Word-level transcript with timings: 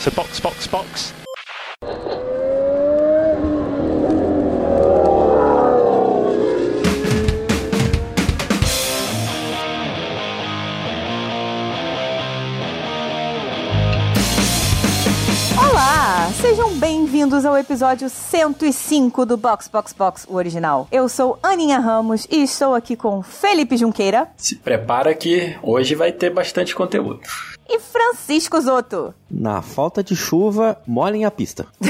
So 0.00 0.10
box, 0.10 0.40
box, 0.40 0.66
box. 0.68 1.14
Olá, 15.58 16.30
sejam 16.40 16.78
bem-vindos 16.78 17.44
ao 17.44 17.56
episódio 17.58 18.08
105 18.08 19.26
do 19.26 19.36
Box 19.36 19.68
Box 19.68 19.92
Box, 19.92 20.26
o 20.28 20.36
original. 20.36 20.88
Eu 20.90 21.08
sou 21.08 21.38
Aninha 21.42 21.78
Ramos 21.78 22.26
e 22.30 22.42
estou 22.42 22.74
aqui 22.74 22.96
com 22.96 23.22
Felipe 23.22 23.76
Junqueira 23.76 24.28
Se 24.36 24.56
prepara 24.56 25.14
que 25.14 25.56
hoje 25.62 25.94
vai 25.94 26.12
ter 26.12 26.30
bastante 26.30 26.74
conteúdo. 26.74 27.20
E 27.68 27.78
Francisco 27.78 28.60
Zoto. 28.60 29.14
Na 29.30 29.62
falta 29.62 30.02
de 30.02 30.14
chuva, 30.14 30.80
molhem 30.86 31.24
a 31.24 31.30
pista. 31.30 31.66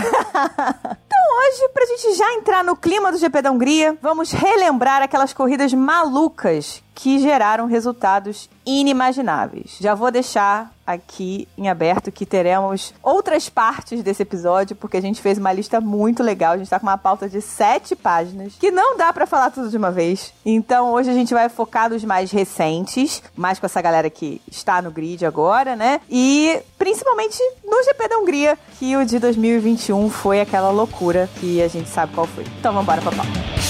Hoje, 1.48 1.68
pra 1.72 1.86
gente 1.86 2.14
já 2.14 2.32
entrar 2.34 2.64
no 2.64 2.74
clima 2.76 3.12
do 3.12 3.18
GP 3.18 3.42
da 3.42 3.50
Hungria, 3.50 3.96
vamos 4.02 4.32
relembrar 4.32 5.02
aquelas 5.02 5.32
corridas 5.32 5.72
malucas 5.72 6.82
que 6.96 7.18
geraram 7.18 7.66
resultados 7.66 8.48
inimagináveis. 8.64 9.76
Já 9.78 9.94
vou 9.94 10.10
deixar 10.10 10.72
aqui 10.84 11.46
em 11.56 11.68
aberto 11.68 12.10
que 12.10 12.24
teremos 12.24 12.94
outras 13.02 13.48
partes 13.50 14.02
desse 14.02 14.22
episódio, 14.22 14.74
porque 14.74 14.96
a 14.96 15.00
gente 15.00 15.20
fez 15.20 15.36
uma 15.36 15.52
lista 15.52 15.78
muito 15.78 16.22
legal. 16.22 16.54
A 16.54 16.58
gente 16.58 16.70
tá 16.70 16.80
com 16.80 16.86
uma 16.86 16.96
pauta 16.96 17.28
de 17.28 17.40
sete 17.42 17.94
páginas, 17.94 18.54
que 18.58 18.70
não 18.70 18.96
dá 18.96 19.12
pra 19.12 19.26
falar 19.26 19.50
tudo 19.50 19.68
de 19.68 19.76
uma 19.76 19.90
vez. 19.90 20.32
Então 20.44 20.92
hoje 20.92 21.10
a 21.10 21.14
gente 21.14 21.34
vai 21.34 21.50
focar 21.50 21.90
nos 21.90 22.02
mais 22.02 22.30
recentes, 22.30 23.22
mais 23.36 23.58
com 23.58 23.66
essa 23.66 23.82
galera 23.82 24.08
que 24.08 24.40
está 24.50 24.80
no 24.80 24.90
grid 24.90 25.26
agora, 25.26 25.76
né? 25.76 26.00
E 26.08 26.58
principalmente 26.78 27.38
no 27.62 27.84
GP 27.84 28.08
da 28.08 28.18
Hungria, 28.18 28.58
que 28.78 28.96
o 28.96 29.04
de 29.04 29.18
2021 29.18 30.08
foi 30.08 30.40
aquela 30.40 30.70
loucura 30.70 31.28
que 31.40 31.62
a 31.62 31.68
gente 31.68 31.90
sabe 31.90 32.14
qual 32.14 32.26
foi. 32.26 32.44
Então 32.58 32.72
vamos 32.72 32.84
embora 32.84 33.02
pra 33.02 33.12
pauta. 33.12 33.65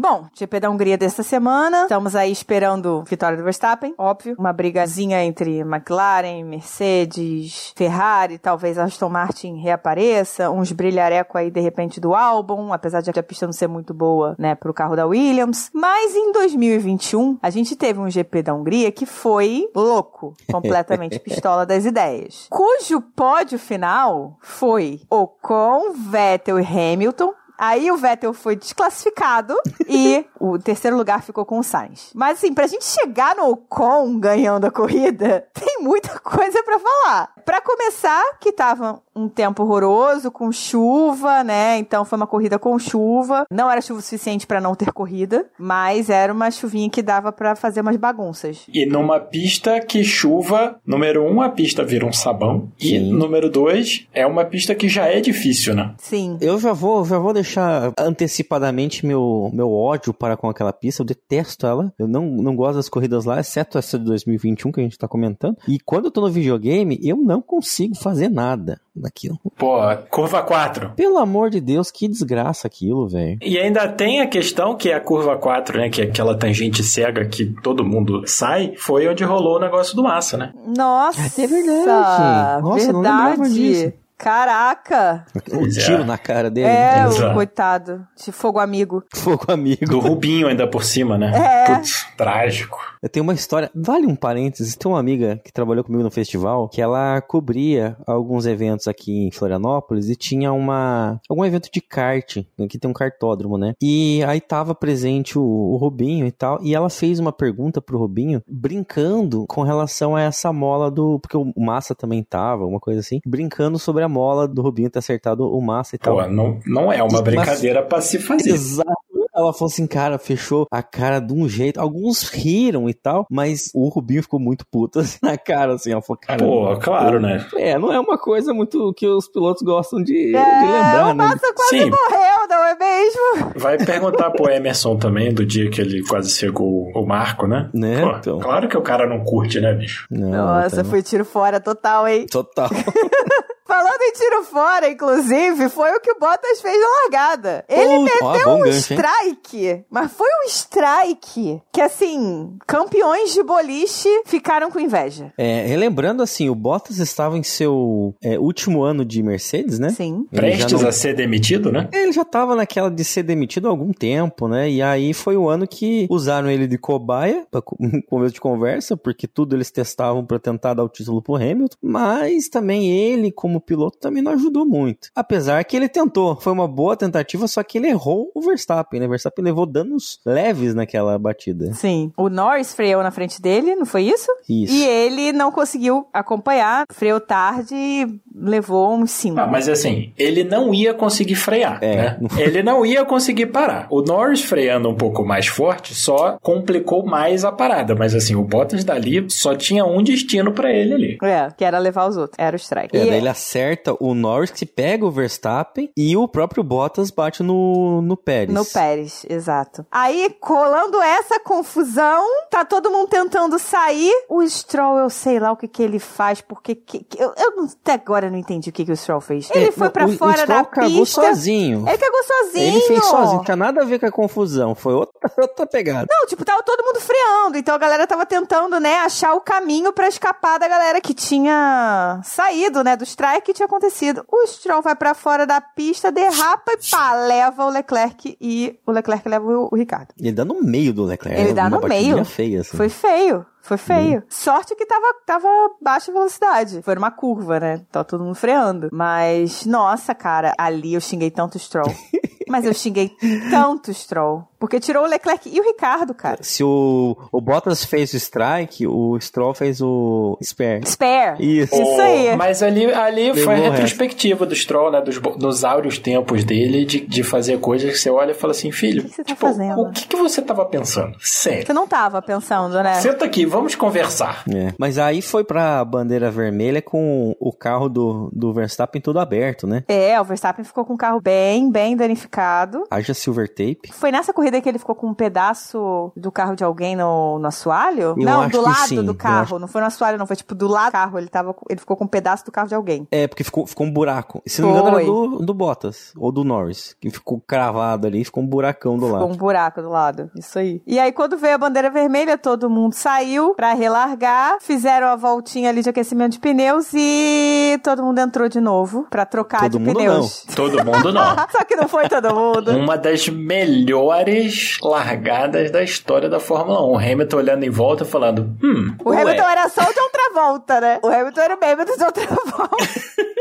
Bom, 0.00 0.28
GP 0.32 0.60
da 0.60 0.70
Hungria 0.70 0.96
dessa 0.96 1.22
semana. 1.22 1.82
Estamos 1.82 2.16
aí 2.16 2.32
esperando 2.32 3.04
vitória 3.06 3.36
do 3.36 3.44
Verstappen, 3.44 3.94
óbvio. 3.98 4.34
Uma 4.38 4.50
brigazinha 4.50 5.22
entre 5.22 5.58
McLaren, 5.58 6.42
Mercedes, 6.42 7.74
Ferrari, 7.76 8.38
talvez 8.38 8.78
Aston 8.78 9.10
Martin 9.10 9.60
reapareça. 9.60 10.50
Uns 10.50 10.72
brilhareco 10.72 11.36
aí 11.36 11.50
de 11.50 11.60
repente 11.60 12.00
do 12.00 12.14
álbum, 12.14 12.72
apesar 12.72 13.02
de 13.02 13.10
a 13.10 13.22
pista 13.22 13.44
não 13.44 13.52
ser 13.52 13.66
muito 13.66 13.92
boa, 13.92 14.34
né, 14.38 14.54
pro 14.54 14.72
carro 14.72 14.96
da 14.96 15.06
Williams. 15.06 15.70
Mas 15.74 16.16
em 16.16 16.32
2021, 16.32 17.38
a 17.42 17.50
gente 17.50 17.76
teve 17.76 18.00
um 18.00 18.08
GP 18.08 18.42
da 18.42 18.54
Hungria 18.54 18.90
que 18.90 19.04
foi 19.04 19.68
louco, 19.76 20.34
completamente 20.50 21.18
pistola 21.20 21.66
das 21.66 21.84
ideias. 21.84 22.46
Cujo 22.48 23.02
pódio 23.14 23.58
final 23.58 24.38
foi 24.40 25.02
Ocon, 25.10 25.92
Vettel 25.92 26.58
e 26.58 26.64
Hamilton. 26.64 27.34
Aí 27.62 27.92
o 27.92 27.96
Vettel 27.98 28.32
foi 28.32 28.56
desclassificado 28.56 29.54
e 29.86 30.24
o 30.40 30.58
terceiro 30.58 30.96
lugar 30.96 31.22
ficou 31.22 31.44
com 31.44 31.58
o 31.58 31.62
Sainz. 31.62 32.10
Mas 32.14 32.38
assim, 32.38 32.54
pra 32.54 32.66
gente 32.66 32.86
chegar 32.86 33.36
no 33.36 33.50
Ocon 33.50 34.18
ganhando 34.18 34.64
a 34.64 34.70
corrida, 34.70 35.46
tem 35.52 35.82
muita 35.82 36.18
coisa 36.20 36.62
pra 36.62 36.78
falar. 36.78 37.34
Pra 37.50 37.60
começar, 37.60 38.38
que 38.38 38.52
tava 38.52 39.02
um 39.12 39.28
tempo 39.28 39.64
horroroso, 39.64 40.30
com 40.30 40.52
chuva, 40.52 41.42
né? 41.42 41.78
Então 41.78 42.04
foi 42.04 42.16
uma 42.16 42.26
corrida 42.26 42.60
com 42.60 42.78
chuva. 42.78 43.44
Não 43.50 43.68
era 43.68 43.80
chuva 43.80 44.00
suficiente 44.00 44.46
pra 44.46 44.60
não 44.60 44.76
ter 44.76 44.92
corrida, 44.92 45.44
mas 45.58 46.08
era 46.08 46.32
uma 46.32 46.48
chuvinha 46.52 46.88
que 46.88 47.02
dava 47.02 47.32
pra 47.32 47.56
fazer 47.56 47.80
umas 47.80 47.96
bagunças. 47.96 48.60
E 48.72 48.86
numa 48.86 49.18
pista 49.18 49.80
que 49.80 50.04
chuva, 50.04 50.78
número 50.86 51.24
um, 51.24 51.42
a 51.42 51.48
pista 51.48 51.84
vira 51.84 52.06
um 52.06 52.12
sabão. 52.12 52.68
E 52.78 52.90
Sim. 52.90 53.10
número 53.10 53.50
dois, 53.50 54.06
é 54.14 54.24
uma 54.24 54.44
pista 54.44 54.72
que 54.72 54.88
já 54.88 55.06
é 55.06 55.20
difícil, 55.20 55.74
né? 55.74 55.92
Sim. 55.98 56.38
Eu 56.40 56.56
já 56.56 56.72
vou, 56.72 57.04
já 57.04 57.18
vou 57.18 57.32
deixar 57.32 57.92
antecipadamente 57.98 59.04
meu, 59.04 59.50
meu 59.52 59.72
ódio 59.72 60.14
para 60.14 60.36
com 60.36 60.48
aquela 60.48 60.72
pista. 60.72 61.02
Eu 61.02 61.06
detesto 61.06 61.66
ela. 61.66 61.92
Eu 61.98 62.06
não, 62.06 62.26
não 62.26 62.54
gosto 62.54 62.76
das 62.76 62.88
corridas 62.88 63.24
lá, 63.24 63.40
exceto 63.40 63.76
essa 63.76 63.98
de 63.98 64.04
2021 64.04 64.70
que 64.70 64.78
a 64.80 64.84
gente 64.84 64.96
tá 64.96 65.08
comentando. 65.08 65.56
E 65.66 65.80
quando 65.80 66.04
eu 66.04 66.10
tô 66.12 66.20
no 66.20 66.30
videogame, 66.30 66.96
eu 67.02 67.16
não 67.16 67.39
consigo 67.42 67.94
fazer 67.94 68.28
nada 68.28 68.80
daquilo. 68.94 69.38
Pô, 69.56 69.78
curva 70.10 70.42
4. 70.42 70.92
Pelo 70.96 71.18
amor 71.18 71.50
de 71.50 71.60
Deus, 71.60 71.90
que 71.90 72.08
desgraça 72.08 72.66
aquilo, 72.66 73.08
velho. 73.08 73.38
E 73.42 73.58
ainda 73.58 73.88
tem 73.88 74.20
a 74.20 74.26
questão 74.26 74.76
que 74.76 74.90
é 74.90 74.94
a 74.94 75.00
curva 75.00 75.36
4, 75.36 75.78
né? 75.78 75.88
Que 75.88 76.02
é 76.02 76.04
aquela 76.04 76.36
tangente 76.36 76.82
cega 76.82 77.24
que 77.24 77.46
todo 77.62 77.84
mundo 77.84 78.22
sai. 78.26 78.74
Foi 78.76 79.08
onde 79.08 79.24
rolou 79.24 79.56
o 79.56 79.60
negócio 79.60 79.94
do 79.96 80.02
Massa, 80.02 80.36
né? 80.36 80.52
Nossa, 80.76 81.20
É 81.42 81.46
verdade. 81.46 82.62
Nossa, 82.62 82.92
não 82.92 83.00
lembrava 83.00 83.30
verdade. 83.36 83.54
disso. 83.54 83.92
Caraca! 84.20 85.24
O 85.34 85.60
Pois 85.60 85.78
é. 85.78 85.80
tiro 85.80 86.04
na 86.04 86.18
cara 86.18 86.50
dele. 86.50 86.68
É, 86.68 87.08
o 87.08 87.32
coitado 87.32 88.06
de 88.22 88.30
fogo 88.30 88.58
amigo. 88.58 89.02
Fogo 89.14 89.46
amigo. 89.48 89.86
Do 89.86 89.98
Rubinho 89.98 90.46
ainda 90.46 90.68
por 90.68 90.84
cima, 90.84 91.16
né? 91.16 91.32
É. 91.34 91.74
Putz, 91.74 92.06
trágico. 92.18 92.78
Eu 93.02 93.08
tenho 93.08 93.24
uma 93.24 93.32
história, 93.32 93.70
vale 93.74 94.06
um 94.06 94.14
parênteses, 94.14 94.76
tem 94.76 94.92
uma 94.92 95.00
amiga 95.00 95.40
que 95.42 95.50
trabalhou 95.50 95.82
comigo 95.82 96.04
no 96.04 96.10
festival, 96.10 96.68
que 96.68 96.82
ela 96.82 97.22
cobria 97.22 97.96
alguns 98.06 98.44
eventos 98.44 98.86
aqui 98.86 99.26
em 99.26 99.30
Florianópolis 99.30 100.10
e 100.10 100.16
tinha 100.16 100.52
uma 100.52 101.18
algum 101.26 101.42
evento 101.42 101.70
de 101.72 101.80
kart, 101.80 102.44
aqui 102.62 102.78
tem 102.78 102.90
um 102.90 102.94
kartódromo, 102.94 103.56
né? 103.56 103.72
E 103.80 104.22
aí 104.24 104.38
tava 104.38 104.74
presente 104.74 105.38
o, 105.38 105.42
o 105.42 105.76
Rubinho 105.78 106.26
e 106.26 106.30
tal, 106.30 106.62
e 106.62 106.74
ela 106.74 106.90
fez 106.90 107.18
uma 107.18 107.32
pergunta 107.32 107.80
pro 107.80 107.98
Rubinho, 107.98 108.42
brincando 108.46 109.46
com 109.48 109.62
relação 109.62 110.14
a 110.14 110.20
essa 110.20 110.52
mola 110.52 110.90
do, 110.90 111.18
porque 111.20 111.38
o 111.38 111.52
Massa 111.56 111.94
também 111.94 112.22
tava, 112.22 112.66
uma 112.66 112.80
coisa 112.80 113.00
assim, 113.00 113.18
brincando 113.24 113.78
sobre 113.78 114.04
a 114.04 114.09
mola 114.10 114.46
do 114.46 114.60
Rubinho 114.60 114.90
ter 114.90 114.98
acertado 114.98 115.46
o 115.50 115.60
Massa 115.62 115.96
e 115.96 115.98
tal. 115.98 116.16
Pô, 116.16 116.26
não, 116.28 116.58
não 116.66 116.92
é 116.92 117.02
uma 117.02 117.22
brincadeira 117.22 117.82
pra 117.82 118.00
se 118.02 118.18
fazer. 118.18 118.50
Exato. 118.50 118.90
Ela 119.32 119.52
falou 119.52 119.68
assim, 119.70 119.86
cara, 119.86 120.18
fechou 120.18 120.66
a 120.72 120.82
cara 120.82 121.20
de 121.20 121.32
um 121.32 121.48
jeito. 121.48 121.80
Alguns 121.80 122.28
riram 122.28 122.90
e 122.90 122.92
tal, 122.94 123.26
mas 123.30 123.70
o 123.72 123.88
Rubinho 123.88 124.22
ficou 124.22 124.40
muito 124.40 124.66
puto 124.66 124.98
assim, 124.98 125.18
na 125.22 125.38
cara, 125.38 125.74
assim. 125.74 125.92
Ela 125.92 126.02
falou, 126.02 126.20
cara. 126.20 126.44
Pô, 126.44 126.76
claro, 126.78 127.20
né? 127.20 127.46
É, 127.54 127.78
não 127.78 127.92
é 127.92 128.00
uma 128.00 128.18
coisa 128.18 128.52
muito 128.52 128.92
que 128.94 129.06
os 129.06 129.28
pilotos 129.28 129.62
gostam 129.62 130.02
de, 130.02 130.34
É, 130.34 130.58
de 130.58 130.66
lembrar, 130.66 131.04
o 131.10 131.14
né? 131.14 131.24
Massa 131.24 131.54
quase 131.54 131.70
Sim. 131.78 131.90
morreu, 131.90 132.48
não 132.50 132.64
é 132.64 132.76
mesmo? 132.76 133.52
Vai 133.54 133.78
perguntar 133.78 134.30
pro 134.32 134.50
Emerson 134.50 134.96
também 134.96 135.32
do 135.32 135.46
dia 135.46 135.70
que 135.70 135.80
ele 135.80 136.02
quase 136.02 136.28
cegou 136.30 136.90
o 136.92 137.06
Marco, 137.06 137.46
né? 137.46 137.70
Né, 137.72 138.02
Pô, 138.02 138.16
então. 138.18 138.38
Claro 138.40 138.68
que 138.68 138.76
o 138.76 138.82
cara 138.82 139.06
não 139.08 139.22
curte, 139.24 139.60
né, 139.60 139.72
bicho? 139.72 140.06
Não, 140.10 140.28
Nossa, 140.30 140.82
tá- 140.82 140.84
foi 140.84 141.02
tiro 141.04 141.24
fora 141.24 141.60
total, 141.60 142.06
hein? 142.08 142.26
Total. 142.30 142.68
Falando 143.70 144.02
em 144.02 144.12
tiro 144.12 144.42
fora, 144.44 144.90
inclusive, 144.90 145.68
foi 145.68 145.92
o 145.92 146.00
que 146.00 146.10
o 146.10 146.18
Bottas 146.18 146.60
fez 146.60 146.76
na 146.76 146.86
largada. 147.04 147.64
Ele 147.68 147.86
ó, 147.88 148.02
meteu 148.02 148.48
um 148.50 148.60
gancho, 148.62 148.92
hein? 148.94 148.98
strike, 148.98 149.84
mas 149.88 150.10
foi 150.12 150.26
um 150.44 150.48
strike 150.48 151.62
que, 151.72 151.80
assim, 151.80 152.56
campeões 152.66 153.32
de 153.32 153.42
boliche 153.44 154.08
ficaram 154.26 154.70
com 154.72 154.80
inveja. 154.80 155.32
É, 155.38 155.64
relembrando 155.66 156.20
assim, 156.22 156.48
o 156.50 156.54
Bottas 156.54 156.98
estava 156.98 157.38
em 157.38 157.42
seu 157.44 158.14
é, 158.22 158.38
último 158.38 158.82
ano 158.82 159.04
de 159.04 159.22
Mercedes, 159.22 159.78
né? 159.78 159.90
Sim. 159.90 160.26
Ele 160.32 160.40
Prestes 160.40 160.80
não- 160.82 160.88
a 160.88 160.92
ser 160.92 161.14
demitido, 161.14 161.70
né? 161.70 161.88
Ele 161.92 162.10
já 162.12 162.24
tava 162.24 162.56
naquela 162.56 162.90
de 162.90 163.04
ser 163.04 163.22
demitido 163.22 163.68
há 163.68 163.70
algum 163.70 163.92
tempo, 163.92 164.48
né? 164.48 164.68
E 164.68 164.82
aí 164.82 165.12
foi 165.14 165.36
o 165.36 165.48
ano 165.48 165.66
que 165.66 166.08
usaram 166.10 166.50
ele 166.50 166.66
de 166.66 166.76
cobaia, 166.76 167.46
pra 167.50 167.62
co- 167.62 167.76
começo 168.10 168.34
de 168.34 168.40
conversa, 168.40 168.96
porque 168.96 169.28
tudo 169.28 169.54
eles 169.54 169.70
testavam 169.70 170.24
pra 170.26 170.40
tentar 170.40 170.74
dar 170.74 170.82
o 170.82 170.88
título 170.88 171.22
pro 171.22 171.36
Hamilton, 171.36 171.76
mas 171.80 172.48
também 172.48 172.90
ele, 172.90 173.30
como 173.30 173.59
piloto, 173.60 173.98
também 173.98 174.22
não 174.22 174.32
ajudou 174.32 174.64
muito. 174.66 175.08
Apesar 175.14 175.62
que 175.64 175.76
ele 175.76 175.88
tentou, 175.88 176.36
foi 176.40 176.52
uma 176.52 176.66
boa 176.68 176.96
tentativa, 176.96 177.46
só 177.48 177.62
que 177.62 177.78
ele 177.78 177.88
errou 177.88 178.30
o 178.34 178.40
Verstappen, 178.40 179.00
né? 179.00 179.06
O 179.06 179.10
Verstappen 179.10 179.44
levou 179.44 179.66
danos 179.66 180.18
leves 180.24 180.74
naquela 180.74 181.18
batida. 181.18 181.72
Sim. 181.74 182.12
O 182.16 182.28
Norris 182.28 182.72
freou 182.74 183.02
na 183.02 183.10
frente 183.10 183.40
dele, 183.40 183.74
não 183.76 183.86
foi 183.86 184.02
isso? 184.04 184.30
Isso. 184.48 184.72
E 184.74 184.84
ele 184.86 185.32
não 185.32 185.50
conseguiu 185.52 186.06
acompanhar, 186.12 186.84
freou 186.92 187.20
tarde 187.20 187.74
e 187.74 188.20
levou 188.34 188.94
uns 188.94 189.10
5. 189.10 189.38
Ah, 189.40 189.46
mas 189.46 189.68
assim, 189.68 190.12
ele 190.16 190.44
não 190.44 190.72
ia 190.74 190.94
conseguir 190.94 191.34
frear, 191.34 191.78
É, 191.82 191.96
né? 191.96 192.18
Ele 192.38 192.62
não 192.62 192.84
ia 192.86 193.04
conseguir 193.04 193.46
parar. 193.46 193.86
O 193.90 194.02
Norris 194.02 194.40
freando 194.40 194.88
um 194.88 194.94
pouco 194.96 195.24
mais 195.24 195.46
forte 195.46 195.94
só 195.94 196.38
complicou 196.42 197.04
mais 197.04 197.44
a 197.44 197.52
parada, 197.52 197.94
mas 197.94 198.14
assim, 198.14 198.34
o 198.34 198.42
Bottas 198.42 198.84
dali 198.84 199.24
só 199.28 199.54
tinha 199.54 199.84
um 199.84 200.02
destino 200.02 200.52
pra 200.52 200.72
ele 200.72 200.94
ali. 200.94 201.18
É, 201.22 201.48
que 201.56 201.64
era 201.64 201.78
levar 201.78 202.08
os 202.08 202.16
outros. 202.16 202.36
Era 202.38 202.56
o 202.56 202.58
strike. 202.58 202.96
É, 202.96 203.02
E- 203.04 203.08
daí 203.10 203.18
ele 203.18 203.28
acerta 203.50 203.94
o 203.98 204.14
Norris, 204.14 204.50
que 204.50 204.64
pega 204.64 205.04
o 205.04 205.10
Verstappen, 205.10 205.90
e 205.96 206.16
o 206.16 206.28
próprio 206.28 206.62
Bottas 206.62 207.10
bate 207.10 207.42
no, 207.42 208.00
no 208.00 208.16
Pérez. 208.16 208.54
No 208.54 208.64
Pérez, 208.64 209.26
exato. 209.28 209.84
Aí, 209.90 210.30
colando 210.40 211.00
essa 211.02 211.40
confusão, 211.40 212.24
tá 212.48 212.64
todo 212.64 212.90
mundo 212.90 213.08
tentando 213.08 213.58
sair. 213.58 214.12
O 214.28 214.46
Stroll, 214.48 214.98
eu 214.98 215.10
sei 215.10 215.40
lá 215.40 215.50
o 215.50 215.56
que 215.56 215.66
que 215.66 215.82
ele 215.82 215.98
faz, 215.98 216.40
porque 216.40 216.74
que, 216.76 217.00
que- 217.02 217.20
eu, 217.20 217.32
eu 217.36 217.64
até 217.82 217.94
agora 217.94 218.30
não 218.30 218.38
entendi 218.38 218.70
o 218.70 218.72
que 218.72 218.84
que 218.84 218.92
o 218.92 218.96
Stroll 218.96 219.20
fez. 219.20 219.50
Ele 219.50 219.66
É, 219.68 219.72
foi 219.72 219.88
o, 219.88 219.90
fora 219.90 220.06
o 220.06 220.12
Stroll 220.12 220.46
da 220.46 220.64
cagou 220.64 221.00
pista. 221.00 221.22
sozinho. 221.22 221.84
Ele 221.88 221.98
cagou 221.98 222.22
sozinho. 222.22 222.68
Ele 222.76 222.80
fez 222.82 223.04
sozinho, 223.04 223.36
não 223.38 223.44
tinha 223.44 223.56
nada 223.56 223.82
a 223.82 223.84
ver 223.84 223.98
com 223.98 224.06
a 224.06 224.12
confusão. 224.12 224.74
Foi 224.76 224.94
outra, 224.94 225.12
outra 225.42 225.66
pegada. 225.66 226.06
Não, 226.08 226.26
tipo, 226.26 226.44
tava 226.44 226.62
todo 226.62 226.84
mundo 226.84 227.00
freando. 227.00 227.58
Então 227.58 227.74
a 227.74 227.78
galera 227.78 228.06
tava 228.06 228.24
tentando, 228.24 228.78
né, 228.78 228.98
achar 229.00 229.34
o 229.34 229.40
caminho 229.40 229.92
pra 229.92 230.06
escapar 230.08 230.58
da 230.58 230.68
galera 230.68 231.00
que 231.00 231.12
tinha 231.14 232.20
saído, 232.22 232.84
né, 232.84 232.94
do 232.96 233.04
strike 233.04 233.39
que 233.40 233.52
tinha 233.52 233.66
acontecido. 233.66 234.24
O 234.30 234.46
Stroll 234.46 234.82
vai 234.82 234.94
pra 234.94 235.14
fora 235.14 235.46
da 235.46 235.60
pista, 235.60 236.10
derrapa 236.10 236.72
e 236.72 236.90
pá, 236.90 237.14
leva 237.14 237.64
o 237.64 237.70
Leclerc 237.70 238.36
e 238.40 238.78
o 238.86 238.90
Leclerc 238.92 239.28
leva 239.28 239.46
o, 239.46 239.68
o 239.70 239.76
Ricardo. 239.76 240.08
Ele 240.18 240.32
dá 240.32 240.44
no 240.44 240.62
meio 240.62 240.92
do 240.92 241.04
Leclerc. 241.04 241.40
Ele 241.40 241.52
dá 241.52 241.66
uma 241.66 241.80
no 241.80 241.88
meio. 241.88 242.24
feia, 242.24 242.60
assim. 242.60 242.76
Foi 242.76 242.88
feio. 242.88 243.46
Foi 243.62 243.76
feio. 243.76 244.22
Sorte 244.28 244.74
que 244.74 244.86
tava, 244.86 245.06
tava 245.26 245.48
baixa 245.80 246.10
velocidade. 246.10 246.80
Foi 246.82 246.94
numa 246.94 247.10
curva, 247.10 247.60
né? 247.60 247.82
Tava 247.92 248.04
todo 248.04 248.24
mundo 248.24 248.34
freando. 248.34 248.88
Mas, 248.90 249.66
nossa, 249.66 250.14
cara, 250.14 250.54
ali 250.56 250.94
eu 250.94 251.00
xinguei 251.00 251.30
tanto 251.30 251.56
o 251.56 251.58
Stroll. 251.58 251.94
Mas 252.48 252.64
eu 252.64 252.74
xinguei 252.74 253.14
tanto 253.50 253.90
o 253.90 253.94
Stroll. 253.94 254.49
Porque 254.60 254.78
tirou 254.78 255.04
o 255.04 255.06
Leclerc 255.06 255.48
e 255.48 255.58
o 255.58 255.64
Ricardo, 255.64 256.12
cara. 256.12 256.38
Se 256.42 256.62
o, 256.62 257.16
o 257.32 257.40
Bottas 257.40 257.82
fez 257.82 258.12
o 258.12 258.16
strike, 258.18 258.86
o 258.86 259.18
Stroll 259.18 259.54
fez 259.54 259.80
o 259.80 260.36
spare. 260.42 260.86
Spare. 260.86 261.42
Isso. 261.42 261.74
Isso 261.74 262.00
aí. 262.00 262.36
Mas 262.36 262.62
ali, 262.62 262.92
ali 262.92 263.42
foi 263.42 263.54
a 263.54 263.70
retrospectiva 263.70 264.44
do 264.44 264.54
Stroll, 264.54 264.90
né? 264.92 265.00
Dos, 265.00 265.18
dos 265.18 265.64
áureos 265.64 265.98
tempos 265.98 266.44
dele, 266.44 266.84
de, 266.84 267.00
de 267.00 267.22
fazer 267.22 267.58
coisas 267.58 267.90
que 267.90 267.98
você 267.98 268.10
olha 268.10 268.32
e 268.32 268.34
fala 268.34 268.50
assim, 268.50 268.70
filho, 268.70 269.02
O 269.02 269.04
que 269.06 269.10
você 269.14 269.24
tá 269.24 269.28
tipo, 269.28 269.40
fazendo? 269.40 269.80
o 269.80 269.90
que, 269.92 270.06
que 270.06 270.16
você 270.16 270.42
tava 270.42 270.66
pensando? 270.66 271.16
Sério. 271.20 271.66
Você 271.66 271.72
não 271.72 271.88
tava 271.88 272.20
pensando, 272.20 272.82
né? 272.82 272.94
Senta 273.00 273.24
aqui, 273.24 273.46
vamos 273.46 273.74
conversar. 273.74 274.44
É. 274.54 274.74
Mas 274.76 274.98
aí 274.98 275.22
foi 275.22 275.42
pra 275.42 275.82
bandeira 275.86 276.30
vermelha 276.30 276.82
com 276.82 277.34
o 277.40 277.50
carro 277.50 277.88
do, 277.88 278.28
do 278.30 278.52
Verstappen 278.52 279.00
todo 279.00 279.18
aberto, 279.18 279.66
né? 279.66 279.84
É, 279.88 280.20
o 280.20 280.24
Verstappen 280.24 280.66
ficou 280.66 280.84
com 280.84 280.92
o 280.92 280.98
carro 280.98 281.18
bem, 281.18 281.70
bem 281.70 281.96
danificado. 281.96 282.84
Haja 282.90 283.14
silver 283.14 283.48
tape. 283.48 283.90
Foi 283.92 284.12
nessa 284.12 284.34
corrida 284.34 284.49
que 284.58 284.68
ele 284.68 284.78
ficou 284.78 284.94
com 284.94 285.08
um 285.08 285.14
pedaço 285.14 286.10
do 286.16 286.32
carro 286.32 286.56
de 286.56 286.64
alguém 286.64 286.96
no, 286.96 287.38
no 287.38 287.46
assoalho? 287.46 288.00
Eu 288.00 288.16
não, 288.16 288.48
do 288.48 288.62
lado 288.62 288.88
sim, 288.88 289.04
do 289.04 289.14
carro. 289.14 289.58
Não 289.58 289.68
foi 289.68 289.82
no 289.82 289.86
assoalho, 289.86 290.16
não. 290.16 290.26
Foi 290.26 290.36
tipo 290.36 290.54
do 290.54 290.66
lado 290.66 290.88
do 290.88 290.92
carro. 290.92 291.18
Ele, 291.18 291.28
tava, 291.28 291.54
ele 291.68 291.78
ficou 291.78 291.96
com 291.96 292.04
um 292.04 292.08
pedaço 292.08 292.44
do 292.44 292.50
carro 292.50 292.68
de 292.68 292.74
alguém. 292.74 293.06
É, 293.10 293.28
porque 293.28 293.44
ficou, 293.44 293.66
ficou 293.66 293.86
um 293.86 293.92
buraco. 293.92 294.40
Se 294.46 294.62
não 294.62 294.72
me 294.72 294.78
engano, 294.78 294.96
era 294.96 295.04
do, 295.04 295.38
do 295.40 295.52
Bottas. 295.54 296.12
Ou 296.16 296.32
do 296.32 296.42
Norris. 296.44 296.96
Que 296.98 297.10
ficou 297.10 297.40
cravado 297.46 298.06
ali, 298.06 298.24
ficou 298.24 298.42
um 298.42 298.46
buracão 298.46 298.96
do 298.96 299.06
Ficou 299.06 299.20
lado. 299.20 299.32
um 299.32 299.36
buraco 299.36 299.82
do 299.82 299.90
lado. 299.90 300.30
Isso 300.34 300.58
aí. 300.58 300.82
E 300.86 300.98
aí, 300.98 301.12
quando 301.12 301.36
veio 301.36 301.54
a 301.56 301.58
bandeira 301.58 301.90
vermelha, 301.90 302.38
todo 302.38 302.70
mundo 302.70 302.94
saiu 302.94 303.54
pra 303.54 303.74
relargar. 303.74 304.56
Fizeram 304.60 305.08
a 305.08 305.16
voltinha 305.16 305.68
ali 305.68 305.82
de 305.82 305.90
aquecimento 305.90 306.32
de 306.32 306.38
pneus 306.38 306.88
e 306.94 307.78
todo 307.82 308.02
mundo 308.02 308.18
entrou 308.18 308.48
de 308.48 308.60
novo 308.60 309.06
pra 309.10 309.26
trocar 309.26 309.62
Todo 309.62 309.72
de 309.72 309.78
mundo 309.78 309.96
pneus. 309.96 310.44
Todo 310.54 310.84
mundo 310.84 311.12
não. 311.12 311.36
Só 311.50 311.64
que 311.64 311.76
não 311.76 311.88
foi 311.88 312.08
todo 312.08 312.34
mundo. 312.34 312.70
Uma 312.70 312.96
das 312.96 313.28
melhores 313.28 314.39
largadas 314.82 315.70
da 315.70 315.82
história 315.82 316.28
da 316.28 316.40
Fórmula 316.40 316.80
1. 316.86 316.90
O 316.92 316.98
Hamilton 316.98 317.36
olhando 317.36 317.64
em 317.64 317.70
volta 317.70 318.04
falando: 318.04 318.56
Hum, 318.62 318.94
O 319.04 319.10
ué, 319.10 319.22
Hamilton 319.22 319.48
era 319.48 319.68
só 319.68 319.82
o 319.82 319.92
de 319.92 320.00
outra 320.00 320.30
volta, 320.34 320.80
né? 320.80 321.00
O 321.02 321.08
Hamilton 321.08 321.40
era 321.40 321.58
o 321.60 321.64
Hamilton 321.64 321.96
de 321.96 322.04
outra 322.04 322.26
volta. 322.56 322.76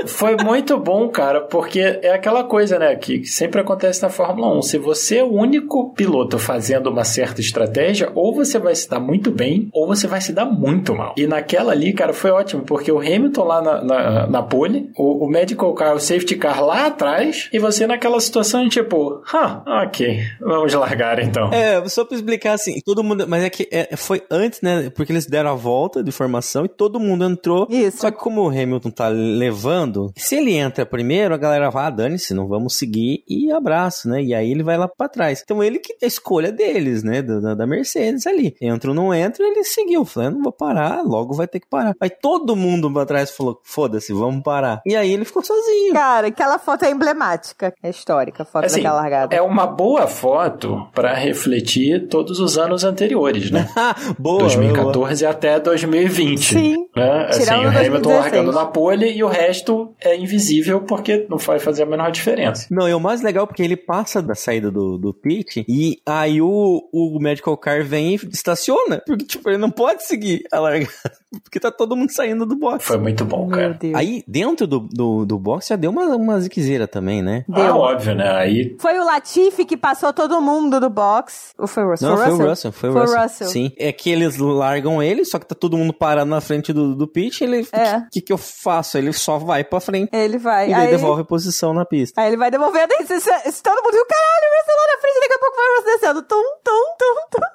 Foi 0.08 0.38
muito 0.38 0.78
bom, 0.78 1.10
cara, 1.10 1.42
porque 1.42 1.80
é 1.80 2.14
aquela 2.14 2.44
coisa, 2.44 2.80
né, 2.80 2.96
que 2.96 3.26
sempre 3.26 3.60
acontece 3.60 4.02
na 4.02 4.10
Fórmula 4.10 4.58
1. 4.58 4.62
Se 4.62 4.78
você 4.78 5.18
é 5.18 5.24
o 5.24 5.32
único 5.32 5.94
piloto 5.94 6.40
fazendo 6.40 6.90
uma 6.90 7.04
certa 7.04 7.42
estratégia, 7.42 8.10
ou 8.16 8.34
você 8.34 8.58
vai 8.58 8.74
se 8.76 8.90
dar 8.90 9.00
muito 9.00 9.30
bem, 9.30 9.70
ou 9.74 9.86
você 9.86 10.08
vai 10.08 10.22
se 10.22 10.32
dar 10.32 10.46
muito 10.46 10.96
mal. 10.96 11.14
E 11.18 11.28
naquela 11.28 11.74
ali, 11.74 11.92
cara, 11.94 12.14
foi 12.14 12.32
ótimo, 12.32 12.64
porque 12.64 12.92
o 12.92 13.00
Hamilton 13.00 13.44
lá 13.44 13.62
na, 13.62 13.84
na, 13.84 14.28
na 14.28 14.42
pole, 14.44 14.90
o, 14.98 15.26
o 15.26 15.30
medical 15.30 15.74
car, 15.74 15.94
o 15.94 16.00
safety 16.00 16.36
car 16.38 16.64
lá 16.64 16.88
atrás, 16.88 17.50
e 17.52 17.60
você 17.60 17.86
naquela 17.86 18.20
situação, 18.22 18.68
tipo, 18.70 19.22
ah, 19.34 19.62
ok, 19.86 20.22
vamos 20.40 20.72
largar 20.90 21.20
então. 21.20 21.50
É, 21.54 21.88
só 21.88 22.04
pra 22.06 22.16
explicar 22.16 22.54
assim, 22.54 22.80
todo 22.86 23.04
mundo. 23.04 23.26
Mas 23.28 23.44
é 23.44 23.50
que 23.50 23.68
é, 23.72 23.96
foi 23.96 24.22
antes, 24.30 24.62
né? 24.62 24.90
Porque 24.90 25.12
eles 25.12 25.26
deram 25.26 25.52
a 25.52 25.56
volta 25.56 26.04
de 26.04 26.12
formação 26.12 26.66
e 26.66 26.70
todo 26.70 27.00
mundo 27.00 27.24
entrou. 27.26 27.68
Isso. 27.70 27.98
Só 28.00 28.12
que 28.12 28.18
como 28.18 28.42
o 28.44 28.50
Hamilton 28.50 28.92
tá 28.92 29.08
levando, 29.10 30.12
se 30.18 30.36
ele 30.36 30.54
entra 30.54 30.86
primeiro, 30.86 31.34
a 31.34 31.38
galera 31.38 31.70
vai, 31.70 31.86
ah, 31.86 31.90
dane-se, 31.90 32.34
não 32.34 32.48
vamos 32.48 32.76
seguir 32.76 33.24
e 33.28 33.52
abraço, 33.52 34.10
né? 34.10 34.22
E 34.22 34.34
aí 34.34 34.52
ele 34.52 34.64
vai 34.64 34.78
lá 34.78 34.88
pra 34.88 35.08
trás. 35.08 35.42
Então 35.44 35.64
ele 35.64 35.80
que 35.80 35.94
a 36.04 36.08
escolha 36.08 36.52
deles, 36.52 37.04
né? 37.04 37.22
Da, 37.22 37.56
da- 37.56 37.70
Mercedes 37.70 38.26
ali. 38.26 38.56
Entra 38.60 38.90
ou 38.90 38.96
não 38.96 39.14
entra, 39.14 39.46
ele 39.46 39.64
seguiu. 39.64 40.04
Falei, 40.04 40.30
"Eu 40.30 40.34
não 40.34 40.42
vou 40.42 40.52
parar, 40.52 41.04
logo 41.04 41.36
vai 41.36 41.48
ter 41.48 41.60
que 41.60 41.68
parar. 41.70 41.94
Aí 42.02 42.10
todo 42.10 42.56
mundo 42.56 42.92
pra 42.92 43.06
trás 43.06 43.30
falou, 43.30 43.60
foda-se, 43.64 44.12
vamos 44.12 44.42
parar. 44.42 44.82
E 44.88 44.96
aí 44.96 45.12
ele 45.14 45.24
ficou 45.24 45.44
sozinho. 45.44 45.94
Cara, 45.94 46.28
aquela 46.28 46.58
foto 46.58 46.84
é 46.86 46.90
emblemática. 46.90 47.72
É 47.84 47.90
histórica, 47.92 48.42
a 48.42 48.46
foto 48.46 48.66
Assim, 48.66 48.78
daquela 48.78 49.02
largada. 49.02 49.36
é 49.36 49.42
uma 49.42 49.68
boa 49.68 50.08
foto 50.08 50.79
pra 50.94 51.14
refletir 51.14 52.08
todos 52.08 52.40
os 52.40 52.58
anos 52.58 52.84
anteriores, 52.84 53.52
né? 53.52 53.68
boa. 54.18 54.40
2014 54.40 55.26
até 55.26 55.60
2020. 55.60 56.40
Sim. 56.40 56.88
Né? 56.96 57.26
Assim, 57.30 57.44
o 57.44 57.68
Hamilton 57.68 57.70
2016. 57.70 58.20
largando 58.20 58.52
na 58.52 58.66
pole 58.66 59.12
e 59.12 59.24
o 59.24 59.28
resto 59.28 59.94
é 60.02 60.16
invisível 60.16 60.82
porque 60.82 61.26
não 61.30 61.38
vai 61.38 61.60
fazer 61.60 61.84
a 61.84 61.86
menor 61.86 62.12
diferença. 62.12 62.68
Não, 62.72 62.88
e 62.88 62.94
o 62.94 63.00
mais 63.00 63.22
legal 63.22 63.44
é 63.44 63.48
porque 63.48 63.64
ele 63.64 63.78
passa 63.78 64.22
da 64.22 64.36
saída 64.36 64.72
do, 64.72 64.98
do 64.98 65.14
pit 65.14 65.66
e 65.68 66.00
aí 66.06 66.42
o, 66.42 66.90
o 66.92 67.20
medical 67.20 67.56
car 67.58 67.84
vem 67.84 68.14
e 68.14 68.16
estaciona. 68.32 69.02
Porque, 69.06 69.26
tipo, 69.26 69.50
ele 69.50 69.58
não 69.58 69.72
pode 69.72 70.06
seguir 70.06 70.44
a 70.52 70.60
largada. 70.60 70.92
Porque 71.44 71.60
tá 71.60 71.72
todo 71.72 71.96
mundo 71.96 72.12
saindo 72.12 72.44
do 72.44 72.56
box. 72.56 72.86
Foi 72.86 72.98
muito 72.98 73.24
bom, 73.24 73.46
Meu 73.46 73.56
cara. 73.56 73.78
Deus. 73.80 73.94
Aí, 73.94 74.24
dentro 74.28 74.66
do, 74.66 74.80
do, 74.80 75.26
do 75.26 75.38
box, 75.38 75.68
já 75.68 75.76
deu 75.76 75.92
uma, 75.92 76.16
uma 76.16 76.40
ziquezeira 76.40 76.88
também, 76.88 77.22
né? 77.22 77.46
Ah, 77.52 77.64
Deu. 77.64 77.76
óbvio, 77.76 78.16
né? 78.16 78.32
Aí 78.32 78.76
Foi 78.80 79.00
o 79.00 79.06
Latifi 79.06 79.64
que 79.64 79.78
passou 79.78 80.12
todo 80.12 80.42
mundo 80.42 80.69
do 80.78 80.90
box. 80.90 81.54
Ou 81.58 81.68
foi 81.68 81.84
o 81.86 81.92
Russell? 81.92 82.10
Não, 82.10 82.18
foi 82.18 82.32
o 82.34 82.50
Russell, 82.50 82.72
foi 82.74 82.90
o 82.90 82.92
Foi 82.92 83.02
o 83.02 83.06
Russell. 83.06 83.22
Russell. 83.24 83.48
Sim. 83.48 83.72
É 83.78 83.94
que 83.94 84.10
eles 84.10 84.36
largam 84.38 85.02
ele, 85.02 85.24
só 85.24 85.40
que 85.40 85.46
tá 85.46 85.56
todo 85.56 85.78
mundo 85.78 85.94
parado 85.94 86.30
na 86.30 86.42
frente 86.42 86.74
do, 86.74 86.94
do 86.94 87.08
pit. 87.08 87.42
Ele, 87.42 87.62
o 87.62 87.68
É. 87.72 88.06
que, 88.12 88.20
que 88.20 88.34
eu 88.34 88.38
faço? 88.38 88.98
Ele 88.98 89.14
só 89.14 89.38
vai 89.38 89.64
pra 89.64 89.80
frente 89.80 90.10
Ele 90.12 90.38
vai. 90.38 90.70
e 90.70 90.74
aí, 90.74 90.90
devolve 90.90 91.22
a 91.22 91.26
posição 91.26 91.74
na 91.74 91.86
pista. 91.86 92.20
aí 92.20 92.28
ele 92.28 92.36
vai 92.38 92.52
devolvendo. 92.52 92.90
Se, 93.08 93.22
se- 93.22 93.52
se 93.52 93.64
todo 93.64 93.82
mundo 93.82 93.94
viu, 93.94 94.06
caralho, 94.06 94.46
o 94.46 94.60
Russell 94.60 94.76
lá 94.76 94.96
na 94.96 95.02
frente, 95.02 95.20
daqui 95.22 95.34
a 95.34 95.40
pouco 95.40 95.56
vai 95.56 95.66
o 95.66 95.76
Russell 95.78 95.94
descendo. 95.94 96.22
Tum, 96.24 96.44
tum, 96.66 96.86
tum, 97.00 97.16
tum. 97.32 97.48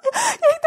E 0.43 0.47
aí 0.47 0.59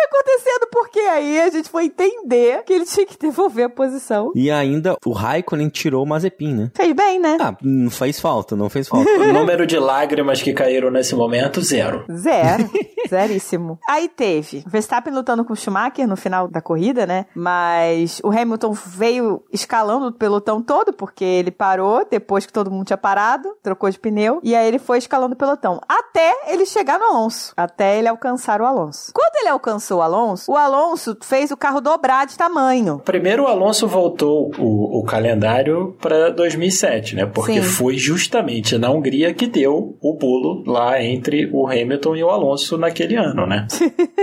aí 1.17 1.41
a 1.41 1.49
gente 1.49 1.69
foi 1.69 1.85
entender 1.85 2.63
que 2.63 2.73
ele 2.73 2.85
tinha 2.85 3.05
que 3.05 3.17
devolver 3.17 3.65
a 3.65 3.69
posição. 3.69 4.31
E 4.35 4.49
ainda 4.49 4.95
o 5.05 5.11
Raikkonen 5.11 5.69
tirou 5.69 6.03
o 6.03 6.07
Mazepin, 6.07 6.53
né? 6.53 6.71
Fez 6.75 6.93
bem, 6.93 7.19
né? 7.19 7.37
Ah, 7.39 7.55
não 7.61 7.89
fez 7.89 8.19
falta, 8.19 8.55
não 8.55 8.69
fez 8.69 8.87
falta. 8.87 9.09
o 9.09 9.33
número 9.33 9.65
de 9.65 9.77
lágrimas 9.77 10.41
que 10.41 10.53
caíram 10.53 10.91
nesse 10.91 11.15
momento, 11.15 11.61
zero. 11.61 12.05
Zero. 12.11 12.69
Zeríssimo. 13.07 13.79
Aí 13.87 14.09
teve 14.09 14.63
Verstappen 14.67 15.13
lutando 15.13 15.45
com 15.45 15.53
o 15.53 15.55
Schumacher 15.55 16.07
no 16.07 16.17
final 16.17 16.47
da 16.47 16.61
corrida, 16.61 17.05
né? 17.05 17.25
Mas 17.33 18.19
o 18.23 18.29
Hamilton 18.29 18.73
veio 18.73 19.43
escalando 19.51 20.07
o 20.07 20.11
pelotão 20.11 20.61
todo, 20.61 20.91
porque 20.91 21.23
ele 21.23 21.51
parou 21.51 22.05
depois 22.09 22.45
que 22.45 22.53
todo 22.53 22.69
mundo 22.69 22.85
tinha 22.85 22.97
parado, 22.97 23.55
trocou 23.63 23.89
de 23.89 23.97
pneu, 23.97 24.39
e 24.43 24.55
aí 24.55 24.67
ele 24.67 24.79
foi 24.79 24.97
escalando 24.97 25.33
o 25.33 25.37
pelotão. 25.37 25.79
Até 25.87 26.33
ele 26.47 26.65
chegar 26.65 26.99
no 26.99 27.05
Alonso. 27.05 27.53
Até 27.55 27.97
ele 27.97 28.07
alcançar 28.07 28.61
o 28.61 28.65
Alonso. 28.65 29.11
Quando 29.13 29.35
ele 29.37 29.49
alcançou 29.49 29.99
o 29.99 30.01
Alonso, 30.01 30.51
o 30.51 30.57
Alonso 30.57 31.06
fez 31.21 31.51
o 31.51 31.57
carro 31.57 31.81
dobrar 31.81 32.25
de 32.25 32.37
tamanho. 32.37 33.01
Primeiro 33.03 33.43
o 33.43 33.47
Alonso 33.47 33.87
voltou 33.87 34.51
o, 34.57 34.99
o 34.99 35.03
calendário 35.03 35.95
para 36.01 36.29
2007, 36.29 37.15
né? 37.15 37.25
Porque 37.25 37.61
Sim. 37.61 37.61
foi 37.61 37.97
justamente 37.97 38.77
na 38.77 38.89
Hungria 38.89 39.33
que 39.33 39.47
deu 39.47 39.97
o 40.01 40.15
pulo 40.15 40.63
lá 40.65 41.01
entre 41.01 41.49
o 41.51 41.67
Hamilton 41.67 42.15
e 42.15 42.23
o 42.23 42.29
Alonso 42.29 42.77
naquele 42.77 43.15
ano, 43.15 43.45
né? 43.45 43.67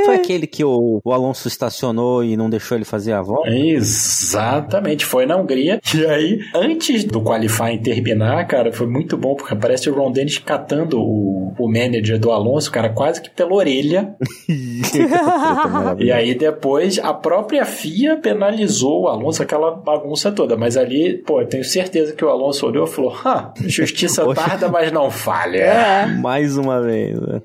Foi 0.05 0.17
aquele 0.17 0.47
que 0.47 0.62
o, 0.62 1.00
o 1.03 1.12
Alonso 1.12 1.49
estacionou 1.49 2.23
e 2.23 2.37
não 2.37 2.50
deixou 2.50 2.76
ele 2.76 2.85
fazer 2.85 3.12
a 3.12 3.23
volta? 3.23 3.49
Exatamente, 3.49 5.07
foi 5.07 5.25
na 5.25 5.37
Hungria. 5.37 5.81
E 5.95 6.05
aí, 6.05 6.41
antes 6.55 7.05
do 7.05 7.23
qualifying 7.23 7.79
terminar, 7.79 8.47
cara, 8.47 8.71
foi 8.71 8.87
muito 8.87 9.17
bom, 9.17 9.35
porque 9.35 9.55
aparece 9.55 9.88
o 9.88 9.95
Ron 9.95 10.12
Dennis 10.12 10.37
catando 10.38 11.00
o, 11.00 11.55
o 11.59 11.69
manager 11.69 12.19
do 12.19 12.31
Alonso, 12.31 12.71
cara, 12.71 12.91
quase 12.91 13.23
que 13.23 13.31
pela 13.31 13.55
orelha. 13.55 14.14
E 15.99 16.12
aí 16.12 16.35
depois 16.35 16.74
a 17.02 17.12
própria 17.14 17.64
FIA 17.64 18.16
penalizou 18.16 19.02
o 19.02 19.09
Alonso, 19.09 19.43
aquela 19.43 19.71
bagunça 19.75 20.31
toda. 20.33 20.57
Mas 20.57 20.76
ali, 20.76 21.19
pô, 21.19 21.40
eu 21.40 21.47
tenho 21.49 21.64
certeza 21.64 22.12
que 22.14 22.25
o 22.25 22.28
Alonso 22.28 22.66
olhou 22.66 22.87
e 22.87 22.90
falou: 22.90 23.14
"Hã, 23.25 23.52
justiça 23.66 24.25
tarda, 24.35 24.69
mas 24.69 24.90
não 24.93 25.11
falha. 25.11 25.59
É. 25.59 26.07
Mais 26.07 26.57
uma 26.57 26.81
vez. 26.81 27.19
né? 27.21 27.43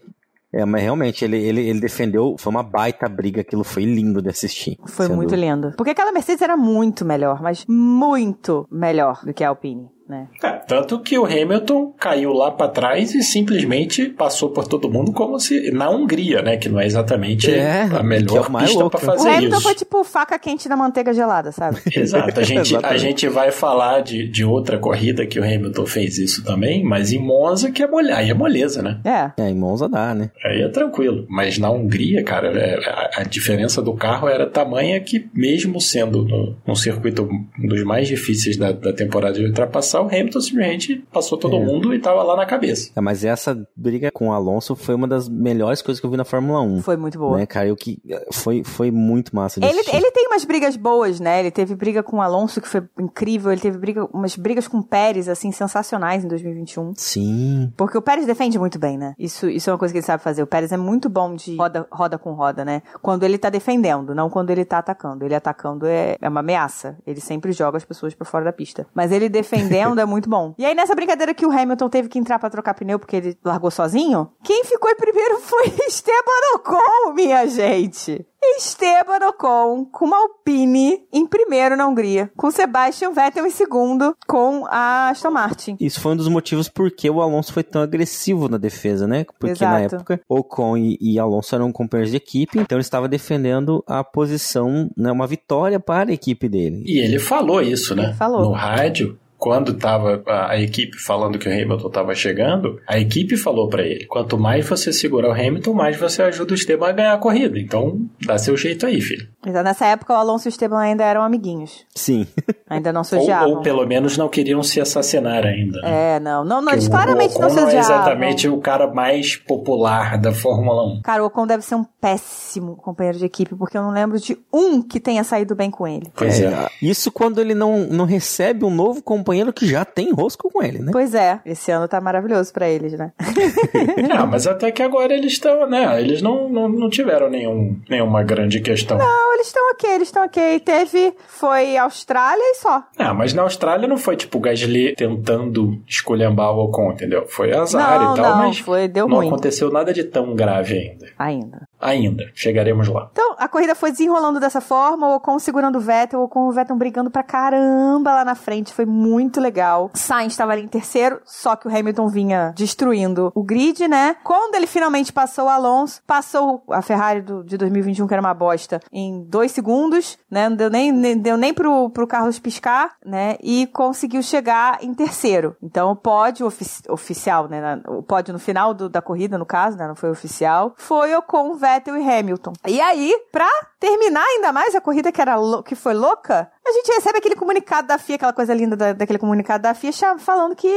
É, 0.52 0.66
mas 0.66 0.82
realmente, 0.82 1.24
ele, 1.24 1.38
ele, 1.38 1.70
ele 1.70 1.80
defendeu, 1.80 2.36
foi 2.40 2.50
uma 2.52 2.64
baita 2.64 3.08
briga, 3.08 3.42
aquilo 3.42 3.64
foi 3.64 3.84
lindo 3.86 4.20
de 4.20 4.30
assistir. 4.30 4.78
Foi 4.88 5.06
Sendo- 5.06 5.16
muito 5.18 5.36
lindo. 5.36 5.74
Porque 5.78 5.92
aquela 5.92 6.12
Mercedes 6.12 6.42
era 6.42 6.58
muito 6.58 7.06
melhor, 7.06 7.40
mas 7.40 7.64
muito 7.68 8.68
melhor 8.72 9.20
do 9.24 9.32
que 9.32 9.44
a 9.44 9.50
Alpine. 9.50 9.88
Né? 10.10 10.28
É, 10.44 10.50
tanto 10.68 11.00
que 11.00 11.18
o 11.18 11.26
Hamilton 11.26 11.94
caiu 12.00 12.34
lá 12.34 12.50
para 12.50 12.68
trás 12.68 13.14
e 13.14 13.22
simplesmente 13.22 14.08
passou 14.08 14.50
por 14.50 14.68
todo 14.68 14.90
mundo 14.92 15.14
como 15.14 15.40
se 15.40 15.72
na 15.72 15.90
Hungria, 15.90 16.42
né, 16.42 16.58
que 16.58 16.68
não 16.68 16.80
é 16.80 16.86
exatamente 16.86 17.52
É, 17.52 17.84
a 17.84 18.00
é 18.00 18.04
melhor 18.04 18.48
o 18.48 18.52
mais 18.52 18.70
pista 18.70 18.90
para 18.90 18.98
O 18.98 19.02
fazer 19.02 19.30
Hamilton 19.30 19.56
isso. 19.56 19.64
foi 19.64 19.76
tipo 19.76 20.04
faca 20.04 20.40
quente 20.40 20.68
na 20.68 20.76
manteiga 20.76 21.14
gelada, 21.14 21.52
sabe? 21.52 21.80
Exato, 21.96 22.40
a 22.40 22.44
gente, 22.44 22.76
a 22.76 22.98
gente 22.98 23.28
vai 23.28 23.52
falar 23.52 24.02
de, 24.02 24.28
de 24.28 24.44
outra 24.44 24.80
corrida 24.80 25.26
que 25.28 25.40
o 25.40 25.44
Hamilton 25.44 25.86
fez 25.86 26.18
isso 26.18 26.44
também, 26.44 26.84
mas 26.84 27.14
em 27.14 27.20
Monza 27.20 27.72
que 27.72 27.84
é 27.84 27.88
molhar, 27.88 28.20
aí 28.20 28.30
é 28.32 28.34
moleza, 28.34 28.82
né? 28.82 29.00
É. 29.06 29.44
É, 29.44 29.50
em 29.50 29.56
Monza 29.56 29.88
dá, 29.88 30.16
né? 30.16 30.32
Aí 30.44 30.62
é 30.62 30.70
tranquilo. 30.70 31.26
Mas 31.30 31.58
na 31.60 31.70
Hungria, 31.70 32.24
cara, 32.24 32.48
é, 32.58 32.80
a, 32.90 33.22
a 33.22 33.24
diferença 33.24 33.82
do 33.82 33.94
carro 33.94 34.28
era 34.28 34.48
tamanha 34.48 35.00
que, 35.00 35.30
mesmo 35.34 35.80
sendo 35.80 36.24
no, 36.26 36.56
num 36.66 36.76
circuito 36.76 37.24
um 37.24 37.68
dos 37.68 37.84
mais 37.84 38.08
difíceis 38.08 38.58
da, 38.58 38.72
da 38.72 38.92
temporada 38.92 39.38
de 39.38 39.46
ultrapassar, 39.46 39.99
o 40.02 40.08
Hamilton 40.08 40.42
simplesmente 40.42 40.96
passou 41.12 41.38
todo 41.38 41.56
É. 41.58 41.60
mundo 41.60 41.94
e 41.94 42.00
tava 42.00 42.24
lá 42.24 42.36
na 42.36 42.46
cabeça. 42.46 42.92
É, 42.96 43.02
mas 43.02 43.24
essa 43.24 43.58
briga 43.76 44.12
com 44.12 44.30
o 44.30 44.32
Alonso 44.34 44.76
foi 44.76 44.96
uma 44.96 45.08
das 45.08 45.28
melhores 45.30 45.82
coisas 45.82 46.00
que 46.00 46.06
eu 46.06 46.12
vi 46.12 46.18
na 46.18 46.26
Fórmula 46.26 46.62
1. 46.62 46.82
Foi 46.82 46.98
muito 46.98 47.18
boa. 47.18 47.38
Né, 47.38 47.46
cara? 47.46 47.68
Eu 47.68 47.76
que, 47.76 48.00
foi, 48.32 48.64
foi 48.64 48.92
muito 48.92 49.36
massa 49.36 49.60
de 49.60 49.66
Ele, 49.66 49.80
assistir. 49.80 49.96
ele 49.96 50.12
tem 50.12 50.28
umas 50.28 50.46
brigas 50.46 50.76
boas, 50.76 51.20
né? 51.20 51.40
Ele 51.40 51.52
teve 51.52 51.76
briga 51.76 52.02
com 52.04 52.18
o 52.18 52.22
Alonso, 52.22 52.62
que 52.62 52.68
foi 52.68 52.84
incrível. 53.00 53.52
Ele 53.52 53.62
teve 53.62 53.78
briga, 53.78 54.06
umas 54.14 54.36
brigas 54.36 54.68
com 54.68 54.78
o 54.78 54.84
Pérez, 54.84 55.28
assim, 55.30 55.52
sensacionais 55.52 56.24
em 56.24 56.28
2021. 56.28 56.94
Sim. 56.96 57.72
Porque 57.76 57.98
o 57.98 58.02
Pérez 58.02 58.26
defende 58.26 58.58
muito 58.60 58.78
bem, 58.80 58.98
né? 58.98 59.14
Isso, 59.18 59.50
isso 59.50 59.70
é 59.70 59.74
uma 59.74 59.80
coisa 59.80 59.94
que 59.94 59.98
ele 60.00 60.06
sabe 60.06 60.24
fazer. 60.24 60.44
O 60.44 60.48
Pérez 60.48 60.72
é 60.72 60.78
muito 60.78 61.10
bom 61.10 61.36
de 61.36 61.56
roda, 61.56 61.88
roda 61.92 62.18
com 62.18 62.34
roda, 62.34 62.64
né? 62.64 62.82
Quando 63.02 63.24
ele 63.24 63.38
tá 63.38 63.50
defendendo, 63.50 64.14
não 64.16 64.30
quando 64.30 64.50
ele 64.52 64.66
tá 64.66 64.78
atacando. 64.80 65.26
Ele 65.26 65.36
atacando 65.36 65.86
é, 65.86 66.18
é 66.22 66.30
uma 66.30 66.40
ameaça. 66.42 66.98
Ele 67.06 67.20
sempre 67.22 67.52
joga 67.52 67.78
as 67.78 67.86
pessoas 67.86 68.14
pra 68.14 68.26
fora 68.26 68.46
da 68.46 68.54
pista. 68.54 68.86
Mas 68.94 69.12
ele 69.12 69.30
defendendo 69.30 69.89
é 69.98 70.06
muito 70.06 70.30
bom. 70.30 70.54
E 70.58 70.66
aí, 70.66 70.76
nessa 70.76 70.96
brincadeira 70.96 71.34
que 71.34 71.46
o 71.46 71.52
Hamilton 71.52 71.90
teve 71.90 72.10
que 72.10 72.20
entrar 72.20 72.40
pra 72.40 72.50
trocar 72.50 72.74
pneu 72.74 73.00
porque 73.00 73.16
ele 73.16 73.38
largou 73.44 73.72
sozinho, 73.72 74.30
quem 74.44 74.64
ficou 74.64 74.90
em 74.90 74.96
primeiro 74.96 75.40
foi 75.42 75.74
Esteban 75.88 76.56
Ocon, 76.56 77.14
minha 77.14 77.48
gente. 77.48 78.26
Esteban 78.58 79.28
Ocon 79.28 79.86
com 79.86 80.06
uma 80.06 80.18
Alpine 80.18 81.02
em 81.12 81.28
primeiro 81.28 81.76
na 81.76 81.88
Hungria, 81.88 82.32
com 82.38 82.50
Sebastian 82.50 83.12
Vettel 83.12 83.46
em 83.46 83.50
segundo 83.50 84.16
com 84.28 84.66
a 84.68 85.10
Aston 85.10 85.32
Martin. 85.32 85.78
Isso 85.80 86.00
foi 86.00 86.14
um 86.14 86.16
dos 86.16 86.28
motivos 86.28 86.70
porque 86.70 87.10
o 87.10 87.22
Alonso 87.22 87.52
foi 87.52 87.64
tão 87.64 87.82
agressivo 87.82 88.48
na 88.48 88.58
defesa, 88.58 89.06
né? 89.08 89.26
Porque 89.38 89.64
na 89.64 89.82
Exato. 89.82 89.96
época 89.96 90.22
Ocon 90.28 90.78
e, 90.78 90.98
e 91.02 91.20
Alonso 91.20 91.54
eram 91.54 91.72
companheiros 91.72 92.12
de 92.12 92.18
equipe, 92.18 92.60
então 92.60 92.78
ele 92.78 92.82
estava 92.82 93.08
defendendo 93.08 93.84
a 93.86 94.04
posição, 94.04 94.90
né, 94.96 95.12
uma 95.12 95.28
vitória 95.28 95.80
para 95.80 96.10
a 96.10 96.14
equipe 96.14 96.48
dele. 96.48 96.84
E 96.86 97.00
ele 97.00 97.20
falou 97.20 97.62
isso, 97.62 97.96
né? 97.96 98.06
Ele 98.06 98.14
falou. 98.14 98.42
No 98.42 98.52
rádio. 98.52 99.18
Quando 99.40 99.74
tava 99.74 100.22
a, 100.28 100.62
equipe 100.62 100.98
falando 100.98 101.40
que 101.40 101.48
o 101.48 101.52
Hamilton 101.52 101.88
estava 101.88 102.14
chegando, 102.14 102.82
a 102.86 103.00
equipe 103.00 103.38
falou 103.38 103.70
pra 103.70 103.84
ele: 103.84 104.06
quanto 104.06 104.38
mais 104.38 104.68
você 104.68 104.92
segurar 104.92 105.30
o 105.30 105.32
Hamilton, 105.32 105.74
mais 105.74 105.96
você 105.96 106.22
ajuda 106.22 106.52
o 106.52 106.56
Esteban 106.56 106.90
a 106.90 106.92
ganhar 106.92 107.14
a 107.14 107.18
corrida. 107.18 107.58
Então, 107.58 108.06
dá 108.22 108.38
seu 108.38 108.58
jeito 108.58 108.86
aí, 108.86 109.00
filho. 109.00 109.30
Então, 109.46 109.64
nessa 109.64 109.86
época, 109.86 110.14
o 110.14 110.16
Alonso 110.18 110.48
e 110.48 110.50
o 110.50 110.52
Esteban 110.52 110.80
ainda 110.80 111.04
eram 111.04 111.22
amiguinhos. 111.24 111.86
Sim. 111.96 112.28
Ainda 112.70 112.94
não 112.94 113.04
se 113.04 113.16
Ou, 113.16 113.22
odiavam. 113.24 113.50
ou 113.50 113.62
pelo 113.64 113.84
menos 113.88 114.16
não 114.16 114.30
queriam 114.30 114.62
se 114.62 114.80
assassinar 114.80 115.44
ainda. 115.44 115.82
né? 115.82 116.18
É, 116.18 116.20
não. 116.20 116.46
Não, 116.46 116.62
não 116.62 116.72
eles 116.72 116.86
o 116.86 116.92
claramente 116.92 117.32
Ocon 117.34 117.42
não 117.42 117.50
se 117.50 117.56
não 117.56 117.64
é 117.64 117.66
odiavam. 117.66 117.96
exatamente 117.96 118.48
o 118.48 118.58
cara 118.60 118.86
mais 118.94 119.36
popular 119.38 120.20
da 120.20 120.32
Fórmula 120.32 120.84
1. 120.98 121.02
Cara, 121.02 121.24
o 121.24 121.26
Ocon 121.26 121.48
deve 121.48 121.64
ser 121.64 121.74
um 121.74 121.84
péssimo 121.84 122.76
companheiro 122.76 123.18
de 123.18 123.26
equipe, 123.26 123.56
porque 123.56 123.76
eu 123.76 123.82
não 123.82 123.90
lembro 123.90 124.20
de 124.20 124.38
um 124.54 124.84
que 124.84 125.00
tenha 125.00 125.24
saído 125.24 125.56
bem 125.56 125.72
com 125.72 125.88
ele. 125.88 126.12
Pois 126.16 126.40
é. 126.40 126.46
É, 126.46 126.68
Isso 126.80 127.12
quando 127.12 127.42
ele 127.42 127.56
não, 127.56 127.80
não 127.88 128.06
recebe 128.06 128.64
um 128.64 128.70
novo 128.70 129.02
companheiro 129.02 129.52
que 129.52 129.66
já 129.66 129.84
tem 129.84 130.14
rosco 130.14 130.52
com 130.52 130.62
ele, 130.62 130.78
né? 130.78 130.92
Pois 130.92 131.16
é, 131.16 131.40
esse 131.44 131.72
ano 131.72 131.88
tá 131.88 132.00
maravilhoso 132.00 132.54
pra 132.54 132.70
eles, 132.70 132.94
né? 132.94 133.12
Ah, 134.16 134.26
mas 134.30 134.46
até 134.46 134.72
que 134.72 134.84
agora 134.84 135.12
eles 135.14 135.34
estão, 135.34 135.68
né? 135.68 136.00
Eles 136.00 136.22
não, 136.22 136.48
não, 136.50 136.70
não 136.70 136.90
tiveram 136.90 137.30
nenhum, 137.32 137.80
nenhuma 137.90 138.22
grande 138.24 138.60
questão. 138.60 138.98
Não, 138.98 139.29
eles 139.34 139.48
estão 139.48 139.70
ok, 139.72 139.90
eles 139.90 140.08
estão 140.08 140.26
ok. 140.26 140.60
Teve, 140.60 141.14
foi 141.28 141.78
Austrália 141.78 142.42
e 142.42 142.56
só. 142.56 142.84
Ah, 142.98 143.14
mas 143.14 143.34
na 143.34 143.44
Austrália 143.44 143.88
não 143.88 143.98
foi 143.98 144.16
tipo 144.16 144.38
o 144.38 144.42
Gasly 144.42 144.96
tentando 144.96 145.82
esculhambar 145.88 146.52
o 146.52 146.66
Ocon, 146.66 146.92
entendeu? 146.92 147.26
Foi 147.28 147.54
azar 147.54 148.00
não, 148.00 148.14
e 148.14 148.16
tal, 148.16 148.38
não, 148.38 148.48
mas 148.48 148.60
foi, 148.60 148.88
deu 148.88 149.08
não 149.08 149.18
ruim. 149.18 149.28
aconteceu 149.28 149.72
nada 149.72 149.94
de 149.94 150.04
tão 150.04 150.36
grave 150.36 150.78
ainda. 150.78 151.08
Ainda. 151.18 151.69
Ainda. 151.80 152.26
Chegaremos 152.34 152.88
lá. 152.88 153.10
Então, 153.12 153.36
a 153.38 153.48
corrida 153.48 153.74
foi 153.76 153.92
desenrolando 153.92 154.40
dessa 154.40 154.60
forma, 154.62 155.08
o 155.08 155.16
Ocon 155.16 155.40
segurando 155.40 155.78
o 155.78 155.82
Vettel, 155.82 156.20
o 156.20 156.24
Ocon 156.24 156.48
e 156.48 156.50
o 156.50 156.52
Vettel 156.52 156.76
brigando 156.76 157.10
pra 157.10 157.24
caramba 157.24 158.14
lá 158.14 158.26
na 158.26 158.36
frente, 158.36 158.74
foi 158.74 158.86
muito 158.86 159.40
legal. 159.40 159.90
Sainz 159.94 160.34
estava 160.34 160.52
ali 160.52 160.62
em 160.64 160.68
terceiro, 160.68 161.22
só 161.26 161.56
que 161.56 161.68
o 161.68 161.76
Hamilton 161.76 162.08
vinha 162.10 162.54
destruindo 162.56 163.32
o 163.34 163.44
grid, 163.44 163.88
né? 163.88 164.16
Quando 164.24 164.56
ele 164.56 164.68
finalmente 164.68 165.14
passou 165.14 165.46
o 165.46 165.50
Alonso, 165.50 166.02
passou 166.06 166.64
a 166.70 166.82
Ferrari 166.82 167.22
do- 167.22 167.44
de 167.44 167.58
2021, 167.58 168.08
que 168.08 168.14
era 168.14 168.22
uma 168.22 168.34
bosta, 168.34 168.80
em 168.92 169.24
dois 169.24 169.52
segundos, 169.52 170.18
né? 170.30 170.50
Não 170.50 170.56
deu 170.58 170.70
nem, 170.70 170.92
nem- 170.92 171.18
deu 171.18 171.38
nem 171.38 171.54
pro, 171.54 171.90
pro 171.92 172.08
Carlos 172.08 172.40
piscar, 172.40 172.96
né? 173.06 173.38
E 173.42 173.68
conseguiu 173.68 174.22
chegar 174.22 174.80
em 174.84 174.94
terceiro. 174.94 175.56
Então, 175.64 175.92
o 175.92 175.96
pódio 175.96 176.46
ofici- 176.46 176.84
oficial, 176.90 177.48
né? 177.48 177.82
O 177.88 178.04
pódio 178.04 178.34
no 178.34 178.40
final 178.40 178.74
do- 178.74 178.90
da 178.90 179.02
corrida, 179.02 179.38
no 179.38 179.46
caso, 179.46 179.78
né? 179.78 179.88
Não 179.88 179.96
foi 179.96 180.10
oficial, 180.10 180.74
foi 180.76 181.16
Ocon, 181.16 181.54
Vettel 181.54 181.69
e 181.98 182.10
Hamilton. 182.10 182.54
E 182.68 182.80
aí, 182.82 183.16
pra 183.32 183.50
terminar 183.80 184.24
ainda 184.24 184.52
mais 184.52 184.76
a 184.76 184.82
corrida 184.82 185.12
que, 185.12 185.22
era 185.22 185.36
que 185.64 185.76
foi 185.76 185.94
louca, 185.94 186.52
a 186.70 186.74
gente 186.74 186.92
recebe 186.96 187.18
aquele 187.18 187.36
comunicado 187.36 187.88
da 187.88 187.98
FIA, 187.98 188.16
aquela 188.16 188.34
coisa 188.34 188.54
linda 188.54 188.76
da- 188.76 188.94
daquele 188.94 189.20
comunicado 189.20 189.64
da 189.64 189.74
FIA, 189.74 189.92
falando 190.18 190.56
que 190.56 190.68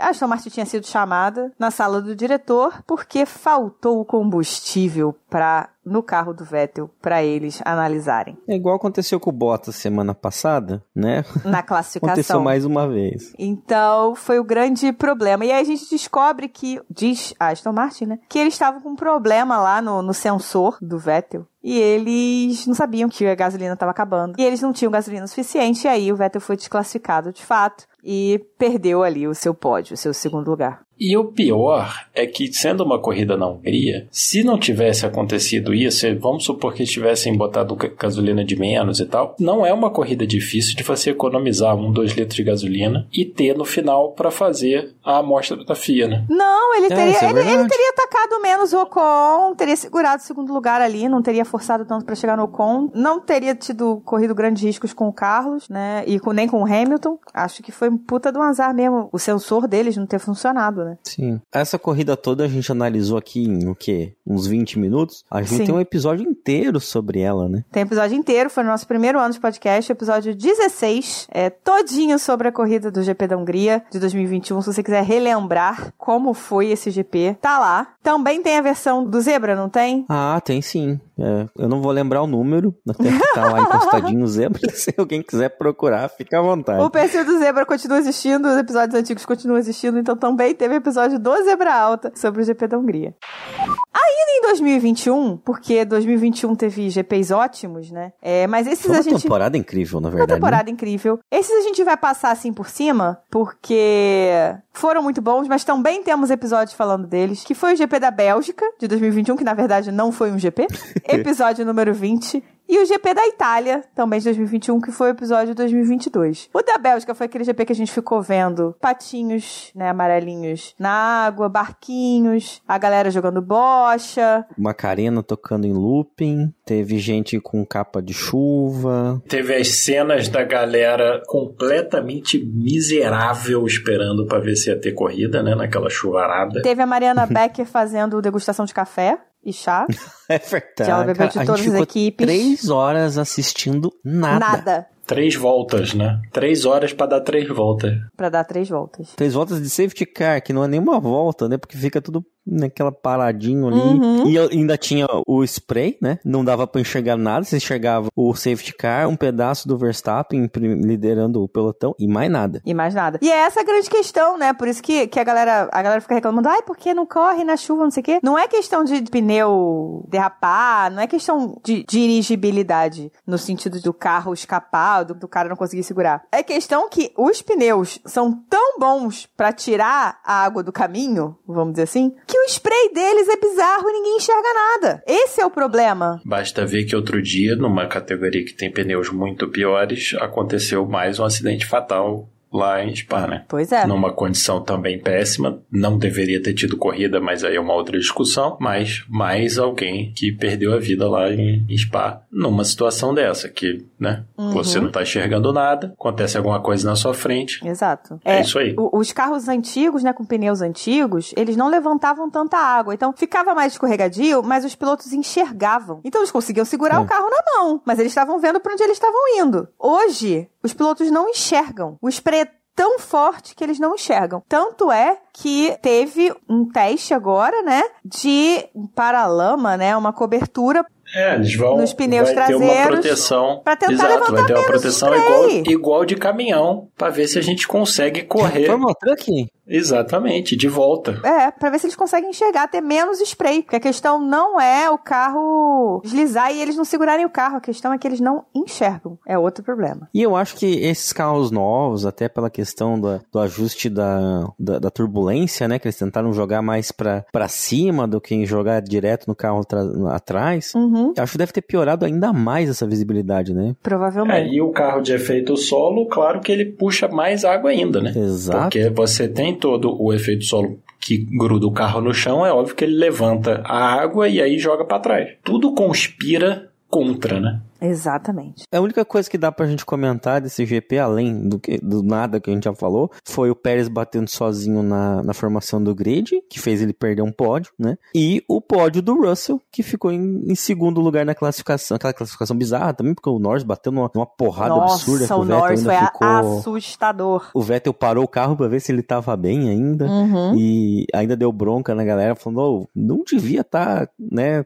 a 0.00 0.08
Aston 0.10 0.26
Martin 0.26 0.48
tinha 0.50 0.66
sido 0.66 0.86
chamada 0.86 1.52
na 1.58 1.70
sala 1.70 2.00
do 2.02 2.14
diretor 2.14 2.82
porque 2.86 3.24
faltou 3.24 4.00
o 4.00 4.04
combustível 4.04 5.14
para 5.30 5.68
no 5.84 6.02
carro 6.02 6.32
do 6.32 6.44
Vettel 6.44 6.88
para 7.02 7.22
eles 7.22 7.60
analisarem 7.64 8.38
É 8.48 8.54
igual 8.56 8.76
aconteceu 8.76 9.20
com 9.20 9.28
o 9.28 9.32
Bottas 9.32 9.74
semana 9.76 10.14
passada, 10.14 10.82
né? 10.94 11.24
na 11.44 11.58
Aconteceu 11.64 12.00
classificação. 12.00 12.42
mais 12.42 12.64
uma 12.64 12.88
vez. 12.88 13.32
Então, 13.38 14.14
foi 14.14 14.38
o 14.38 14.44
grande 14.44 14.92
problema. 14.92 15.44
E 15.44 15.52
aí 15.52 15.60
a 15.60 15.64
gente 15.64 15.88
descobre 15.90 16.48
que, 16.48 16.80
diz 16.90 17.34
a 17.38 17.48
Aston 17.48 17.72
Martin, 17.72 18.06
né? 18.06 18.18
Que 18.30 18.38
eles 18.38 18.54
estavam 18.54 18.80
com 18.80 18.90
um 18.90 18.96
problema 18.96 19.58
lá 19.60 19.82
no, 19.82 20.00
no 20.02 20.14
sensor 20.14 20.78
do 20.80 20.98
Vettel. 20.98 21.46
E 21.64 21.78
eles 21.78 22.66
não 22.66 22.74
sabiam 22.74 23.08
que 23.08 23.26
a 23.26 23.34
gasolina 23.34 23.72
estava 23.72 23.90
acabando. 23.90 24.38
E 24.38 24.44
eles 24.44 24.60
não 24.60 24.70
tinham 24.70 24.92
gasolina 24.92 25.26
suficiente. 25.26 25.86
E 25.86 25.88
aí 25.88 26.12
o 26.12 26.16
Vettel 26.16 26.42
foi 26.42 26.56
desclassificado 26.56 27.32
de 27.32 27.42
fato. 27.42 27.86
E 28.04 28.38
perdeu 28.58 29.02
ali 29.02 29.26
o 29.26 29.34
seu 29.34 29.54
pódio, 29.54 29.94
o 29.94 29.96
seu 29.96 30.12
segundo 30.12 30.50
lugar. 30.50 30.82
E 31.06 31.16
o 31.16 31.24
pior 31.26 32.06
é 32.14 32.26
que, 32.26 32.52
sendo 32.52 32.82
uma 32.84 32.98
corrida 32.98 33.36
na 33.36 33.46
Hungria, 33.46 34.06
se 34.10 34.42
não 34.42 34.58
tivesse 34.58 35.04
acontecido 35.04 35.74
isso, 35.74 36.06
vamos 36.18 36.44
supor 36.44 36.72
que 36.72 36.84
tivessem 36.84 37.36
botado 37.36 37.74
ga- 37.76 37.90
gasolina 37.98 38.44
de 38.44 38.56
menos 38.56 39.00
e 39.00 39.06
tal, 39.06 39.34
não 39.38 39.66
é 39.66 39.72
uma 39.72 39.90
corrida 39.90 40.26
difícil 40.26 40.74
de 40.76 40.82
você 40.82 41.10
economizar 41.10 41.76
um, 41.76 41.92
dois 41.92 42.12
litros 42.12 42.36
de 42.36 42.42
gasolina 42.44 43.06
e 43.12 43.24
ter 43.24 43.56
no 43.56 43.64
final 43.64 44.12
para 44.12 44.30
fazer 44.30 44.94
a 45.04 45.18
amostra 45.18 45.62
da 45.64 45.74
FIA, 45.74 46.08
né? 46.08 46.24
Não, 46.28 46.74
ele 46.76 46.86
É, 46.86 46.88
teria, 46.88 47.02
é 47.18 47.30
ele, 47.30 47.38
ele 47.40 47.44
verdade. 47.48 47.68
teria 47.68 47.90
atacado 47.90 48.40
menos 48.40 48.72
o 48.72 48.82
Ocon, 48.82 49.54
teria 49.56 49.76
segurado 49.76 50.22
o 50.22 50.24
segundo 50.26 50.52
lugar 50.54 50.80
ali, 50.80 51.08
não 51.08 51.20
teria 51.22 51.44
forçado 51.44 51.84
tanto 51.84 52.04
pra 52.04 52.14
chegar 52.14 52.36
no 52.36 52.44
Ocon, 52.44 52.90
não 52.94 53.20
teria 53.20 53.54
tido 53.54 54.00
corrido 54.04 54.34
grandes 54.34 54.62
riscos 54.62 54.92
com 54.92 55.08
o 55.08 55.12
Carlos, 55.12 55.68
né? 55.68 56.04
E 56.06 56.18
com- 56.18 56.32
nem 56.32 56.48
com 56.48 56.62
o 56.62 56.64
Hamilton. 56.64 57.18
Acho 57.32 57.62
que 57.62 57.72
foi 57.72 57.88
um 57.90 57.98
puta 57.98 58.32
do 58.32 58.40
azar 58.40 58.74
mesmo, 58.74 59.08
o 59.12 59.18
sensor 59.18 59.66
deles 59.68 59.96
não 59.96 60.06
ter 60.06 60.18
funcionado, 60.18 60.84
né? 60.84 60.93
Sim. 61.02 61.40
Essa 61.52 61.78
corrida 61.78 62.16
toda 62.16 62.44
a 62.44 62.48
gente 62.48 62.70
analisou 62.70 63.18
aqui 63.18 63.44
em 63.44 63.68
o 63.68 63.74
quê? 63.74 64.12
Uns 64.26 64.46
20 64.46 64.78
minutos. 64.78 65.24
A 65.30 65.42
gente 65.42 65.58
Sim. 65.58 65.64
tem 65.66 65.74
um 65.74 65.80
episódio 65.80 66.26
inteiro 66.28 66.80
sobre 66.80 67.20
ela, 67.20 67.48
né? 67.48 67.64
Tem 67.70 67.82
episódio 67.82 68.16
inteiro, 68.16 68.50
foi 68.50 68.62
no 68.62 68.70
nosso 68.70 68.86
primeiro 68.86 69.18
ano 69.18 69.32
de 69.32 69.40
podcast, 69.40 69.90
episódio 69.90 70.34
16, 70.34 71.28
é 71.30 71.50
todinho 71.50 72.18
sobre 72.18 72.48
a 72.48 72.52
corrida 72.52 72.90
do 72.90 73.02
GP 73.02 73.26
da 73.26 73.36
Hungria 73.36 73.82
de 73.90 73.98
2021. 73.98 74.60
Se 74.62 74.72
você 74.72 74.82
quiser 74.82 75.04
relembrar 75.04 75.92
como 75.96 76.34
foi 76.34 76.70
esse 76.70 76.90
GP, 76.90 77.36
tá 77.40 77.58
lá. 77.58 77.88
Também 78.02 78.42
tem 78.42 78.58
a 78.58 78.62
versão 78.62 79.04
do 79.04 79.20
Zebra, 79.20 79.56
não 79.56 79.68
tem? 79.68 80.04
Ah, 80.08 80.40
tem 80.44 80.60
sim. 80.60 81.00
É, 81.18 81.46
eu 81.58 81.68
não 81.68 81.80
vou 81.80 81.92
lembrar 81.92 82.22
o 82.22 82.26
número, 82.26 82.74
até 82.88 83.04
que 83.04 83.34
tá 83.34 83.48
lá 83.50 83.60
encostadinho 83.60 84.24
o 84.24 84.26
zebra. 84.26 84.60
Se 84.74 84.92
alguém 84.98 85.22
quiser 85.22 85.48
procurar, 85.50 86.08
fica 86.08 86.38
à 86.38 86.42
vontade. 86.42 86.82
O 86.82 86.90
perfil 86.90 87.24
do 87.24 87.38
Zebra 87.38 87.64
continua 87.64 87.98
existindo, 87.98 88.48
os 88.48 88.56
episódios 88.56 88.98
antigos 88.98 89.24
continuam 89.24 89.58
existindo, 89.58 89.98
então 89.98 90.16
também 90.16 90.54
teve 90.54 90.74
episódio 90.74 91.18
do 91.18 91.34
Zebra 91.44 91.72
Alta 91.72 92.12
sobre 92.16 92.42
o 92.42 92.44
GP 92.44 92.66
da 92.66 92.78
Hungria. 92.78 93.14
Ainda 93.60 94.30
em 94.38 94.42
2021, 94.42 95.36
porque 95.36 95.84
2021 95.84 96.54
teve 96.56 96.90
GPs 96.90 97.30
ótimos, 97.32 97.90
né? 97.92 98.12
É, 98.20 98.46
mas 98.48 98.66
esses 98.66 98.84
Foi 98.84 98.96
a 98.96 98.98
uma 98.98 99.02
gente. 99.04 99.22
temporada 99.22 99.56
incrível, 99.56 100.00
na 100.00 100.08
Uma 100.08 100.16
verdade. 100.16 100.32
né? 100.32 100.36
temporada 100.36 100.70
incrível. 100.70 101.20
Esses 101.30 101.52
a 101.52 101.62
gente 101.62 101.82
vai 101.84 101.96
passar 101.96 102.32
assim 102.32 102.52
por 102.52 102.68
cima, 102.68 103.20
porque 103.30 104.54
foram 104.72 105.02
muito 105.02 105.22
bons, 105.22 105.46
mas 105.46 105.62
também 105.64 106.02
temos 106.02 106.30
episódios 106.30 106.74
falando 106.76 107.06
deles, 107.06 107.44
que 107.44 107.54
foi 107.54 107.74
o 107.74 107.76
GP 107.76 108.00
da 108.00 108.10
Bélgica, 108.10 108.64
de 108.80 108.88
2021, 108.88 109.36
que 109.36 109.44
na 109.44 109.54
verdade 109.54 109.92
não 109.92 110.10
foi 110.10 110.32
um 110.32 110.38
GP. 110.38 110.66
episódio 111.06 111.64
número 111.64 111.92
20. 111.92 112.42
E 112.66 112.76
E 112.76 112.78
o 112.82 112.86
GP 112.86 113.12
da 113.12 113.26
Itália, 113.26 113.84
também 113.94 114.18
de 114.18 114.24
2021, 114.24 114.80
que 114.80 114.90
foi 114.90 115.08
o 115.08 115.10
episódio 115.10 115.48
de 115.48 115.54
2022. 115.54 116.48
O 116.52 116.62
da 116.62 116.78
Bélgica 116.78 117.14
foi 117.14 117.26
aquele 117.26 117.44
GP 117.44 117.66
que 117.66 117.72
a 117.72 117.76
gente 117.76 117.92
ficou 117.92 118.22
vendo 118.22 118.74
patinhos, 118.80 119.70
né, 119.74 119.90
amarelinhos 119.90 120.74
na 120.78 120.90
água, 120.90 121.48
barquinhos, 121.48 122.62
a 122.66 122.78
galera 122.78 123.10
jogando 123.10 123.42
bocha. 123.42 124.46
Macarena 124.56 125.22
tocando 125.22 125.66
em 125.66 125.74
looping, 125.74 126.54
teve 126.64 126.98
gente 126.98 127.38
com 127.38 127.64
capa 127.66 128.00
de 128.00 128.14
chuva. 128.14 129.22
Teve 129.28 129.54
as 129.54 129.68
cenas 129.68 130.28
da 130.28 130.42
galera 130.42 131.22
completamente 131.26 132.42
miserável 132.42 133.66
esperando 133.66 134.26
para 134.26 134.40
ver 134.40 134.56
se 134.56 134.70
ia 134.70 134.80
ter 134.80 134.92
corrida, 134.92 135.42
né, 135.42 135.54
naquela 135.54 135.90
chuvarada. 135.90 136.62
Teve 136.62 136.80
a 136.80 136.86
Mariana 136.86 137.26
Becker 137.30 137.66
fazendo 137.66 138.22
degustação 138.22 138.64
de 138.64 138.72
café 138.72 139.18
e 139.44 139.52
chá. 139.52 139.86
É 140.26 140.38
verdade. 140.38 140.88
Já 140.88 140.94
ela 140.94 141.04
bebeu 141.04 141.28
de 141.28 141.34
Cara, 141.34 141.46
todas 141.46 141.60
gente 141.60 141.68
as 141.68 141.72
ficou 141.78 141.82
equipes. 141.82 142.26
três 142.26 142.70
horas 142.70 143.18
assistindo 143.18 143.92
nada. 144.02 144.38
Nada. 144.38 144.86
Três 145.06 145.34
voltas, 145.34 145.92
né? 145.92 146.18
Três 146.32 146.64
horas 146.64 146.94
para 146.94 147.08
dar 147.08 147.20
três 147.20 147.46
voltas. 147.46 147.92
Pra 148.16 148.30
dar 148.30 148.42
três 148.44 148.70
voltas. 148.70 149.10
Três 149.14 149.34
voltas 149.34 149.60
de 149.60 149.68
safety 149.68 150.06
car, 150.06 150.42
que 150.42 150.50
não 150.54 150.64
é 150.64 150.68
nenhuma 150.68 150.98
volta, 150.98 151.46
né? 151.46 151.58
Porque 151.58 151.76
fica 151.76 152.00
tudo 152.00 152.24
naquela 152.46 152.92
paradinho 152.92 153.68
ali. 153.68 153.80
Uhum. 153.80 154.26
E 154.28 154.38
ainda 154.38 154.76
tinha 154.76 155.06
o 155.26 155.42
spray, 155.44 155.96
né? 156.00 156.18
Não 156.24 156.44
dava 156.44 156.66
pra 156.66 156.80
enxergar 156.80 157.16
nada. 157.16 157.44
Você 157.44 157.56
enxergava 157.56 158.08
o 158.14 158.34
safety 158.34 158.74
car, 158.74 159.08
um 159.08 159.16
pedaço 159.16 159.66
do 159.66 159.78
Verstappen 159.78 160.50
liderando 160.54 161.42
o 161.42 161.48
pelotão 161.48 161.94
e 161.98 162.06
mais 162.06 162.30
nada. 162.30 162.60
E 162.64 162.74
mais 162.74 162.94
nada. 162.94 163.18
E 163.22 163.30
é 163.30 163.36
essa 163.36 163.60
a 163.60 163.64
grande 163.64 163.88
questão, 163.88 164.36
né? 164.36 164.52
Por 164.52 164.68
isso 164.68 164.82
que, 164.82 165.06
que 165.06 165.18
a 165.18 165.24
galera 165.24 165.68
a 165.72 165.82
galera 165.82 166.00
fica 166.00 166.14
reclamando, 166.14 166.48
ai, 166.48 166.62
por 166.62 166.76
que 166.76 166.94
não 166.94 167.06
corre 167.06 167.44
na 167.44 167.56
chuva, 167.56 167.84
não 167.84 167.90
sei 167.90 168.00
o 168.00 168.04
quê. 168.04 168.20
Não 168.22 168.38
é 168.38 168.46
questão 168.46 168.84
de 168.84 169.02
pneu 169.02 170.04
derrapar, 170.08 170.90
não 170.90 171.02
é 171.02 171.06
questão 171.06 171.60
de 171.64 171.84
dirigibilidade, 171.84 173.10
no 173.26 173.38
sentido 173.38 173.80
do 173.80 173.92
carro 173.92 174.32
escapar, 174.32 175.04
do, 175.04 175.14
do 175.14 175.28
cara 175.28 175.48
não 175.48 175.56
conseguir 175.56 175.82
segurar. 175.82 176.24
É 176.30 176.42
questão 176.42 176.88
que 176.88 177.12
os 177.16 177.42
pneus 177.42 177.98
são 178.04 178.32
tão 178.48 178.78
bons 178.78 179.26
pra 179.36 179.52
tirar 179.52 180.20
a 180.24 180.44
água 180.44 180.62
do 180.62 180.72
caminho, 180.72 181.36
vamos 181.46 181.74
dizer 181.74 181.84
assim, 181.84 182.14
que 182.34 182.38
o 182.40 182.44
spray 182.46 182.92
deles 182.92 183.28
é 183.28 183.36
bizarro 183.36 183.88
e 183.88 183.92
ninguém 183.92 184.16
enxerga 184.16 184.48
nada. 184.52 185.02
Esse 185.06 185.40
é 185.40 185.46
o 185.46 185.50
problema. 185.52 186.20
Basta 186.24 186.66
ver 186.66 186.82
que 186.82 186.96
outro 186.96 187.22
dia, 187.22 187.54
numa 187.54 187.86
categoria 187.86 188.44
que 188.44 188.52
tem 188.52 188.72
pneus 188.72 189.08
muito 189.08 189.46
piores, 189.46 190.16
aconteceu 190.18 190.84
mais 190.84 191.20
um 191.20 191.24
acidente 191.24 191.64
fatal 191.64 192.28
lá 192.54 192.82
em 192.84 192.94
Spa, 192.94 193.26
né? 193.26 193.44
Pois 193.48 193.72
é. 193.72 193.86
Numa 193.86 194.12
condição 194.12 194.62
também 194.62 194.98
péssima, 195.00 195.60
não 195.70 195.98
deveria 195.98 196.42
ter 196.42 196.54
tido 196.54 196.76
corrida, 196.76 197.20
mas 197.20 197.42
aí 197.44 197.56
é 197.56 197.60
uma 197.60 197.74
outra 197.74 197.98
discussão. 197.98 198.56
Mas 198.60 199.04
mais 199.08 199.58
alguém 199.58 200.12
que 200.16 200.30
perdeu 200.32 200.72
a 200.72 200.78
vida 200.78 201.08
lá 201.08 201.30
em 201.30 201.64
em 201.68 201.76
Spa, 201.78 202.22
numa 202.30 202.64
situação 202.64 203.12
dessa, 203.14 203.48
que, 203.48 203.84
né? 203.98 204.24
Uhum. 204.38 204.52
Você 204.52 204.78
não 204.80 204.90
tá 204.90 205.02
enxergando 205.02 205.52
nada, 205.52 205.92
acontece 205.98 206.36
alguma 206.36 206.60
coisa 206.60 206.88
na 206.88 206.94
sua 206.96 207.12
frente. 207.14 207.66
Exato. 207.66 208.20
É 208.24 208.40
isso 208.40 208.58
aí. 208.58 208.74
o- 208.78 208.98
os 208.98 209.12
carros 209.12 209.48
antigos, 209.48 210.02
né, 210.02 210.12
com 210.12 210.24
pneus 210.24 210.60
antigos, 210.60 211.32
eles 211.36 211.56
não 211.56 211.68
levantavam 211.68 212.30
tanta 212.30 212.56
água. 212.56 212.94
Então 212.94 213.12
ficava 213.12 213.54
mais 213.54 213.72
escorregadio, 213.72 214.42
mas 214.42 214.64
os 214.64 214.74
pilotos 214.74 215.12
enxergavam. 215.12 216.00
Então 216.04 216.20
eles 216.20 216.30
conseguiam 216.30 216.64
segurar 216.64 216.96
É. 216.96 216.98
o 217.00 217.06
carro 217.06 217.28
na 217.30 217.42
mão, 217.58 217.80
mas 217.84 217.98
eles 217.98 218.12
estavam 218.12 218.38
vendo 218.38 218.60
para 218.60 218.72
onde 218.72 218.82
eles 218.82 218.96
estavam 218.96 219.20
indo. 219.38 219.68
Hoje, 219.78 220.48
os 220.64 220.72
pilotos 220.74 221.10
não 221.10 221.28
enxergam. 221.28 221.96
O 222.02 222.08
spray 222.08 222.40
é 222.40 222.48
tão 222.74 222.98
forte 222.98 223.54
que 223.54 223.62
eles 223.62 223.78
não 223.78 223.94
enxergam. 223.94 224.42
Tanto 224.48 224.90
é 224.90 225.18
que 225.32 225.76
teve 225.80 226.34
um 226.48 226.68
teste 226.68 227.14
agora, 227.14 227.62
né, 227.62 227.82
de 228.04 228.66
um 228.74 228.86
paralama, 228.88 229.76
né, 229.76 229.96
uma 229.96 230.12
cobertura 230.12 230.84
É, 231.14 231.34
eles 231.36 231.54
vão. 231.54 231.76
Nos 231.76 231.92
pneus 231.92 232.32
vai 232.32 232.46
ter 232.48 232.54
uma 232.56 232.64
traseiros 232.66 233.00
proteção. 233.00 233.60
pra 233.62 233.76
tentar 233.76 233.92
Exato, 233.92 234.12
levantar 234.14 234.32
vai 234.32 234.46
ter 234.46 234.54
uma 234.54 234.66
proteção 234.66 235.14
igual, 235.14 235.50
igual 235.50 236.04
de 236.04 236.16
caminhão, 236.16 236.88
pra 236.96 237.10
ver 237.10 237.28
se 237.28 237.38
a 237.38 237.42
gente 237.42 237.68
consegue 237.68 238.22
correr. 238.24 238.66
Fórmula 238.66 238.92
Truck? 238.98 239.46
Exatamente, 239.66 240.56
de 240.56 240.68
volta. 240.68 241.20
É, 241.24 241.50
pra 241.50 241.70
ver 241.70 241.78
se 241.78 241.86
eles 241.86 241.96
conseguem 241.96 242.30
enxergar, 242.30 242.68
ter 242.68 242.80
menos 242.80 243.20
spray. 243.20 243.62
Porque 243.62 243.76
a 243.76 243.80
questão 243.80 244.18
não 244.18 244.60
é 244.60 244.90
o 244.90 244.98
carro 244.98 246.00
deslizar 246.04 246.52
e 246.52 246.60
eles 246.60 246.76
não 246.76 246.84
segurarem 246.84 247.24
o 247.24 247.30
carro. 247.30 247.56
A 247.56 247.60
questão 247.60 247.92
é 247.92 247.98
que 247.98 248.06
eles 248.06 248.20
não 248.20 248.44
enxergam. 248.54 249.18
É 249.26 249.38
outro 249.38 249.64
problema. 249.64 250.08
E 250.12 250.22
eu 250.22 250.36
acho 250.36 250.56
que 250.56 250.66
esses 250.84 251.12
carros 251.12 251.50
novos, 251.50 252.04
até 252.06 252.28
pela 252.28 252.50
questão 252.50 253.00
da- 253.00 253.20
do 253.32 253.38
ajuste 253.38 253.88
da, 253.88 254.46
da, 254.58 254.78
da 254.78 254.90
turbulência, 254.90 255.66
né? 255.68 255.78
Que 255.78 255.86
eles 255.88 255.96
tentaram 255.98 256.32
jogar 256.32 256.62
mais 256.62 256.90
pra, 256.92 257.24
pra 257.32 257.48
cima 257.48 258.06
do 258.06 258.20
que 258.20 258.44
jogar 258.44 258.80
direto 258.80 259.26
no 259.26 259.34
carro 259.34 259.64
tra- 259.64 259.82
atrás. 260.14 260.72
Uhum, 260.74 261.12
Eu 261.16 261.22
acho 261.22 261.32
que 261.32 261.38
deve 261.38 261.52
ter 261.52 261.62
piorado 261.62 262.04
ainda 262.04 262.32
mais 262.32 262.68
essa 262.68 262.86
visibilidade, 262.86 263.54
né? 263.54 263.70
É, 263.70 263.74
provavelmente. 263.82 264.54
e 264.54 264.60
o 264.60 264.70
carro 264.70 265.00
de 265.00 265.12
efeito 265.12 265.56
solo, 265.56 266.06
claro 266.08 266.40
que 266.40 266.52
ele 266.52 266.66
puxa 266.66 267.08
mais 267.08 267.44
água 267.44 267.70
ainda, 267.70 268.00
né? 268.00 268.12
Exato. 268.16 268.62
Porque 268.62 268.90
você 268.90 269.28
tem 269.28 269.53
todo 269.54 269.96
o 270.00 270.12
efeito 270.12 270.44
solo 270.44 270.78
que 271.00 271.18
gruda 271.18 271.66
o 271.66 271.72
carro 271.72 272.00
no 272.00 272.14
chão, 272.14 272.46
é 272.46 272.52
óbvio 272.52 272.74
que 272.74 272.84
ele 272.84 272.96
levanta 272.96 273.60
a 273.64 274.00
água 274.00 274.28
e 274.28 274.40
aí 274.40 274.58
joga 274.58 274.84
pra 274.84 274.98
trás. 274.98 275.36
Tudo 275.44 275.74
conspira 275.74 276.70
contra, 276.88 277.40
né? 277.40 277.60
Exatamente. 277.86 278.64
A 278.72 278.80
única 278.80 279.04
coisa 279.04 279.28
que 279.28 279.38
dá 279.38 279.52
pra 279.52 279.66
gente 279.66 279.84
comentar 279.84 280.40
desse 280.40 280.64
GP, 280.64 280.98
além 280.98 281.48
do, 281.48 281.58
que, 281.58 281.78
do 281.78 282.02
nada 282.02 282.40
que 282.40 282.50
a 282.50 282.52
gente 282.52 282.64
já 282.64 282.74
falou, 282.74 283.10
foi 283.24 283.50
o 283.50 283.54
Pérez 283.54 283.88
batendo 283.88 284.28
sozinho 284.28 284.82
na, 284.82 285.22
na 285.22 285.34
formação 285.34 285.82
do 285.82 285.94
grid, 285.94 286.42
que 286.48 286.58
fez 286.58 286.80
ele 286.82 286.92
perder 286.92 287.22
um 287.22 287.32
pódio, 287.32 287.72
né? 287.78 287.96
E 288.14 288.42
o 288.48 288.60
pódio 288.60 289.02
do 289.02 289.14
Russell, 289.14 289.60
que 289.70 289.82
ficou 289.82 290.10
em, 290.10 290.42
em 290.46 290.54
segundo 290.54 291.00
lugar 291.00 291.24
na 291.24 291.34
classificação. 291.34 291.96
Aquela 291.96 292.12
classificação 292.12 292.56
bizarra 292.56 292.94
também, 292.94 293.14
porque 293.14 293.28
o 293.28 293.38
Norris 293.38 293.62
bateu 293.62 293.92
numa, 293.92 294.10
numa 294.14 294.26
porrada 294.26 294.74
absurda 294.74 295.24
que 295.26 295.30
Nossa, 295.30 295.36
o 295.36 295.40
o 295.40 295.44
Vettel 295.44 295.58
Norris 295.58 295.80
ainda 295.80 295.98
foi 295.98 296.06
ficou... 296.06 296.28
assustador. 296.28 297.50
O 297.54 297.62
Vettel 297.62 297.94
parou 297.94 298.24
o 298.24 298.28
carro 298.28 298.56
pra 298.56 298.68
ver 298.68 298.80
se 298.80 298.92
ele 298.92 299.02
tava 299.02 299.36
bem 299.36 299.68
ainda. 299.68 300.06
Uhum. 300.06 300.54
E 300.56 301.06
ainda 301.12 301.36
deu 301.36 301.52
bronca 301.52 301.94
na 301.94 302.04
galera, 302.04 302.34
falando, 302.34 302.58
"Ô, 302.58 302.88
não 302.94 303.22
devia 303.24 303.60
estar, 303.60 304.08
né, 304.18 304.64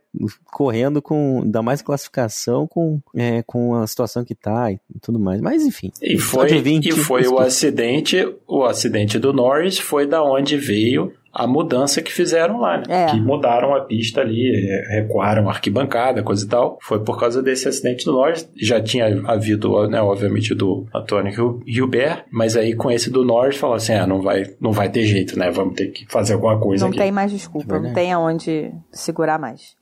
correndo 0.53 1.03
com, 1.03 1.41
ainda 1.43 1.63
mais 1.63 1.83
classificação 1.83 2.67
com, 2.67 3.01
é, 3.15 3.43
com 3.47 3.75
a 3.75 3.87
situação 3.87 4.25
que 4.25 4.35
tá 4.35 4.71
e 4.73 4.79
tudo 5.01 5.19
mais. 5.19 5.41
Mas 5.41 5.63
enfim. 5.63 5.91
E 6.01 6.19
foi, 6.19 6.47
episódio 6.47 6.63
20, 6.63 6.87
e 6.87 6.93
foi 6.93 7.27
o 7.27 7.39
acidente, 7.39 8.17
o 8.47 8.65
acidente 8.65 9.19
do 9.19 9.33
Norris 9.33 9.79
foi 9.79 10.07
da 10.07 10.23
onde 10.23 10.57
veio 10.57 11.13
a 11.33 11.47
mudança 11.47 12.01
que 12.03 12.13
fizeram 12.13 12.61
lá, 12.61 12.79
né? 12.79 12.85
É. 12.89 13.07
Que 13.07 13.21
mudaram 13.21 13.75
a 13.75 13.81
pista 13.83 14.21
ali, 14.21 14.51
é, 14.55 15.01
recuaram 15.01 15.49
a 15.49 15.53
arquibancada, 15.53 16.23
coisa 16.23 16.45
e 16.45 16.49
tal. 16.49 16.79
Foi 16.83 16.99
por 17.03 17.19
causa 17.19 17.43
desse 17.43 17.69
acidente 17.69 18.05
do 18.05 18.13
Norris. 18.13 18.49
Já 18.57 18.81
tinha 18.81 19.07
havido, 19.27 19.89
né, 19.89 20.01
obviamente, 20.01 20.55
do 20.55 20.87
Antônio 20.95 21.33
Hil- 21.33 21.63
Hilbert, 21.67 22.25
mas 22.31 22.57
aí 22.57 22.75
com 22.75 22.91
esse 22.91 23.11
do 23.11 23.25
Norris 23.25 23.57
falou 23.57 23.77
assim: 23.77 23.95
ah, 23.95 24.07
não 24.07 24.21
vai, 24.23 24.45
não 24.61 24.73
vai 24.73 24.89
ter 24.89 25.05
jeito, 25.05 25.39
né? 25.39 25.51
Vamos 25.51 25.75
ter 25.75 25.89
que 25.89 26.07
fazer 26.11 26.35
alguma 26.35 26.59
coisa 26.59 26.85
Não 26.85 26.91
aqui. 26.91 26.99
tem 26.99 27.13
mais 27.13 27.31
desculpa, 27.31 27.79
não 27.79 27.93
tem 27.93 28.13
aonde 28.13 28.73
segurar 28.91 29.39
mais. 29.39 29.77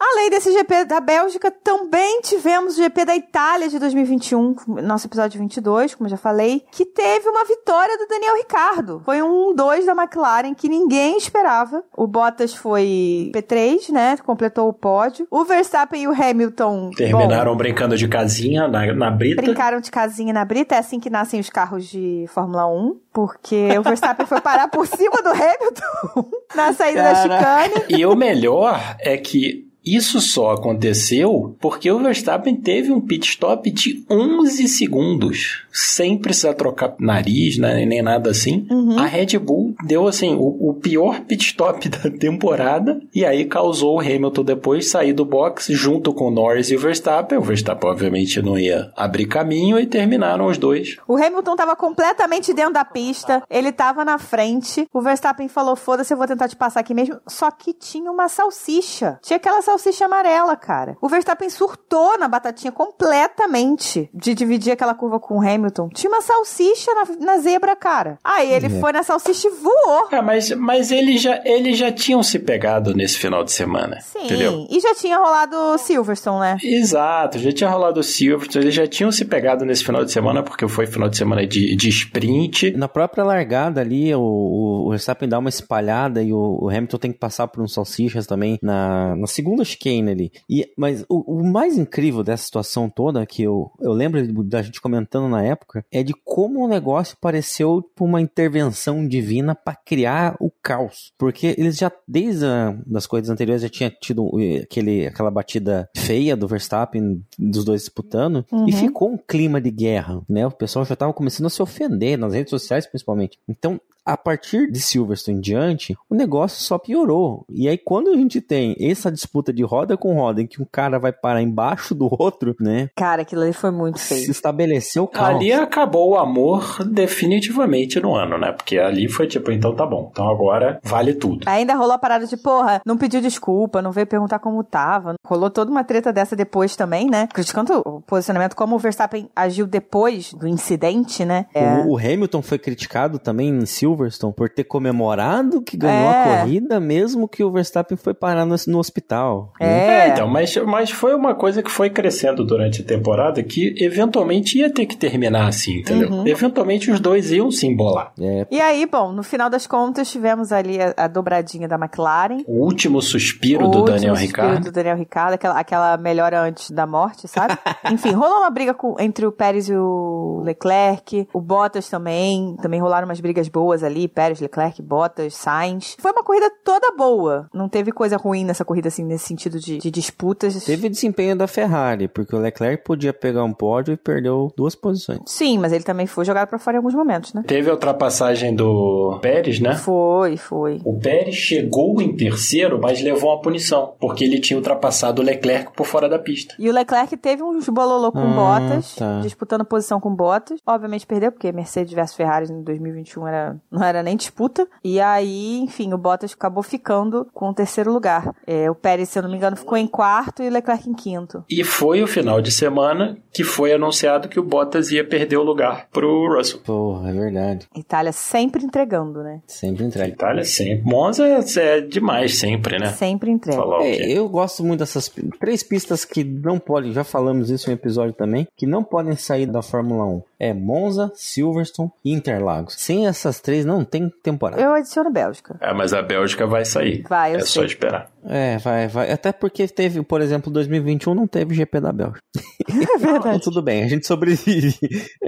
Além 0.00 0.30
desse 0.30 0.52
GP 0.52 0.84
da 0.84 1.00
Bélgica, 1.00 1.50
também 1.50 2.20
tivemos 2.22 2.74
o 2.74 2.82
GP 2.82 3.04
da 3.04 3.16
Itália 3.16 3.68
de 3.68 3.78
2021, 3.78 4.56
nosso 4.82 5.06
episódio 5.06 5.40
22, 5.40 5.94
como 5.94 6.06
eu 6.06 6.10
já 6.10 6.16
falei, 6.16 6.62
que 6.70 6.84
teve 6.84 7.28
uma 7.28 7.44
vitória 7.44 7.96
do 7.98 8.06
Daniel 8.06 8.36
Ricardo. 8.36 9.00
Foi 9.04 9.22
um 9.22 9.54
1-2 9.54 9.84
da 9.86 9.92
McLaren 9.92 10.54
que 10.54 10.68
ninguém 10.72 11.18
esperava. 11.18 11.84
O 11.94 12.06
Bottas 12.06 12.54
foi 12.54 13.30
P3, 13.34 13.90
né? 13.90 14.16
Completou 14.24 14.68
o 14.68 14.72
pódio. 14.72 15.26
O 15.30 15.44
Verstappen 15.44 16.02
e 16.02 16.08
o 16.08 16.12
Hamilton 16.12 16.90
Terminaram 16.96 17.54
brincando 17.54 17.96
de 17.96 18.08
casinha 18.08 18.66
na, 18.66 18.92
na 18.94 19.10
Bom, 19.10 19.18
brita. 19.18 19.42
brincaram 19.42 19.80
de 19.80 19.90
casinha 19.90 20.32
na 20.32 20.44
brita. 20.44 20.74
É 20.74 20.78
assim 20.78 20.98
que 20.98 21.10
nascem 21.10 21.38
os 21.38 21.50
carros 21.50 21.84
de 21.86 22.24
Fórmula 22.28 22.66
1. 22.66 22.96
Porque 23.12 23.78
o 23.78 23.82
Verstappen 23.82 24.24
foi 24.26 24.40
parar 24.40 24.68
por 24.68 24.86
cima 24.88 25.22
do 25.22 25.28
Hamilton 25.28 26.30
na 26.56 26.72
saída 26.72 27.02
da 27.02 27.12
Caraca. 27.12 27.62
chicane. 27.70 27.84
E 28.00 28.06
o 28.06 28.16
melhor 28.16 28.80
é 29.00 29.18
que 29.18 29.70
isso 29.84 30.20
só 30.20 30.52
aconteceu 30.52 31.56
porque 31.60 31.90
o 31.90 31.98
Verstappen 31.98 32.54
teve 32.54 32.92
um 32.92 33.00
pit 33.00 33.28
stop 33.28 33.68
de 33.70 34.04
11 34.08 34.68
segundos, 34.68 35.64
sem 35.72 36.16
precisar 36.16 36.54
trocar 36.54 36.94
nariz, 37.00 37.58
né, 37.58 37.84
nem 37.84 38.00
nada 38.00 38.30
assim. 38.30 38.66
Uhum. 38.70 38.98
A 38.98 39.06
Red 39.06 39.38
Bull 39.38 39.74
deu 39.84 40.06
assim 40.06 40.34
o, 40.34 40.70
o 40.70 40.74
pior 40.74 41.22
pit 41.22 41.46
stop 41.46 41.88
da 41.90 42.10
temporada 42.10 43.00
e 43.12 43.24
aí 43.24 43.44
causou 43.44 43.96
o 43.96 44.00
Hamilton 44.00 44.44
depois 44.44 44.88
sair 44.88 45.12
do 45.12 45.24
box 45.24 45.72
junto 45.72 46.14
com 46.14 46.28
o 46.28 46.30
Norris 46.30 46.70
e 46.70 46.76
o 46.76 46.78
Verstappen. 46.78 47.38
O 47.38 47.42
Verstappen 47.42 47.90
obviamente 47.90 48.40
não 48.40 48.56
ia 48.56 48.92
abrir 48.96 49.26
caminho 49.26 49.80
e 49.80 49.86
terminaram 49.86 50.46
os 50.46 50.58
dois. 50.58 50.96
O 51.08 51.16
Hamilton 51.16 51.56
tava 51.56 51.74
completamente 51.74 52.54
dentro 52.54 52.74
da 52.74 52.84
pista, 52.84 53.42
ele 53.50 53.72
tava 53.72 54.04
na 54.04 54.18
frente. 54.18 54.86
O 54.92 55.00
Verstappen 55.00 55.48
falou: 55.48 55.74
foda-se, 55.74 56.14
eu 56.14 56.18
vou 56.18 56.26
tentar 56.26 56.48
te 56.48 56.54
passar 56.54 56.80
aqui 56.80 56.94
mesmo. 56.94 57.18
Só 57.26 57.50
que 57.50 57.72
tinha 57.72 58.10
uma 58.10 58.28
salsicha. 58.28 59.18
Tinha 59.22 59.36
aquela 59.36 59.60
salsicha 59.60 59.71
salsicha 59.72 60.04
amarela, 60.04 60.54
cara. 60.56 60.96
O 61.00 61.08
Verstappen 61.08 61.48
surtou 61.48 62.18
na 62.18 62.28
batatinha 62.28 62.70
completamente 62.72 64.10
de 64.12 64.34
dividir 64.34 64.72
aquela 64.72 64.94
curva 64.94 65.18
com 65.18 65.38
o 65.38 65.40
Hamilton. 65.40 65.88
Tinha 65.94 66.10
uma 66.10 66.20
salsicha 66.20 66.90
na, 66.94 67.26
na 67.26 67.38
zebra, 67.38 67.74
cara. 67.74 68.18
Aí 68.22 68.52
ele 68.52 68.66
É. 68.66 68.80
foi 68.80 68.92
na 68.92 69.02
salsicha 69.02 69.48
e 69.48 69.50
voou. 69.50 70.08
É, 70.10 70.20
mas, 70.20 70.50
mas 70.52 70.90
eles, 70.90 71.20
já, 71.22 71.40
eles 71.44 71.76
já 71.78 71.90
tinham 71.90 72.22
se 72.22 72.38
pegado 72.38 72.94
nesse 72.94 73.18
final 73.18 73.42
de 73.44 73.52
semana. 73.52 73.98
Sim. 74.00 74.24
Entendeu? 74.24 74.66
E 74.70 74.80
já 74.80 74.94
tinha 74.94 75.18
rolado 75.18 75.78
Silverstone, 75.78 76.40
né? 76.40 76.56
Exato, 76.62 77.38
já 77.38 77.52
tinha 77.52 77.70
rolado 77.70 78.00
o 78.00 78.02
Silverstone, 78.02 78.64
eles 78.66 78.74
já 78.74 78.86
tinham 78.86 79.10
se 79.10 79.24
pegado 79.24 79.64
nesse 79.64 79.84
final 79.84 80.04
de 80.04 80.12
semana, 80.12 80.42
porque 80.42 80.66
foi 80.68 80.86
final 80.86 81.08
de 81.08 81.16
semana 81.16 81.46
de, 81.46 81.74
de 81.76 81.88
sprint. 81.88 82.72
Na 82.76 82.88
própria 82.88 83.24
largada 83.24 83.80
ali, 83.80 84.14
o, 84.14 84.20
o, 84.20 84.86
o 84.86 84.90
Verstappen 84.90 85.28
dá 85.28 85.38
uma 85.38 85.48
espalhada 85.48 86.22
e 86.22 86.32
o, 86.32 86.58
o 86.62 86.68
Hamilton 86.68 86.98
tem 86.98 87.12
que 87.12 87.18
passar 87.18 87.48
por 87.48 87.62
uns 87.62 87.72
salsichas 87.74 88.26
também 88.26 88.58
na, 88.62 89.16
na 89.16 89.26
segunda 89.26 89.61
chicane 89.64 90.10
ali. 90.10 90.32
E, 90.48 90.70
mas 90.76 91.04
o, 91.08 91.40
o 91.40 91.44
mais 91.44 91.76
incrível 91.76 92.22
dessa 92.22 92.44
situação 92.44 92.88
toda, 92.88 93.24
que 93.26 93.42
eu, 93.42 93.70
eu 93.80 93.92
lembro 93.92 94.42
da 94.44 94.62
gente 94.62 94.80
comentando 94.80 95.28
na 95.28 95.42
época, 95.42 95.84
é 95.90 96.02
de 96.02 96.12
como 96.24 96.64
o 96.64 96.68
negócio 96.68 97.16
pareceu 97.20 97.82
tipo, 97.82 98.04
uma 98.04 98.20
intervenção 98.20 99.06
divina 99.06 99.54
para 99.54 99.76
criar 99.76 100.36
o 100.40 100.50
caos. 100.62 101.12
Porque 101.18 101.54
eles 101.58 101.76
já, 101.76 101.90
desde 102.06 102.44
a, 102.46 102.76
das 102.86 103.06
corridas 103.06 103.30
anteriores, 103.30 103.62
já 103.62 103.68
tinha 103.68 103.90
tido 103.90 104.30
eh, 104.40 104.60
aquele, 104.62 105.06
aquela 105.06 105.30
batida 105.30 105.88
feia 105.96 106.36
do 106.36 106.48
Verstappen, 106.48 107.22
dos 107.38 107.64
dois 107.64 107.82
disputando, 107.82 108.44
Uhum. 108.52 108.68
e 108.68 108.72
ficou 108.72 109.10
um 109.10 109.16
clima 109.16 109.60
de 109.60 109.70
guerra, 109.70 110.20
né? 110.28 110.46
O 110.46 110.50
pessoal 110.50 110.84
já 110.84 110.94
tava 110.94 111.12
começando 111.12 111.46
a 111.46 111.50
se 111.50 111.62
ofender, 111.62 112.18
nas 112.18 112.34
redes 112.34 112.50
sociais 112.50 112.86
principalmente. 112.86 113.38
Então, 113.48 113.80
a 114.04 114.16
partir 114.16 114.70
de 114.70 114.80
Silverstone 114.80 115.32
em 115.32 115.40
diante, 115.40 115.96
o 116.10 116.14
negócio 116.14 116.62
só 116.62 116.76
piorou. 116.76 117.44
E 117.48 117.68
aí, 117.68 117.78
quando 117.78 118.10
a 118.10 118.14
gente 118.14 118.40
tem 118.40 118.76
essa 118.78 119.10
disputa 119.10 119.52
de 119.52 119.62
roda 119.62 119.96
com 119.96 120.14
roda, 120.14 120.42
em 120.42 120.46
que 120.46 120.60
um 120.60 120.66
cara 120.70 120.98
vai 120.98 121.12
parar 121.12 121.40
embaixo 121.40 121.94
do 121.94 122.08
outro, 122.18 122.54
né? 122.60 122.90
Cara, 122.96 123.22
aquilo 123.22 123.42
ali 123.42 123.52
foi 123.52 123.70
muito 123.70 123.98
Se 123.98 124.14
feio. 124.14 124.30
estabeleceu 124.30 125.04
o 125.04 125.08
caos. 125.08 125.36
Ali 125.36 125.52
acabou 125.52 126.10
o 126.10 126.18
amor 126.18 126.84
definitivamente 126.84 128.00
no 128.00 128.14
ano, 128.14 128.38
né? 128.38 128.52
Porque 128.52 128.78
ali 128.78 129.08
foi 129.08 129.26
tipo, 129.26 129.50
então 129.52 129.74
tá 129.74 129.86
bom, 129.86 130.08
então 130.10 130.28
agora 130.28 130.80
vale 130.82 131.14
tudo. 131.14 131.48
Ainda 131.48 131.74
rolou 131.74 131.92
a 131.92 131.98
parada 131.98 132.26
de, 132.26 132.36
porra, 132.36 132.82
não 132.84 132.96
pediu 132.96 133.20
desculpa, 133.20 133.80
não 133.80 133.92
veio 133.92 134.06
perguntar 134.06 134.38
como 134.38 134.62
tava. 134.64 135.14
Rolou 135.24 135.50
toda 135.50 135.70
uma 135.70 135.84
treta 135.84 136.12
dessa 136.12 136.34
depois 136.34 136.76
também, 136.76 137.08
né? 137.08 137.28
Criticando 137.32 137.82
o 137.86 138.00
posicionamento, 138.00 138.54
como 138.56 138.74
o 138.76 138.78
Verstappen 138.78 139.28
agiu 139.34 139.66
depois 139.66 140.32
do 140.34 140.48
incidente, 140.48 141.24
né? 141.24 141.46
É. 141.54 141.76
O, 141.76 141.92
o 141.92 141.98
Hamilton 141.98 142.42
foi 142.42 142.58
criticado 142.58 143.18
também 143.18 143.48
em 143.48 143.64
Silverstone 143.66 143.91
por 144.32 144.48
ter 144.48 144.64
comemorado 144.64 145.62
que 145.62 145.76
ganhou 145.76 146.10
É. 146.10 146.34
a 146.34 146.38
corrida, 146.40 146.80
mesmo 146.80 147.28
que 147.28 147.42
o 147.44 147.50
Verstappen 147.50 147.96
foi 147.96 148.14
parar 148.14 148.44
no, 148.44 148.54
no 148.68 148.78
hospital. 148.78 149.52
né? 149.60 149.66
É. 149.66 149.92
É, 150.02 150.08
então, 150.08 150.26
mas, 150.28 150.56
mas 150.56 150.90
foi 150.90 151.14
uma 151.14 151.34
coisa 151.34 151.62
que 151.62 151.70
foi 151.70 151.88
crescendo 151.90 152.44
durante 152.44 152.82
a 152.82 152.84
temporada 152.84 153.42
que 153.42 153.74
eventualmente 153.78 154.58
ia 154.58 154.68
ter 154.72 154.86
que 154.86 154.96
terminar 154.96 155.48
assim, 155.48 155.78
entendeu? 155.78 156.10
Uhum. 156.10 156.26
Eventualmente 156.26 156.90
os 156.90 156.98
dois 157.00 157.30
iam 157.30 157.50
se 157.50 157.66
embolar. 157.66 158.12
É, 158.20 158.46
E 158.50 158.60
aí, 158.60 158.86
bom, 158.86 159.12
no 159.12 159.22
final 159.22 159.48
das 159.48 159.66
contas, 159.66 160.10
tivemos 160.10 160.50
ali 160.52 160.80
a, 160.80 160.92
a 160.96 161.06
dobradinha 161.08 161.68
da 161.68 161.76
McLaren. 161.76 162.42
O 162.46 162.64
último 162.64 163.00
suspiro 163.00 163.66
O 163.66 163.68
do 163.68 163.78
último 163.78 163.96
Daniel 163.96 164.16
suspiro 164.16 164.42
Ricciardo. 164.42 164.64
do 164.64 164.72
Daniel 164.72 164.96
Ricciardo, 164.96 165.34
aquela, 165.34 165.58
aquela 165.58 165.96
melhora 165.96 166.40
antes 166.42 166.70
da 166.70 166.86
morte, 166.86 167.28
sabe? 167.28 167.56
Enfim, 167.92 168.12
rolou 168.12 168.38
uma 168.38 168.50
briga 168.50 168.74
com- 168.74 168.96
entre 168.98 169.24
o 169.26 169.32
Pérez 169.32 169.68
e 169.68 169.74
o 169.76 170.42
Leclerc, 170.44 171.28
o 171.32 171.40
Bottas 171.40 171.88
também, 171.88 172.56
também 172.60 172.80
rolaram 172.80 173.06
umas 173.06 173.20
brigas 173.20 173.48
boas 173.48 173.81
ali, 173.82 174.08
Pérez, 174.08 174.40
Leclerc, 174.40 174.80
Bottas, 174.82 175.34
Sainz. 175.34 175.96
Foi 175.98 176.12
uma 176.12 176.22
corrida 176.22 176.50
toda 176.64 176.94
boa, 176.96 177.48
não 177.52 177.68
teve 177.68 177.92
coisa 177.92 178.16
ruim 178.16 178.44
nessa 178.44 178.64
corrida, 178.64 178.88
assim, 178.88 179.04
nesse 179.04 179.26
sentido 179.26 179.58
de, 179.58 179.78
de 179.78 179.90
disputas. 179.90 180.64
Teve 180.64 180.88
desempenho 180.88 181.36
da 181.36 181.46
Ferrari, 181.46 182.08
porque 182.08 182.34
o 182.34 182.38
Leclerc 182.38 182.84
podia 182.84 183.12
pegar 183.12 183.44
um 183.44 183.52
pódio 183.52 183.94
e 183.94 183.96
perdeu 183.96 184.52
duas 184.56 184.74
posições. 184.74 185.20
Sim, 185.26 185.58
mas 185.58 185.72
ele 185.72 185.84
também 185.84 186.06
foi 186.06 186.24
jogado 186.24 186.48
pra 186.48 186.58
fora 186.58 186.76
em 186.76 186.78
alguns 186.78 186.94
momentos, 186.94 187.32
né? 187.34 187.42
Teve 187.46 187.70
a 187.70 187.72
ultrapassagem 187.74 188.54
do 188.54 189.18
Pérez, 189.20 189.60
né? 189.60 189.74
Foi, 189.76 190.36
foi. 190.36 190.80
O 190.84 190.98
Pérez 190.98 191.34
chegou 191.34 192.00
em 192.00 192.14
terceiro, 192.16 192.78
mas 192.80 193.00
levou 193.02 193.30
uma 193.30 193.40
punição, 193.40 193.94
porque 194.00 194.24
ele 194.24 194.40
tinha 194.40 194.56
ultrapassado 194.56 195.22
o 195.22 195.24
Leclerc 195.24 195.72
por 195.76 195.86
fora 195.86 196.08
da 196.08 196.18
pista. 196.18 196.54
E 196.58 196.68
o 196.68 196.72
Leclerc 196.72 197.16
teve 197.16 197.42
uns 197.42 197.68
bololô 197.68 198.12
com 198.12 198.18
Ah, 198.18 198.60
Bottas, 198.60 198.94
tá. 198.96 199.20
disputando 199.20 199.64
posição 199.64 200.00
com 200.00 200.14
Bottas. 200.14 200.58
Obviamente 200.66 201.06
perdeu, 201.06 201.32
porque 201.32 201.50
Mercedes 201.52 201.92
versus 201.92 202.16
Ferrari 202.16 202.50
em 202.50 202.62
2021 202.62 203.26
era, 203.26 203.56
não 203.72 203.82
era 203.82 204.02
nem 204.02 204.16
disputa. 204.16 204.68
E 204.84 205.00
aí, 205.00 205.58
enfim, 205.60 205.92
o 205.92 205.98
Bottas 205.98 206.34
acabou 206.34 206.62
ficando 206.62 207.26
com 207.32 207.48
o 207.48 207.54
terceiro 207.54 207.92
lugar. 207.92 208.34
É, 208.46 208.70
o 208.70 208.74
Pérez, 208.74 209.08
se 209.08 209.18
eu 209.18 209.22
não 209.22 209.30
me 209.30 209.36
engano, 209.36 209.56
ficou 209.56 209.78
em 209.78 209.86
quarto 209.86 210.42
e 210.42 210.48
o 210.48 210.50
Leclerc 210.52 210.88
em 210.88 210.94
quinto. 210.94 211.44
E 211.48 211.64
foi 211.64 212.02
o 212.02 212.06
final 212.06 212.40
de 212.40 212.52
semana 212.52 213.16
que 213.32 213.42
foi 213.42 213.72
anunciado 213.72 214.28
que 214.28 214.38
o 214.38 214.42
Bottas 214.42 214.90
ia 214.90 215.04
perder 215.04 215.38
o 215.38 215.42
lugar 215.42 215.88
pro 215.90 216.36
Russell. 216.36 216.60
Porra, 216.60 217.10
é 217.10 217.12
verdade. 217.12 217.66
Itália 217.74 218.12
sempre 218.12 218.64
entregando, 218.64 219.22
né? 219.22 219.40
Sempre 219.46 219.84
entrega. 219.84 220.12
Itália 220.12 220.44
sempre. 220.44 220.84
Monza 220.84 221.26
é, 221.26 221.40
é 221.56 221.80
demais 221.80 222.38
sempre, 222.38 222.78
né? 222.78 222.92
Sempre 222.92 223.30
entrega. 223.30 223.62
É, 223.80 224.10
eu 224.12 224.28
gosto 224.28 224.62
muito 224.62 224.80
dessas 224.80 225.10
três 225.40 225.62
pistas 225.62 226.04
que 226.04 226.22
não 226.22 226.58
podem, 226.58 226.92
já 226.92 227.04
falamos 227.04 227.50
isso 227.50 227.70
em 227.70 227.72
um 227.72 227.76
episódio 227.76 228.12
também, 228.12 228.46
que 228.56 228.66
não 228.66 228.84
podem 228.84 229.16
sair 229.16 229.46
da 229.46 229.62
Fórmula 229.62 230.04
1. 230.04 230.22
É 230.38 230.52
Monza, 230.52 231.12
Silverstone 231.14 231.90
e 232.04 232.12
Interlagos. 232.12 232.74
Sem 232.78 233.06
essas 233.06 233.40
três 233.40 233.61
não 233.64 233.84
tem 233.84 234.10
temporada. 234.22 234.60
Eu 234.62 234.72
adiciono 234.74 235.10
Bélgica. 235.10 235.56
É, 235.60 235.72
mas 235.72 235.92
a 235.92 236.02
Bélgica 236.02 236.46
vai 236.46 236.64
sair. 236.64 237.02
Vai, 237.08 237.32
eu 237.34 237.36
é 237.36 237.40
sei. 237.40 237.46
só 237.48 237.64
esperar. 237.64 238.10
É, 238.24 238.56
vai, 238.58 238.86
vai. 238.86 239.10
Até 239.10 239.32
porque 239.32 239.66
teve, 239.66 240.00
por 240.02 240.20
exemplo, 240.20 240.52
2021 240.52 241.12
não 241.14 241.26
teve 241.26 241.54
GP 241.54 241.80
da 241.80 241.92
Bélgica. 241.92 242.20
É 242.72 242.74
Então, 242.74 242.98
verdade. 242.98 243.40
tudo 243.42 243.60
bem, 243.60 243.82
a 243.82 243.88
gente 243.88 244.06
sobrevive. 244.06 244.74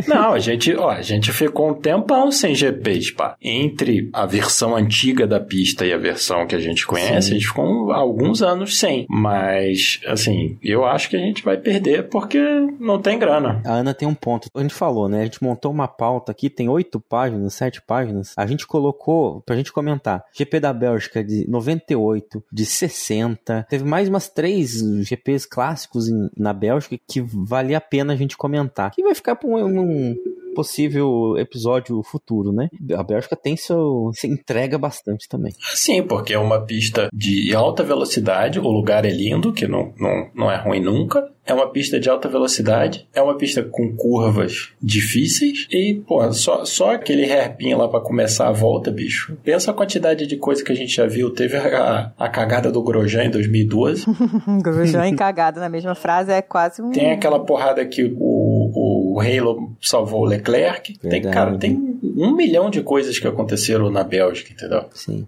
Não, 0.07 0.33
a 0.33 0.39
gente, 0.39 0.75
ó, 0.77 0.89
a 0.91 1.03
gente 1.03 1.33
ficou 1.33 1.71
um 1.71 1.75
tempão 1.75 2.31
sem 2.31 2.55
GPs, 2.55 3.11
pá. 3.13 3.35
Entre 3.43 4.09
a 4.13 4.25
versão 4.25 4.75
antiga 4.77 5.27
da 5.27 5.41
pista 5.41 5.85
e 5.85 5.93
a 5.93 5.99
versão 5.99 6.47
que 6.47 6.55
a 6.55 6.59
gente 6.61 6.87
conhece, 6.87 7.29
Sim. 7.29 7.33
a 7.33 7.35
gente 7.35 7.47
ficou 7.49 7.93
alguns 7.93 8.41
anos 8.41 8.79
sem. 8.79 9.05
Mas, 9.11 10.01
assim, 10.07 10.57
eu 10.63 10.85
acho 10.85 11.11
que 11.11 11.17
a 11.17 11.21
gente 11.21 11.43
vai 11.45 11.57
perder 11.57 12.09
porque 12.09 12.39
não 12.79 13.01
tem 13.01 13.19
grana. 13.19 13.61
A 13.67 13.73
Ana 13.73 13.93
tem 13.93 14.07
um 14.09 14.15
ponto. 14.15 14.49
A 14.55 14.61
gente 14.61 14.75
falou, 14.75 15.09
né? 15.09 15.23
A 15.23 15.25
gente 15.25 15.43
montou 15.43 15.71
uma 15.73 15.89
pauta 15.89 16.31
aqui, 16.33 16.49
tem 16.49 16.69
oito 16.69 17.01
páginas, 17.01 17.55
sete 17.55 17.83
páginas. 17.83 18.24
A 18.37 18.47
gente 18.47 18.67
colocou 18.67 19.41
pra 19.43 19.57
gente 19.57 19.73
comentar. 19.73 20.25
GP 20.33 20.61
da 20.61 20.73
Bélgica 20.73 21.23
de 21.23 21.49
98, 21.49 22.43
de 22.53 22.65
60. 22.67 23.67
Teve 23.69 23.85
mais 23.85 24.09
umas 24.09 24.29
três 24.29 24.81
GPs 25.03 25.47
clássicos 25.47 26.09
em- 26.09 26.31
na 26.37 26.53
Bélgica 26.53 26.97
que 27.07 27.21
valia 27.21 27.79
a 27.79 27.81
pena 27.81 28.13
a 28.13 28.17
gente 28.17 28.37
comentar. 28.37 28.91
Que 28.91 29.03
vai 29.03 29.15
ficar 29.15 29.37
pra 29.37 29.49
um, 29.49 29.81
um 29.81 30.17
possível 30.55 31.37
episódio 31.39 32.03
futuro, 32.03 32.53
né? 32.53 32.69
A 32.97 33.03
Bélgica 33.03 33.37
tem 33.37 33.57
seu. 33.57 34.11
se 34.15 34.27
entrega 34.27 34.79
bastante 34.79 35.29
também. 35.29 35.53
Sim, 35.75 36.03
porque 36.03 36.33
é 36.33 36.39
uma 36.39 36.61
pista 36.61 37.09
de 37.13 37.55
alta 37.55 37.83
velocidade, 37.83 38.59
o 38.59 38.69
lugar 38.69 39.05
é 39.05 39.11
lindo, 39.11 39.53
que 39.53 39.67
não, 39.67 39.93
não, 39.99 40.31
não 40.35 40.51
é 40.51 40.57
ruim 40.57 40.81
nunca. 40.81 41.29
É 41.47 41.53
uma 41.53 41.69
pista 41.69 42.01
de 42.01 42.09
alta 42.09 42.27
velocidade, 42.27 43.07
é 43.15 43.21
uma 43.21 43.37
pista 43.37 43.63
com 43.63 43.95
curvas 43.95 44.71
difíceis 44.81 45.67
e, 45.71 46.03
pô, 46.07 46.33
só, 46.33 46.65
só 46.65 46.93
aquele 46.93 47.31
hairpin 47.31 47.75
lá 47.75 47.87
pra 47.87 48.01
começar 48.01 48.49
a 48.49 48.53
volta, 48.53 48.91
bicho. 48.91 49.37
Pensa 49.45 49.71
a 49.71 49.75
quantidade 49.75 50.27
de 50.27 50.39
coisa 50.39 50.65
que 50.65 50.73
a 50.73 50.75
gente 50.75 50.97
já 50.97 51.07
viu. 51.07 51.31
Teve 51.31 51.59
a, 51.59 52.13
a 52.19 52.29
cagada 52.31 52.73
do 52.73 52.83
Grosjean 52.83 53.25
em 53.25 53.31
2012. 53.31 54.07
Grosjean 54.65 55.07
encagado 55.07 55.61
na 55.61 55.69
mesma 55.69 55.95
frase 55.95 56.33
é 56.33 56.41
quase 56.41 56.81
um... 56.81 56.91
Tem 56.91 57.13
aquela 57.13 57.45
porrada 57.45 57.85
que 57.85 58.05
o, 58.05 58.11
o 58.19 59.04
Halo 59.21 59.77
salvou 59.81 60.23
o 60.23 60.25
Leclerc. 60.25 60.99
Tem, 60.99 61.23
cara, 61.23 61.57
tem 61.59 61.99
um 62.17 62.35
milhão 62.35 62.71
de 62.71 62.83
coisas 62.83 63.19
que 63.19 63.27
aconteceram 63.27 63.91
na 63.91 64.05
Bélgica, 64.05 64.53
entendeu? 64.53 64.85
Sim. 64.93 65.27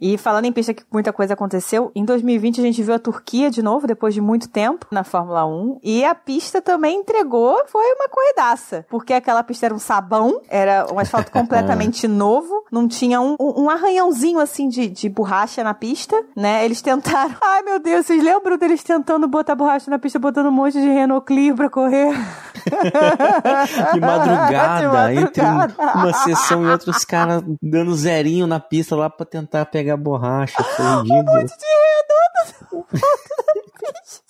E 0.00 0.16
falando 0.16 0.46
em 0.46 0.52
pista 0.52 0.72
que 0.72 0.82
muita 0.90 1.12
coisa 1.12 1.34
aconteceu, 1.34 1.92
em 1.94 2.04
2020 2.04 2.60
a 2.60 2.64
gente 2.64 2.82
viu 2.82 2.94
a 2.94 2.98
Turquia 2.98 3.50
de 3.50 3.62
novo, 3.62 3.86
depois 3.86 4.14
de 4.14 4.20
muito 4.20 4.48
tempo, 4.48 4.86
na 4.90 5.04
Fórmula 5.04 5.46
1. 5.46 5.80
E 5.82 6.04
a 6.04 6.14
pista 6.14 6.62
também 6.62 7.00
entregou, 7.00 7.62
foi 7.66 7.84
uma 7.92 8.08
corridaça. 8.08 8.86
Porque 8.88 9.12
aquela 9.12 9.42
pista 9.42 9.66
era 9.66 9.74
um 9.74 9.78
sabão, 9.78 10.40
era 10.48 10.86
um 10.92 10.98
asfalto 10.98 11.30
completamente 11.32 12.08
novo, 12.08 12.64
não 12.72 12.88
tinha 12.88 13.20
um, 13.20 13.36
um 13.38 13.68
arranhãozinho 13.68 14.40
assim 14.40 14.68
de, 14.68 14.88
de 14.88 15.08
borracha 15.08 15.62
na 15.62 15.74
pista, 15.74 16.20
né? 16.34 16.64
Eles 16.64 16.80
tentaram. 16.80 17.36
Ai 17.42 17.62
meu 17.62 17.78
Deus, 17.78 18.06
vocês 18.06 18.22
lembram 18.22 18.56
deles 18.56 18.82
tentando 18.82 19.28
botar 19.28 19.54
borracha 19.54 19.90
na 19.90 19.98
pista, 19.98 20.18
botando 20.18 20.46
um 20.46 20.52
monte 20.52 20.80
de 20.80 20.88
Renault 20.88 21.26
Clio 21.26 21.54
pra 21.54 21.68
correr? 21.68 22.14
De 23.92 24.00
madrugada, 24.00 25.08
De 25.12 25.20
entre 25.20 25.42
madrugada. 25.42 25.98
uma 25.98 26.12
sessão 26.12 26.64
e 26.64 26.70
outra, 26.70 26.90
os 26.90 27.04
caras 27.04 27.42
dando 27.62 27.94
zerinho 27.94 28.46
na 28.46 28.60
pista 28.60 28.94
lá 28.96 29.08
pra 29.10 29.26
tentar 29.26 29.66
pegar 29.66 29.96
borracha. 29.96 30.62
Foi 30.62 30.86
ridículo. 31.02 31.46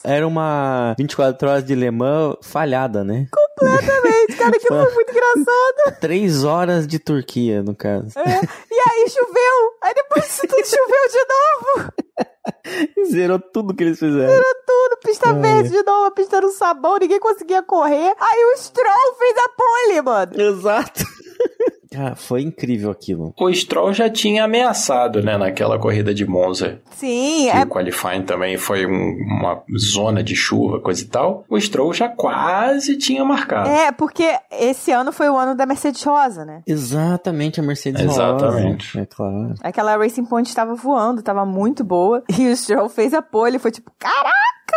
Era 0.02 0.26
uma 0.26 0.94
24 0.98 1.48
horas 1.48 1.64
de 1.64 1.74
Le 1.74 1.90
Mans 1.90 2.36
falhada, 2.42 3.04
né? 3.04 3.26
Completamente, 3.30 4.36
cara, 4.36 4.52
que 4.52 4.66
foi 4.66 4.94
muito 4.94 5.10
engraçado. 5.10 5.96
Três 6.00 6.44
horas 6.44 6.86
de 6.86 6.98
Turquia, 6.98 7.62
no 7.62 7.74
caso. 7.74 8.18
É. 8.18 8.40
E 8.70 8.80
aí 8.90 9.10
choveu. 9.10 9.70
Aí 9.82 9.94
depois 9.94 10.38
tudo 10.38 10.54
choveu 10.64 11.08
de 11.10 11.26
novo. 11.28 11.92
Zerou 13.10 13.38
tudo 13.38 13.74
que 13.74 13.84
eles 13.84 13.98
fizeram. 13.98 14.28
Zerou 14.28 14.54
tudo, 14.66 15.00
pista 15.04 15.32
verde 15.34 15.70
de 15.70 15.82
novo, 15.82 16.10
pista 16.12 16.40
no 16.40 16.50
sabão, 16.50 16.98
ninguém 16.98 17.20
conseguia 17.20 17.62
correr. 17.62 18.14
Aí 18.18 18.44
o 18.54 18.58
Stroll 18.58 19.14
fez 19.18 19.34
a 19.38 19.48
pole, 19.48 20.02
mano. 20.02 20.40
Exato. 20.40 21.04
Ah, 21.96 22.14
foi 22.14 22.42
incrível 22.42 22.90
aquilo. 22.90 23.34
O 23.38 23.52
Stroll 23.52 23.92
já 23.92 24.08
tinha 24.08 24.44
ameaçado, 24.44 25.22
né, 25.22 25.36
naquela 25.36 25.78
corrida 25.78 26.14
de 26.14 26.24
Monza. 26.24 26.80
Sim, 26.92 27.48
que 27.50 27.56
é. 27.56 27.62
O 27.62 27.66
qualifying 27.66 28.22
também 28.22 28.56
foi 28.56 28.86
um, 28.86 29.16
uma 29.38 29.62
zona 29.76 30.22
de 30.22 30.36
chuva, 30.36 30.80
coisa 30.80 31.02
e 31.02 31.06
tal. 31.06 31.44
O 31.48 31.58
Stroll 31.60 31.92
já 31.92 32.08
quase 32.08 32.96
tinha 32.96 33.24
marcado. 33.24 33.68
É, 33.68 33.90
porque 33.90 34.38
esse 34.52 34.92
ano 34.92 35.12
foi 35.12 35.28
o 35.28 35.36
ano 35.36 35.54
da 35.54 35.66
Mercedes 35.66 36.02
Rosa, 36.04 36.44
né? 36.44 36.62
Exatamente, 36.66 37.60
a 37.60 37.62
Mercedes 37.62 38.02
Exatamente. 38.02 38.96
Rosa. 38.96 39.02
É 39.02 39.06
claro. 39.06 39.54
Aquela 39.60 39.96
Racing 39.96 40.24
Point 40.24 40.48
estava 40.48 40.74
voando, 40.74 41.20
estava 41.20 41.44
muito 41.44 41.82
boa. 41.84 42.22
E 42.40 42.48
o 42.48 42.56
Stroll 42.56 42.88
fez 42.88 43.12
a 43.12 43.20
pole, 43.20 43.58
foi 43.58 43.70
tipo, 43.70 43.92
caraca, 43.98 44.30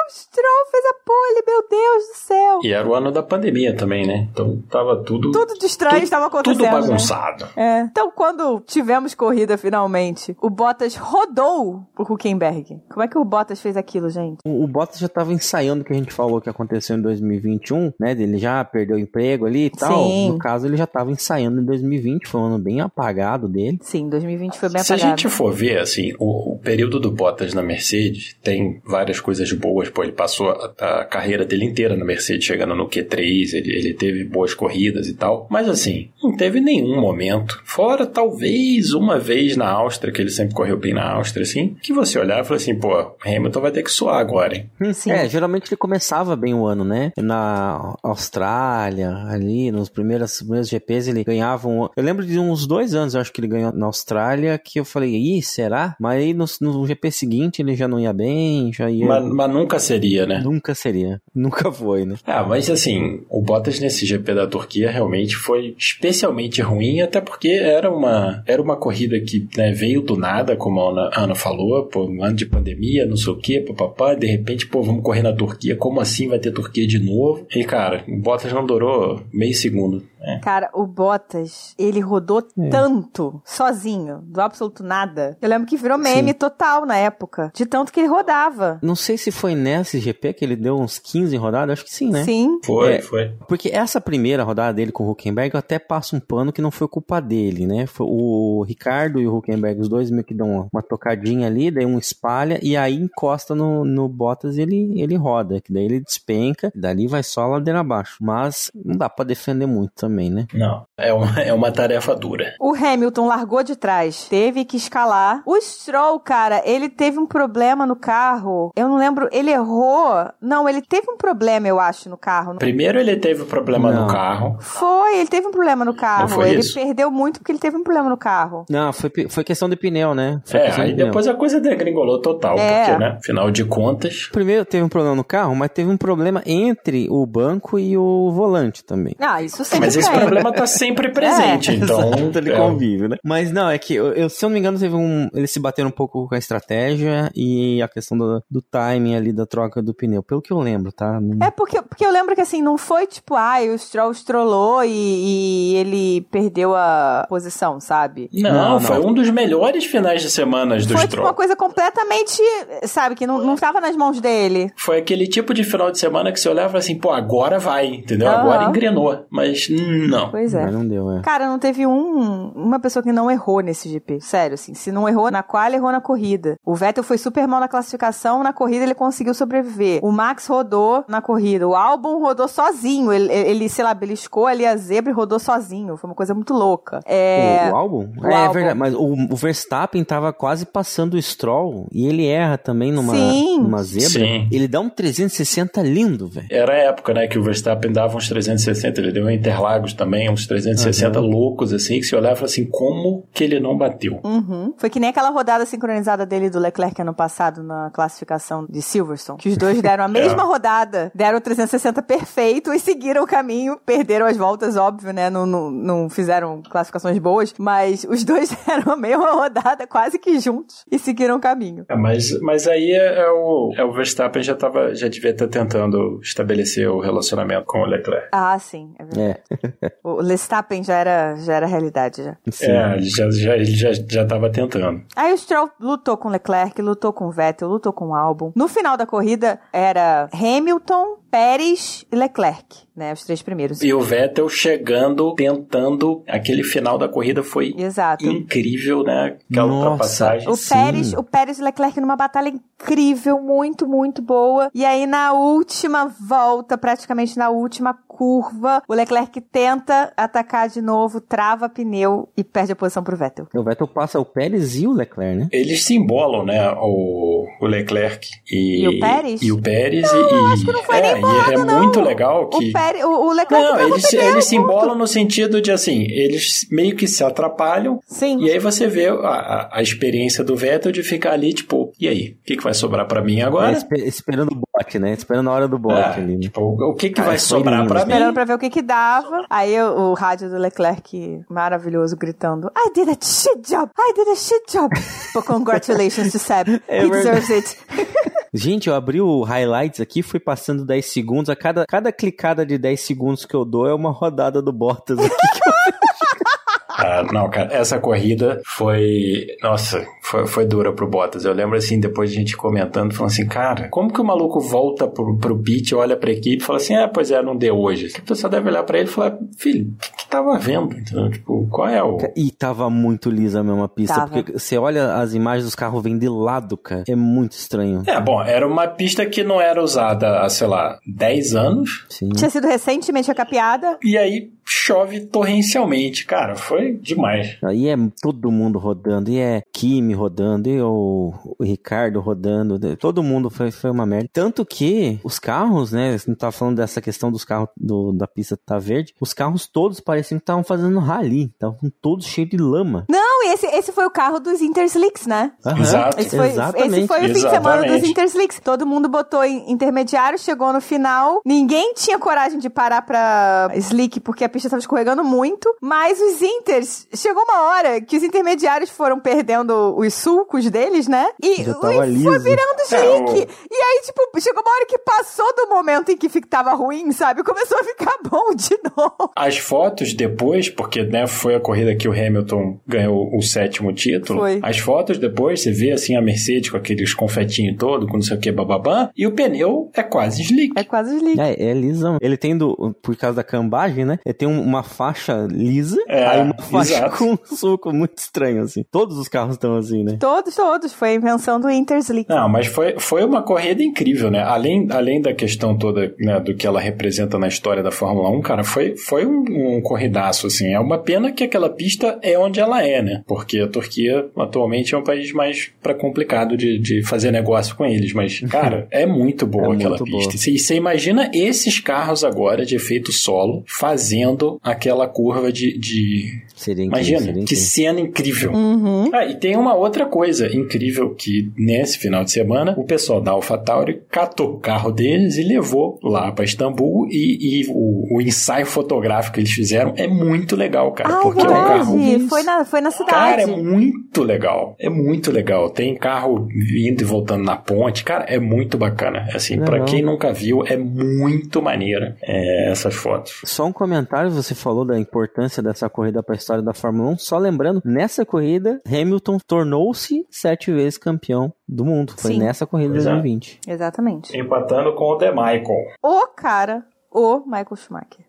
o 0.10 0.12
Stroll 0.12 0.66
fez 0.70 0.84
a 0.86 0.94
pole, 1.06 1.44
meu 1.48 1.70
Deus 1.70 2.04
do 2.10 2.16
céu. 2.16 2.43
E 2.64 2.72
era 2.72 2.88
o 2.88 2.94
ano 2.94 3.12
da 3.12 3.24
pandemia 3.24 3.76
também, 3.76 4.06
né? 4.06 4.28
Então 4.32 4.62
tava 4.70 5.04
tudo. 5.04 5.32
Tudo 5.32 5.58
de 5.58 5.66
estranho 5.66 6.04
estava 6.04 6.28
acontecendo. 6.28 6.60
Tudo 6.60 6.66
né? 6.66 6.82
bagunçado. 6.82 7.48
É. 7.56 7.82
Então, 7.82 8.12
quando 8.12 8.62
tivemos 8.66 9.14
corrida 9.16 9.58
finalmente, 9.58 10.36
o 10.42 10.50
Bottas 10.50 10.96
rodou 10.96 11.84
o 11.98 12.04
Huckenberg. 12.04 12.82
Como 12.90 13.04
é 13.04 13.08
que 13.08 13.18
o 13.18 13.24
Bottas 13.24 13.62
fez 13.62 13.78
aquilo, 13.78 14.10
gente? 14.10 14.40
O, 14.46 14.64
o 14.64 14.68
Bottas 14.68 15.00
já 15.00 15.10
tava 15.10 15.34
ensaiando 15.34 15.82
o 15.82 15.86
que 15.86 15.94
a 15.94 15.96
gente 15.96 16.14
falou 16.14 16.42
que 16.42 16.50
aconteceu 16.50 16.98
em 16.98 17.02
2021, 17.02 17.94
né? 18.00 18.12
Ele 18.12 18.38
já 18.38 18.64
perdeu 18.64 18.96
o 18.96 19.00
emprego 19.00 19.46
ali 19.46 19.66
e 19.66 19.70
tal. 19.70 20.04
Sim. 20.04 20.32
No 20.32 20.38
caso, 20.38 20.68
ele 20.68 20.78
já 20.78 20.88
tava 20.88 21.12
ensaiando 21.12 21.62
em 21.62 21.66
2020, 21.66 22.28
foi 22.28 22.42
um 22.42 22.46
ano 22.46 22.60
bem 22.60 22.82
apagado 22.82 23.48
dele. 23.48 23.80
Sim, 23.82 24.10
2020 24.10 24.58
foi 24.58 24.70
bem 24.70 24.84
Se 24.84 24.94
a 24.94 24.96
apagado. 24.96 25.20
gente 25.20 25.30
for 25.30 25.52
ver, 25.54 25.80
assim, 25.80 26.14
o, 26.20 26.54
o 26.54 26.60
período 26.60 27.00
do 27.00 27.12
Bottas 27.12 27.54
na 27.54 27.62
Mercedes 27.62 28.36
tem 28.44 28.82
várias 28.86 29.20
coisas 29.20 29.52
boas. 29.54 29.90
Pô, 29.90 30.04
ele 30.04 30.12
passou 30.12 30.50
a, 30.50 31.02
a 31.02 31.06
carreira 31.06 31.46
dele 31.46 31.66
inteira 31.66 31.96
na 31.96 32.06
Mercedes, 32.06 32.43
chegando 32.44 32.76
no 32.76 32.88
Q3, 32.88 33.54
ele, 33.54 33.72
ele 33.72 33.94
teve 33.94 34.24
boas 34.24 34.54
corridas 34.54 35.08
e 35.08 35.14
tal. 35.14 35.48
Mas, 35.50 35.68
assim, 35.68 36.10
não 36.22 36.36
teve 36.36 36.60
nenhum 36.60 37.00
momento, 37.00 37.62
fora 37.66 38.06
talvez 38.06 38.94
uma 38.94 39.20
vez 39.20 39.56
na 39.58 39.70
Áustria, 39.70 40.14
que 40.14 40.22
ele 40.22 40.30
sempre 40.30 40.54
correu 40.54 40.78
bem 40.78 40.94
na 40.94 41.12
Áustria, 41.12 41.44
assim, 41.44 41.76
que 41.82 41.94
você 41.94 42.20
olhar 42.20 42.42
e 42.42 42.44
falar 42.44 42.58
assim, 42.58 42.76
pô, 42.76 43.16
Hamilton 43.26 43.62
vai 43.62 43.72
ter 43.72 43.84
que 43.84 43.92
suar 43.92 44.20
agora, 44.20 44.56
hein? 44.56 44.94
Sim. 44.94 45.12
É, 45.12 45.28
geralmente 45.28 45.70
ele 45.70 45.78
começava 45.78 46.36
bem 46.36 46.54
o 46.54 46.66
ano, 46.66 46.84
né? 46.84 47.12
Na 47.18 47.96
Austrália, 48.04 49.16
ali, 49.28 49.72
nos 49.72 49.90
primeiros, 49.90 50.40
primeiros 50.40 50.70
GPs, 50.70 51.10
ele 51.10 51.24
ganhava 51.24 51.68
um... 51.68 51.90
Eu 51.96 52.04
lembro 52.04 52.26
de 52.26 52.40
uns 52.40 52.68
dois 52.68 52.94
anos, 52.94 53.14
eu 53.14 53.22
acho 53.22 53.32
que 53.32 53.42
ele 53.42 53.48
ganhou 53.48 53.72
na 53.74 53.86
Austrália, 53.86 54.58
que 54.58 54.80
eu 54.80 54.86
falei, 54.86 55.16
ih, 55.16 55.42
será? 55.42 55.96
Mas 56.00 56.18
aí 56.18 56.34
no, 56.34 56.46
no 56.62 56.86
GP 56.86 57.12
seguinte 57.12 57.62
ele 57.62 57.76
já 57.76 57.88
não 57.88 58.00
ia 58.00 58.14
bem, 58.14 58.72
já 58.74 58.90
ia... 58.90 59.06
Mas, 59.06 59.26
mas 59.26 59.52
nunca 59.52 59.80
seria, 59.80 60.26
né? 60.26 60.42
Nunca 60.44 60.76
seria. 60.76 61.22
Nunca 61.34 61.72
foi, 61.72 62.06
né? 62.06 62.16
Ah, 62.36 62.44
mas 62.44 62.68
assim, 62.68 63.22
o 63.30 63.44
Bottas 63.44 63.80
nesse 63.80 64.08
GP 64.08 64.34
da 64.34 64.48
Turquia 64.48 64.90
realmente 64.90 65.36
foi 65.36 65.76
especialmente 65.78 66.64
ruim, 66.64 67.00
até 67.00 67.22
porque 67.22 67.50
era 67.50 67.92
uma, 67.92 68.44
era 68.48 68.60
uma 68.60 68.76
corrida 68.76 69.20
que 69.20 69.48
né, 69.56 69.72
veio 69.72 70.02
do 70.02 70.18
nada, 70.18 70.56
como 70.56 70.82
a 70.82 70.90
Ana, 70.90 71.12
Ana 71.14 71.36
falou, 71.36 71.84
pô, 71.86 72.08
um 72.08 72.24
ano 72.24 72.36
de 72.36 72.48
pandemia, 72.48 73.06
não 73.06 73.16
sei 73.16 73.34
o 73.34 73.38
quê, 73.38 73.60
papapá, 73.60 74.16
de 74.16 74.26
repente, 74.26 74.66
pô, 74.66 74.82
vamos 74.82 75.04
correr 75.04 75.22
na 75.22 75.32
Turquia, 75.32 75.76
como 75.76 76.00
assim 76.00 76.28
vai 76.28 76.40
ter 76.40 76.52
Turquia 76.52 76.88
de 76.88 76.98
novo? 76.98 77.46
E 77.56 77.64
cara, 77.64 78.04
o 78.08 78.18
Bottas 78.18 78.52
não 78.52 78.66
durou 78.66 79.22
meio 79.32 79.54
segundo. 79.54 80.04
Né? 80.24 80.40
Cara, 80.42 80.70
o 80.74 80.86
Bottas, 80.88 81.76
ele 81.78 82.00
rodou 82.00 82.40
É. 82.58 82.70
tanto, 82.70 83.42
sozinho, 83.46 84.20
do 84.24 84.42
absoluto 84.42 84.84
nada. 84.84 85.38
Eu 85.42 85.50
lembro 85.50 85.68
que 85.68 85.78
virou 85.78 85.98
meme 85.98 86.34
total 86.34 86.86
na 86.86 86.98
época, 86.98 87.52
de 87.54 87.66
tanto 87.66 87.92
que 87.92 88.00
ele 88.00 88.08
rodava. 88.10 88.80
Não 88.82 88.96
sei 88.96 89.18
se 89.18 89.32
foi 89.32 89.54
nesse 89.56 90.00
GP 90.00 90.34
que 90.34 90.46
ele 90.46 90.56
deu 90.56 90.78
uns 90.80 90.98
15 90.98 91.36
rodadas, 91.38 91.74
acho 91.74 91.86
que 91.86 91.94
sim, 91.94 92.10
né? 92.10 92.24
Sim. 92.24 92.60
Foi, 92.66 92.94
É. 92.96 93.02
foi. 93.02 93.34
Porque 93.48 93.70
essa 93.70 94.00
primeira 94.02 94.44
rodada 94.44 94.74
dele 94.74 94.92
com 94.92 95.04
o 95.06 95.12
Huckenberg, 95.12 95.54
eu 95.54 95.60
até 95.60 95.78
passo 95.78 96.16
um 96.16 96.20
pano 96.20 96.52
que 96.54 96.62
não 96.62 96.72
foi 96.72 96.88
culpa 96.88 97.20
dele, 97.22 97.66
né? 97.68 97.86
Foi 97.86 98.06
o 98.10 98.64
Ricardo 98.68 99.20
e 99.20 99.28
o 99.28 99.36
Huckenberg, 99.38 99.80
os 99.82 99.90
dois 99.90 100.10
meio 100.10 100.24
que 100.24 100.34
dão 100.34 100.50
uma, 100.50 100.68
uma 100.72 100.82
tocadinha 100.82 101.48
ali, 101.48 101.70
daí 101.70 101.86
um 101.86 101.98
espalha 101.98 102.60
e 102.62 102.78
aí 102.78 102.96
encosta 102.96 103.54
no, 103.56 103.84
no 103.84 104.08
Bottas 104.08 104.58
e 104.58 104.62
ele, 104.62 105.02
ele 105.02 105.16
roda, 105.16 105.60
que 105.62 105.72
daí 105.74 105.86
ele 105.86 106.00
despenca, 106.00 106.72
dali 106.76 107.08
vai 107.08 107.24
só 107.24 107.42
a 107.44 107.48
ladeira 107.48 107.80
abaixo. 107.80 108.18
Mas 108.22 108.72
não 108.74 108.96
dá 108.96 109.10
pra 109.10 109.26
defender 109.26 109.66
muito 109.66 109.92
também, 109.96 110.13
né? 110.14 110.46
Não, 110.54 110.84
é 110.98 111.14
uma, 111.14 111.40
é 111.42 111.54
uma 111.54 111.72
tarefa 111.72 112.16
dura. 112.16 112.54
O 112.60 112.74
Hamilton 112.76 113.28
largou 113.28 113.64
de 113.64 113.76
trás, 113.76 114.28
teve 114.28 114.66
que 114.66 114.78
escalar. 114.78 115.42
O 115.46 115.60
Stroll, 115.60 116.20
cara, 116.20 116.62
ele 116.66 116.90
teve 116.90 117.20
um 117.20 117.26
problema 117.26 117.86
no 117.86 117.96
carro. 117.96 118.72
Eu 118.76 118.88
não 118.88 118.98
lembro, 118.98 119.28
ele 119.32 119.52
errou. 119.52 120.26
Não, 120.42 120.68
ele 120.68 120.82
teve 120.82 121.10
um 121.12 121.18
problema, 121.18 121.68
eu 121.68 121.80
acho, 121.80 122.10
no 122.10 122.18
carro. 122.18 122.56
Primeiro 122.58 123.00
ele 123.00 123.16
teve 123.18 123.44
problema 123.46 123.92
Não. 123.92 124.02
no 124.04 124.08
carro. 124.08 124.58
Foi, 124.60 125.18
ele 125.18 125.30
teve 125.30 125.48
um 125.48 125.52
problema 125.52 125.84
no 125.86 125.94
carro. 125.94 126.30
foi 126.30 126.50
ele 126.50 126.60
isso? 126.60 126.74
perdeu 126.74 127.10
muito 127.12 127.40
porque 127.40 127.52
ele 127.52 127.60
teve 127.60 127.78
um 127.78 127.84
problema 127.84 128.10
no 128.10 128.18
carro. 128.18 128.66
Não, 128.70 128.92
foi, 128.94 129.12
foi 129.30 129.44
questão 129.44 129.70
de 129.70 129.76
pneu, 129.76 130.14
né? 130.14 130.42
Foi 130.46 130.60
É, 130.60 130.70
de 130.70 130.82
aí 130.82 130.92
pneu. 130.94 131.06
depois 131.08 131.28
a 131.28 131.34
coisa 131.34 131.60
degringolou 131.60 132.22
total, 132.22 132.58
É. 132.58 132.86
porque, 132.86 132.98
né, 133.00 133.18
afinal 133.20 133.50
de 133.52 133.64
contas, 133.66 134.30
Primeiro 134.32 134.66
teve 134.66 134.84
um 134.84 134.90
problema 134.90 135.16
no 135.16 135.24
carro, 135.24 135.56
mas 135.56 135.70
teve 135.72 135.90
um 135.90 135.98
problema 135.98 136.42
entre 136.46 137.08
o 137.10 137.26
banco 137.26 137.78
e 137.80 137.98
o 137.98 138.32
volante 138.32 138.84
também. 138.84 139.16
Ah, 139.20 139.42
isso 139.42 139.64
sempre 139.64 139.86
Mas 139.88 139.96
esse 140.04 140.12
tem. 140.12 140.20
problema 140.20 140.52
tá 140.54 140.66
sempre 140.68 141.10
presente, 141.10 141.72
É, 141.72 141.74
então. 141.76 142.00
Exato, 142.14 142.38
ele 142.38 142.52
é, 142.52 142.56
convive, 142.58 143.08
né? 143.08 143.18
Mas 143.24 143.52
não, 143.52 143.70
é 143.70 143.78
que, 143.78 143.96
eu, 143.96 144.30
se 144.30 144.44
eu 144.44 144.50
não 144.50 144.54
me 144.54 144.60
engano, 144.60 144.80
teve 144.80 144.96
um. 144.96 145.30
Eles 145.34 145.52
se 145.52 145.60
bateram 145.60 145.90
um 145.90 145.92
pouco 145.92 146.28
com 146.28 146.36
a 146.36 146.38
estratégia 146.38 147.32
e 147.36 147.82
a 147.82 147.88
questão 147.88 148.18
do, 148.18 148.42
do 148.50 148.62
timing 148.62 149.16
ali 149.16 149.32
da 149.34 149.46
troca 149.46 149.82
do 149.82 149.94
pneu. 149.94 150.24
Pelo 150.24 150.42
que 150.42 150.52
eu 150.52 150.60
lembro, 150.60 150.92
tá? 150.92 151.20
É 151.42 151.52
porque, 151.52 151.82
porque 151.82 152.06
eu 152.06 152.12
lembro 152.12 152.36
que 152.36 152.42
assim, 152.42 152.62
não 152.62 152.78
foi 152.78 153.08
tipo, 153.08 153.36
ai, 153.36 153.70
o 153.70 153.78
Stroll 153.78 154.12
estrolou 154.12 154.84
e, 154.84 154.90
e 154.92 155.76
ele 155.76 156.22
perdeu 156.32 156.76
a 156.76 157.26
posição, 157.30 157.80
sabe? 157.80 158.30
Não, 158.34 158.54
Não, 158.74 158.80
foi 158.80 159.00
não. 159.00 159.08
um 159.10 159.14
dos 159.14 159.30
melhores 159.30 159.86
finais 159.86 160.22
de 160.22 160.30
semanas 160.30 160.86
do 160.86 160.94
Foi 160.94 161.02
tipo 161.02 161.12
Stroll. 161.14 161.28
uma 161.28 161.34
coisa 161.34 161.56
completamente, 161.56 162.42
sabe, 162.86 163.16
que 163.16 163.26
não, 163.28 163.40
não 163.44 163.56
tava 163.56 163.80
nas 163.80 163.96
mãos 163.96 164.20
dele. 164.20 164.72
Foi 164.78 164.98
aquele 164.98 165.28
tipo 165.28 165.54
de 165.54 165.64
final 165.64 165.92
de 165.92 166.00
semana 166.00 166.32
que 166.32 166.40
você 166.40 166.50
olhava 166.50 166.78
e 166.78 166.80
assim, 166.80 166.98
pô, 166.98 167.12
agora 167.12 167.60
vai, 167.60 167.88
entendeu? 167.88 168.28
Aham. 168.28 168.40
Agora 168.42 168.64
engrenou. 168.70 169.26
Mas 169.30 169.68
não. 170.08 170.32
Pois 170.32 170.54
é. 170.54 170.64
Mas 170.64 170.74
não 170.74 170.88
deu, 170.88 171.12
é. 171.12 171.22
Cara, 171.22 171.48
não 171.48 171.60
teve 171.60 171.86
um, 171.86 172.50
uma 172.56 172.80
pessoa 172.80 173.04
que 173.04 173.12
não 173.12 173.30
errou 173.30 173.62
nesse 173.62 173.90
GP. 173.90 174.20
Sério, 174.22 174.56
assim. 174.56 174.74
Se 174.74 174.92
não 174.92 175.08
errou 175.08 175.32
na 175.32 175.44
qual, 175.44 175.72
errou 175.72 175.92
na 175.92 176.02
corrida. 176.02 176.58
O 176.66 176.76
Vettel 176.76 177.04
foi 177.04 177.18
super 177.18 177.48
mal 177.48 177.60
na 177.60 177.68
classificação, 177.68 178.44
na 178.44 178.54
corrida 178.54 178.84
ele 178.84 178.94
conseguiu 178.94 179.34
sobreviver. 179.34 180.00
O 180.04 180.12
Max 180.12 180.48
rodou 180.48 181.04
na 181.08 181.22
corrida. 181.22 181.68
O 181.68 181.76
Albon 181.76 182.20
rodou 182.20 182.48
sozinho. 182.48 183.12
Ele, 183.12 183.32
ele 183.32 183.70
sei 183.70 183.84
lá, 183.84 183.94
beliscou 183.94 184.48
ali 184.48 184.66
a 184.66 184.76
zebra 184.76 185.12
e 185.12 185.16
rodou 185.16 185.40
sozinho. 185.40 185.98
Foi 185.98 186.10
uma 186.10 186.16
coisa 186.16 186.34
muito 186.34 186.54
louca. 186.54 187.00
É. 187.06 187.70
O, 187.70 187.74
o 187.74 187.76
álbum? 187.76 188.10
o 188.18 188.28
é, 188.28 188.36
álbum. 188.36 188.54
verdade, 188.54 188.80
mas 188.80 188.94
o, 188.94 189.14
o 189.32 189.36
Verstappen 189.36 190.04
tava 190.04 190.34
quase 190.34 190.66
passando 190.66 191.16
o 191.16 191.22
Stroll 191.22 191.88
e 191.92 192.08
ele 192.08 192.28
erra 192.28 192.58
também 192.58 192.92
numa, 192.92 193.16
Sim. 193.16 193.60
numa 193.60 193.84
zebra. 193.84 194.10
Sim. 194.10 194.48
Ele 194.52 194.68
dá 194.68 194.80
um 194.80 194.90
360 194.90 195.82
lindo, 195.82 196.28
velho. 196.28 196.48
Era 196.50 196.74
a 196.74 196.78
época, 196.78 197.14
né, 197.14 197.28
que 197.28 197.38
o 197.38 197.44
Verstappen 197.44 197.92
dava 197.92 198.18
uns 198.18 198.28
360, 198.28 199.00
ele 199.00 199.12
deu 199.12 199.30
em 199.30 199.40
Interlagos 199.74 199.94
também, 199.94 200.30
uns 200.30 200.46
360 200.46 201.20
loucos, 201.20 201.74
assim, 201.74 202.00
que 202.00 202.04
você 202.04 202.16
olhava 202.16 202.34
e 202.34 202.38
falava 202.38 202.52
assim, 202.52 202.66
como 202.66 203.28
que 203.34 203.44
ele 203.44 203.60
não 203.60 203.78
bateu? 203.78 204.20
Uhum. 204.24 204.74
Foi 204.78 204.90
que 204.90 205.00
nem 205.00 205.10
aquela 205.10 205.30
rodada 205.30 205.66
sincronizada 205.66 206.26
dele 206.26 206.50
do 206.50 206.60
Leclerc 206.60 207.02
ano 207.02 207.14
passado 207.14 207.64
na 207.64 207.90
classificação 207.92 208.66
de 208.70 208.82
Silverstone. 208.82 209.40
Que 209.40 209.50
os 209.50 209.58
dois 209.58 209.82
deram 209.82 210.04
a 210.04 210.08
mesma 210.10 210.44
rodada, 210.44 211.12
deram 211.16 211.38
o 211.38 211.42
360 211.42 212.02
perfeito 212.04 212.74
e 212.74 212.80
seguiram 212.80 213.24
o 213.24 213.28
caminho. 213.28 213.80
Perderam 213.86 214.26
as 214.26 214.38
voltas, 214.38 214.78
óbvio, 214.78 215.14
né? 215.14 215.30
Não, 215.30 215.46
não, 215.46 215.72
não 215.72 216.10
fizeram 216.10 216.62
classificações 216.70 217.18
boas, 217.18 217.54
mas 217.58 218.06
os 218.08 218.24
dois 218.24 218.56
deram 218.66 218.94
a 218.94 218.96
mesma 218.96 219.32
rodada 219.32 219.88
quase 219.88 220.20
que 220.20 220.40
juntos 220.40 220.86
e 220.92 221.00
seguiram 221.00 221.38
o 221.38 221.40
caminho. 221.40 221.86
É, 221.90 221.96
mas, 221.96 222.40
mas 222.42 222.68
aí 222.68 222.92
é, 222.92 223.22
é 223.22 223.30
o, 223.30 223.74
é 223.76 223.84
o 223.84 223.92
Verstappen 223.92 224.44
já, 224.44 224.56
tava, 224.56 224.94
já 224.94 225.08
devia 225.08 225.32
estar 225.32 225.48
tentando 225.48 226.20
estabelecer 226.22 226.90
o 226.90 227.00
relacionamento 227.00 227.66
com 227.66 227.80
o 227.80 227.86
Leclerc. 227.86 228.28
Ah, 228.32 228.58
sim. 228.60 228.94
É 229.00 229.04
verdade. 229.04 229.42
É. 229.50 229.63
O 230.04 230.22
Verstappen 230.24 230.84
já 230.84 230.96
era, 230.96 231.36
já 231.38 231.54
era 231.54 231.66
realidade, 231.66 232.24
já. 232.24 232.38
Sim. 232.52 232.66
É, 232.66 232.94
ele 232.96 233.06
já, 233.06 233.32
já, 233.32 233.56
ele 233.56 233.66
já, 233.66 233.92
já 233.94 234.26
tava 234.26 234.50
tentando. 234.50 235.04
Aí 235.16 235.34
o 235.34 235.38
Stroll 235.38 235.70
lutou 235.80 236.18
com 236.18 236.30
Leclerc, 236.30 236.82
lutou 236.82 237.14
com 237.14 237.30
Vettel, 237.30 237.68
lutou 237.70 237.94
com 237.94 238.16
Albon. 238.16 238.52
No 238.56 238.68
final 238.68 238.98
da 238.98 239.06
corrida 239.06 239.60
era 239.72 240.30
Hamilton, 240.34 241.20
Pérez 241.34 242.06
e 242.12 242.16
Leclerc, 242.16 242.84
né? 242.96 243.12
Os 243.12 243.24
três 243.24 243.42
primeiros. 243.42 243.82
E 243.82 243.92
o 243.92 244.00
Vettel 244.00 244.48
chegando, 244.48 245.34
tentando, 245.34 246.22
aquele 246.28 246.64
final 246.64 246.96
da 246.96 247.08
corrida 247.08 247.42
foi 247.42 247.74
Exato. 247.76 248.24
incrível, 248.24 249.02
né? 249.02 249.38
Aquela 249.50 249.68
Nossa. 249.68 249.90
ultrapassagem. 249.90 250.48
O 250.48 250.56
Sim. 250.56 250.76
Pérez, 250.76 251.14
o 251.14 251.24
Pérez 251.24 251.58
e 251.58 251.64
Leclerc 251.64 252.00
numa 252.00 252.16
batalha 252.16 252.50
incrível, 252.50 253.42
muito, 253.42 253.88
muito 253.88 254.22
boa. 254.22 254.70
E 254.76 254.86
aí 254.86 255.08
na 255.08 255.34
última 255.34 256.06
volta, 256.06 256.78
praticamente 256.78 257.36
na 257.36 257.50
última 257.50 257.98
curva, 258.08 258.84
o 258.88 258.94
Leclerc 258.94 259.42
tenta 259.42 260.14
atacar 260.16 260.70
de 260.70 260.84
novo, 260.84 261.20
trava 261.20 261.68
pneu 261.68 262.30
e 262.38 262.44
perde 262.44 262.74
a 262.74 262.76
posição 262.76 263.04
pro 263.04 263.18
Vettel. 263.18 263.48
O 263.56 263.64
Vettel 263.64 263.88
passa 263.88 264.20
o 264.20 264.26
Pérez 264.26 264.76
e 264.76 264.86
o 264.86 264.92
Leclerc, 264.92 265.40
né? 265.40 265.48
Eles 265.52 265.84
se 265.84 265.96
embolam, 265.96 266.46
né? 266.46 266.72
O, 266.78 267.48
o 267.60 267.66
Leclerc 267.66 268.30
e, 268.52 268.84
E 268.84 268.88
o 268.88 269.00
Pérez? 269.00 269.42
E 269.42 269.52
o 269.52 269.60
Pérez 269.60 270.12
Não, 270.14 270.30
e, 270.30 270.34
eu 270.34 270.46
acho 270.48 270.64
que 270.64 270.72
não 270.72 270.84
foi 270.84 270.98
é, 270.98 271.14
nem 271.14 271.23
e 271.24 271.54
é 271.54 271.58
não. 271.58 271.80
muito 271.84 272.02
legal 272.02 272.48
que 272.50 272.70
O, 272.70 272.74
Pérez, 272.74 273.04
o, 273.04 273.10
o 273.10 273.32
Leclerc 273.34 273.66
Não, 273.68 273.80
eles, 273.80 274.14
eles 274.14 274.46
se 274.46 274.56
embolam 274.56 274.96
no 274.96 275.08
sentido 275.08 275.62
de 275.62 275.72
assim, 275.72 276.04
eles 276.10 276.68
meio 276.72 276.96
que 276.96 277.08
se 277.08 277.24
atrapalham 277.24 278.00
Sim. 278.06 278.40
e 278.42 278.52
aí 278.52 278.60
você 278.60 278.88
vê 278.88 279.08
a, 279.08 279.14
a, 279.14 279.78
a 279.80 279.82
experiência 279.82 280.44
do 280.44 280.56
Vettel 280.56 280.92
de 280.92 281.04
ficar 281.04 281.32
ali, 281.34 281.54
tipo, 281.54 281.92
e 282.00 282.08
aí? 282.08 282.36
O 282.42 282.46
que, 282.46 282.58
que 282.58 282.64
vai 282.64 282.74
sobrar 282.74 283.08
pra 283.08 283.22
mim 283.22 283.40
É, 283.40 283.44
agora? 283.44 283.72
espe- 283.72 284.02
esperando 284.06 284.52
o 284.52 284.56
bot, 284.56 285.00
né? 285.00 285.14
Esperando 285.14 285.50
a 285.50 285.54
hora 285.54 285.68
do 285.68 285.78
bot 285.78 285.94
Ah, 285.96 286.14
ali, 286.16 286.34
né? 286.36 286.40
tipo, 286.42 286.62
o 286.62 286.94
que, 286.96 287.10
que 287.10 287.16
Cara, 287.16 287.30
vai 287.30 287.40
sobrar 287.40 287.80
lindo. 287.82 287.88
pra 287.94 288.06
mim? 288.06 288.12
Esperando 288.12 288.34
pra 288.34 288.46
ver 288.46 288.54
o 288.54 288.60
que 288.60 288.70
que 288.70 288.82
dava. 288.82 289.46
Aí 289.50 289.80
o, 289.82 290.12
o 290.12 290.14
rádio 290.14 290.50
do 290.50 290.58
Leclerc, 290.58 291.42
maravilhoso, 291.50 292.16
gritando 292.18 292.72
I 292.78 292.92
did 292.94 293.10
a 293.10 293.18
shit 293.22 293.62
job! 293.70 293.90
I 293.98 294.14
did 294.16 294.28
a 294.28 294.36
shit 294.36 294.64
job! 294.72 294.90
Pô, 295.34 295.42
congratulations 295.42 296.32
to 296.32 296.40
Seb. 296.40 296.82
É 296.88 297.04
He 297.06 297.10
verdade. 297.10 297.40
deserves 297.42 297.50
it. 297.52 297.78
Gente, 298.56 298.88
eu 298.88 298.94
abri 298.94 299.20
o 299.20 299.42
highlights 299.42 300.00
aqui, 300.00 300.22
fui 300.22 300.40
passando 300.40 300.86
10 300.86 301.04
segundos. 301.08 301.50
A 301.50 301.56
cada, 301.56 301.88
cada 301.88 302.12
clicada 302.12 302.64
de 302.64 302.78
10 302.78 303.02
segundos 303.02 303.46
que 303.46 303.56
eu 303.56 303.66
dou 303.66 303.88
é 303.88 303.94
uma 303.96 304.12
rodada 304.12 304.62
do 304.62 304.72
Bottas 304.72 305.18
aqui. 305.18 305.34
Ah, 306.90 307.24
não, 307.32 307.50
cara, 307.50 307.74
essa 307.74 308.00
corrida 308.00 308.62
foi. 308.66 309.48
Nossa, 309.62 310.06
foi, 310.22 310.46
foi 310.46 310.66
dura 310.66 310.94
pro 310.94 311.08
Bottas. 311.08 311.46
Eu 311.46 311.54
lembro 311.54 311.78
assim, 311.78 312.00
depois 312.00 312.32
a 312.32 312.34
gente 312.34 312.56
comentando, 312.56 313.14
falando 313.14 313.32
assim, 313.32 313.48
cara, 313.48 313.90
como 313.90 314.12
que 314.12 314.22
o 314.22 314.24
maluco 314.24 314.60
volta 314.60 315.08
pro, 315.08 315.38
pro 315.38 315.58
pit, 315.58 315.94
olha 315.96 316.16
pra 316.16 316.32
equipe 316.32 316.62
e 316.62 316.66
fala 316.66 316.78
assim, 316.78 316.96
ah, 316.96 317.08
pois 317.08 317.32
é, 317.32 317.42
não 317.42 317.56
deu 317.56 317.78
hoje. 317.78 318.12
A 318.18 318.22
pessoa 318.22 318.50
deve 318.50 318.70
olhar 318.70 318.84
pra 318.84 319.00
ele 319.00 319.08
e 319.08 319.12
falar, 319.12 319.38
filho, 319.58 319.88
o 319.92 319.98
que, 320.00 320.12
que 320.18 320.28
tava 320.28 320.58
vendo? 320.60 320.96
Entendeu? 320.98 321.32
Tipo, 321.32 321.68
qual 321.70 321.88
é 321.88 322.04
o. 322.04 322.18
E 322.36 322.52
tava 322.52 322.90
muito 322.90 323.30
lisa 323.30 323.64
mesmo 323.64 323.84
a 323.84 323.90
pista. 323.90 324.16
Tava. 324.16 324.34
Porque 324.34 324.54
você 324.54 324.78
olha 324.78 325.16
as 325.16 325.34
imagens 325.34 325.66
dos 325.66 325.76
carros 325.76 326.04
vêm 326.04 326.18
de 326.18 326.30
lado, 326.30 326.78
cara. 326.78 327.04
É 327.08 327.16
muito 327.16 327.54
estranho. 327.54 328.04
É, 328.06 328.20
bom, 328.20 328.42
era 328.42 328.68
uma 328.68 328.88
pista 328.88 329.26
que 329.26 329.44
não 329.44 329.60
era 329.60 329.82
usada 329.82 330.42
há, 330.42 330.50
sei 330.50 330.68
lá, 330.68 331.00
10 331.06 331.56
anos. 331.56 332.06
Sim. 332.10 332.30
Tinha 332.30 332.50
sido 332.50 332.68
recentemente 332.68 333.28
recapeada. 333.28 333.98
E 334.04 334.18
aí 334.18 334.52
chove 334.86 335.22
torrencialmente. 335.22 336.26
Cara, 336.26 336.56
foi 336.56 336.98
demais. 336.98 337.58
Aí 337.64 337.88
é 337.88 337.96
todo 338.22 338.52
mundo 338.52 338.78
rodando, 338.80 339.30
e 339.30 339.38
é 339.40 339.62
Kimi 339.72 340.14
rodando, 340.14 340.70
e 340.70 340.82
o, 340.82 341.34
o 341.58 341.64
Ricardo 341.64 342.20
rodando, 342.20 342.78
de- 342.78 342.96
todo 342.96 343.24
mundo 343.24 343.50
foi, 343.50 343.72
foi 343.72 343.90
uma 343.92 344.06
merda. 344.06 344.30
Tanto 344.34 344.66
que 344.66 345.20
os 345.24 345.40
carros, 345.40 345.92
né, 345.92 346.18
você 346.18 346.30
não 346.30 346.36
tava 346.36 346.52
falando 346.52 346.78
dessa 346.78 347.02
questão 347.02 347.32
dos 347.32 347.46
carros 347.46 347.70
do- 347.78 348.12
da 348.12 348.28
pista 348.28 348.58
tá 348.58 348.78
verde, 348.78 349.14
os 349.22 349.34
carros 349.34 349.68
todos 349.68 350.00
pareciam 350.00 350.38
que 350.40 350.44
estavam 350.44 350.64
fazendo 350.64 351.00
rally, 351.00 351.46
estavam 351.46 351.78
todos 352.02 352.26
cheios 352.26 352.50
de 352.50 352.58
lama. 352.58 353.06
Não, 353.10 353.23
e 353.46 353.54
esse, 353.54 353.66
esse 353.68 353.92
foi 353.92 354.06
o 354.06 354.10
carro 354.10 354.40
dos 354.40 354.62
Interslicks, 354.62 355.26
né? 355.28 355.52
Aham, 355.66 355.80
Exato. 355.82 356.20
Esse 356.20 356.36
foi, 356.36 356.48
Exatamente. 356.50 356.98
esse 357.00 357.08
foi 357.08 357.20
o 357.20 357.24
fim 357.24 357.34
de 357.34 357.40
semana 357.42 357.78
dos 357.78 357.86
Exatamente. 357.86 358.12
Interslicks. 358.12 358.60
Todo 358.60 358.86
mundo 358.86 359.10
botou 359.10 359.44
em 359.44 359.72
intermediário, 359.72 360.38
chegou 360.38 360.72
no 360.74 360.82
final. 360.82 361.42
Ninguém 361.46 361.94
tinha 361.94 362.18
coragem 362.20 362.60
de 362.60 362.70
parar 362.70 363.02
pra 363.04 363.70
Slick 363.76 364.20
porque 364.20 364.44
a 364.44 364.50
pista 364.50 364.68
estava 364.68 364.80
escorregando 364.80 365.24
muito. 365.24 365.74
Mas 365.82 366.20
os 366.20 366.42
Inters, 366.42 367.08
chegou 367.14 367.44
uma 367.44 367.62
hora 367.70 368.02
que 368.02 368.18
os 368.18 368.24
intermediários 368.24 368.90
foram 368.90 369.20
perdendo 369.20 369.96
os 369.98 370.14
sulcos 370.14 370.70
deles, 370.70 371.08
né? 371.08 371.28
E, 371.42 371.64
foi 371.66 372.06
liso. 372.08 372.40
virando 372.40 372.80
É, 372.80 372.84
Slick. 372.86 373.50
E 373.72 373.76
aí, 373.76 374.02
tipo, 374.06 374.22
chegou 374.40 374.62
uma 374.64 374.72
hora 374.76 374.86
que 374.86 374.98
passou 375.00 375.54
do 375.56 375.70
momento 375.70 376.12
em 376.12 376.18
que 376.18 376.30
tava 376.42 376.74
ruim, 376.74 377.12
sabe? 377.12 377.44
Começou 377.44 377.78
a 377.80 377.84
ficar 377.84 378.18
bom 378.30 378.54
de 378.56 378.78
novo. 378.96 379.32
As 379.36 379.58
fotos 379.58 380.14
depois, 380.14 380.70
porque 380.70 381.04
né, 381.04 381.28
foi 381.28 381.56
a 381.56 381.60
corrida 381.60 381.96
que 381.96 382.08
o 382.08 382.12
Hamilton 382.12 382.80
ganhou 382.88 383.33
o 383.38 383.42
sétimo 383.42 383.92
título. 383.94 384.40
Foi. 384.40 384.60
As 384.62 384.78
fotos 384.78 385.18
depois, 385.18 385.62
você 385.62 385.72
vê 385.72 385.92
assim 385.92 386.16
a 386.16 386.22
Mercedes 386.22 386.70
com 386.70 386.78
aqueles 386.78 387.14
confetinhos 387.14 387.76
todo, 387.78 388.08
com 388.08 388.14
não 388.14 388.22
sei 388.22 388.38
o 388.38 388.40
que, 388.40 388.52
bababá, 388.52 389.10
e 389.18 389.26
o 389.28 389.32
pneu 389.32 389.90
é 389.96 390.04
quase 390.04 390.42
slick. 390.44 390.72
É 390.78 390.84
quase 390.84 391.16
Slick. 391.16 391.40
É, 391.40 391.70
é 391.70 391.74
lisão. 391.74 392.18
Ele 392.22 392.38
tem, 392.38 392.58
do, 392.58 392.96
por 393.02 393.16
causa 393.16 393.38
da 393.38 393.44
cambagem, 393.44 394.06
né? 394.06 394.20
Ele 394.26 394.34
tem 394.34 394.48
um- 394.48 394.62
uma 394.62 394.84
faixa 394.84 395.48
lisa, 395.52 395.98
É, 396.08 396.26
aí 396.26 396.42
uma 396.42 396.58
faixa 396.58 396.94
exato. 396.94 397.18
com 397.18 397.32
um 397.34 397.38
suco 397.56 397.94
muito 397.94 398.18
estranho, 398.18 398.64
assim. 398.64 398.84
Todos 398.92 399.18
os 399.18 399.28
carros 399.28 399.54
estão 399.56 399.76
assim, 399.78 400.04
né? 400.04 400.18
Todos, 400.20 400.56
todos. 400.56 400.94
Foi 400.94 401.10
a 401.10 401.14
invenção 401.14 401.60
do 401.60 401.70
Interslick. 401.70 402.30
Não, 402.30 402.48
mas 402.50 402.68
foi, 402.68 402.96
foi 403.00 403.24
uma 403.24 403.42
corrida 403.44 403.84
incrível, 403.84 404.30
né? 404.32 404.42
Além, 404.42 404.88
além 404.92 405.22
da 405.22 405.34
questão 405.34 405.78
toda 405.78 406.14
né, 406.20 406.40
do 406.40 406.56
que 406.56 406.66
ela 406.68 406.80
representa 406.80 407.38
na 407.38 407.48
história 407.48 407.82
da 407.84 407.92
Fórmula 407.92 408.30
1, 408.30 408.42
cara, 408.42 408.64
foi, 408.64 408.96
foi 408.98 409.26
um, 409.26 409.78
um 409.78 409.82
corridaço, 409.82 410.48
assim. 410.48 410.74
É 410.74 410.80
uma 410.80 410.98
pena 410.98 411.32
que 411.32 411.44
aquela 411.44 411.70
pista 411.70 412.18
é 412.22 412.38
onde 412.38 412.60
ela 412.60 412.84
é, 412.86 413.02
né? 413.02 413.23
Porque 413.26 413.60
a 413.60 413.68
Turquia 413.68 414.28
atualmente 414.38 414.94
é 414.94 414.98
um 414.98 415.04
país 415.04 415.32
mais 415.32 415.72
para 415.82 415.94
complicado 415.94 416.58
de, 416.58 416.78
de 416.78 417.04
fazer 417.04 417.32
negócio 417.32 417.76
com 417.76 417.86
eles. 417.86 418.14
Mas, 418.14 418.40
cara, 418.50 418.88
é 418.92 419.06
muito 419.06 419.46
boa 419.46 419.74
É 419.74 419.76
aquela 419.76 419.98
muito 419.98 420.10
boa. 420.10 420.30
pista. 420.30 420.50
E 420.50 420.60
você 420.60 420.76
imagina 420.76 421.30
esses 421.34 421.80
carros 421.80 422.24
agora 422.24 422.66
de 422.66 422.76
efeito 422.76 423.12
solo 423.12 423.64
fazendo 423.68 424.60
aquela 424.64 425.08
curva 425.08 425.52
de. 425.52 425.78
de... 425.78 426.42
Seria 426.56 426.86
incrível, 426.86 427.00
Imagina, 427.18 427.20
seria 427.20 427.34
que 427.34 427.42
incrível. 427.42 427.66
cena 427.66 428.00
incrível. 428.00 428.52
Uhum. 428.52 429.10
Ah, 429.14 429.26
e 429.26 429.36
tem 429.36 429.56
uma 429.58 429.74
outra 429.74 430.06
coisa 430.06 430.48
incrível 430.56 431.14
que 431.16 431.52
nesse 431.58 431.98
final 431.98 432.24
de 432.24 432.32
semana 432.32 432.74
o 432.78 432.84
pessoal 432.84 433.20
da 433.20 433.32
AlphaTauri 433.32 434.02
catou 434.10 434.54
o 434.54 434.60
carro 434.60 434.92
deles 434.92 435.38
e 435.38 435.44
levou 435.44 436.00
lá 436.04 436.32
para 436.32 436.46
Istambul 436.46 437.08
e, 437.10 437.62
e 437.62 437.68
o, 437.70 438.18
o 438.18 438.22
ensaio 438.22 438.66
fotográfico 438.66 439.36
que 439.36 439.40
eles 439.42 439.52
fizeram 439.52 439.94
é 439.98 440.08
muito 440.08 440.56
legal, 440.56 440.92
cara, 440.92 441.16
Ah, 441.16 441.20
é 441.20 441.22
porque 441.24 441.42
é 441.42 441.50
um 441.50 441.54
carro 441.54 442.28
Foi 442.30 442.44
na, 442.44 442.66
foi 442.66 442.82
na 442.82 442.92
cidade. 442.92 443.12
Cara, 443.12 443.42
é 443.42 443.46
muito 443.48 444.24
legal. 444.24 444.76
É 444.80 444.90
muito 444.90 445.32
legal. 445.32 445.70
Tem 445.70 445.96
carro 445.96 446.48
indo 446.52 447.02
e 447.02 447.06
voltando 447.06 447.44
na 447.44 447.56
ponte. 447.56 448.04
Cara, 448.04 448.26
é 448.26 448.40
muito 448.40 448.78
bacana. 448.78 449.28
Assim, 449.34 449.60
pra 449.60 449.84
quem 449.84 450.02
nunca 450.02 450.32
viu, 450.32 450.64
é 450.66 450.78
muito 450.78 451.62
maneira 451.62 452.16
é, 452.22 452.72
essas 452.72 452.94
fotos. 452.94 453.42
Só 453.46 453.66
um 453.66 453.74
comentário, 453.74 454.30
você 454.32 454.54
falou 454.54 454.86
da 454.86 455.00
importância 455.00 455.62
dessa 455.64 455.90
corrida 455.90 456.22
para 456.22 456.36
história 456.44 456.64
da 456.64 456.74
Fórmula 456.74 457.12
1. 457.12 457.18
Só 457.20 457.38
lembrando, 457.38 457.82
nessa 457.84 458.26
corrida, 458.26 458.82
Hamilton 458.88 459.38
tornou-se 459.48 460.26
sete 460.30 460.72
vezes 460.72 460.98
campeão 460.98 461.54
do 461.68 461.86
mundo. 461.86 462.14
Foi 462.18 462.34
Sim. 462.34 462.40
nessa 462.40 462.66
corrida 462.68 462.90
de 462.90 462.96
Pois 462.96 463.06
é. 463.08 463.12
2020. 463.12 463.60
Exatamente. 463.68 464.38
Empatando 464.38 464.94
com 464.96 465.06
o 465.06 465.18
The 465.18 465.32
Michael. 465.32 465.88
O 466.04 466.28
cara, 466.36 466.86
o 467.12 467.40
Michael 467.46 467.76
Schumacher. 467.76 468.26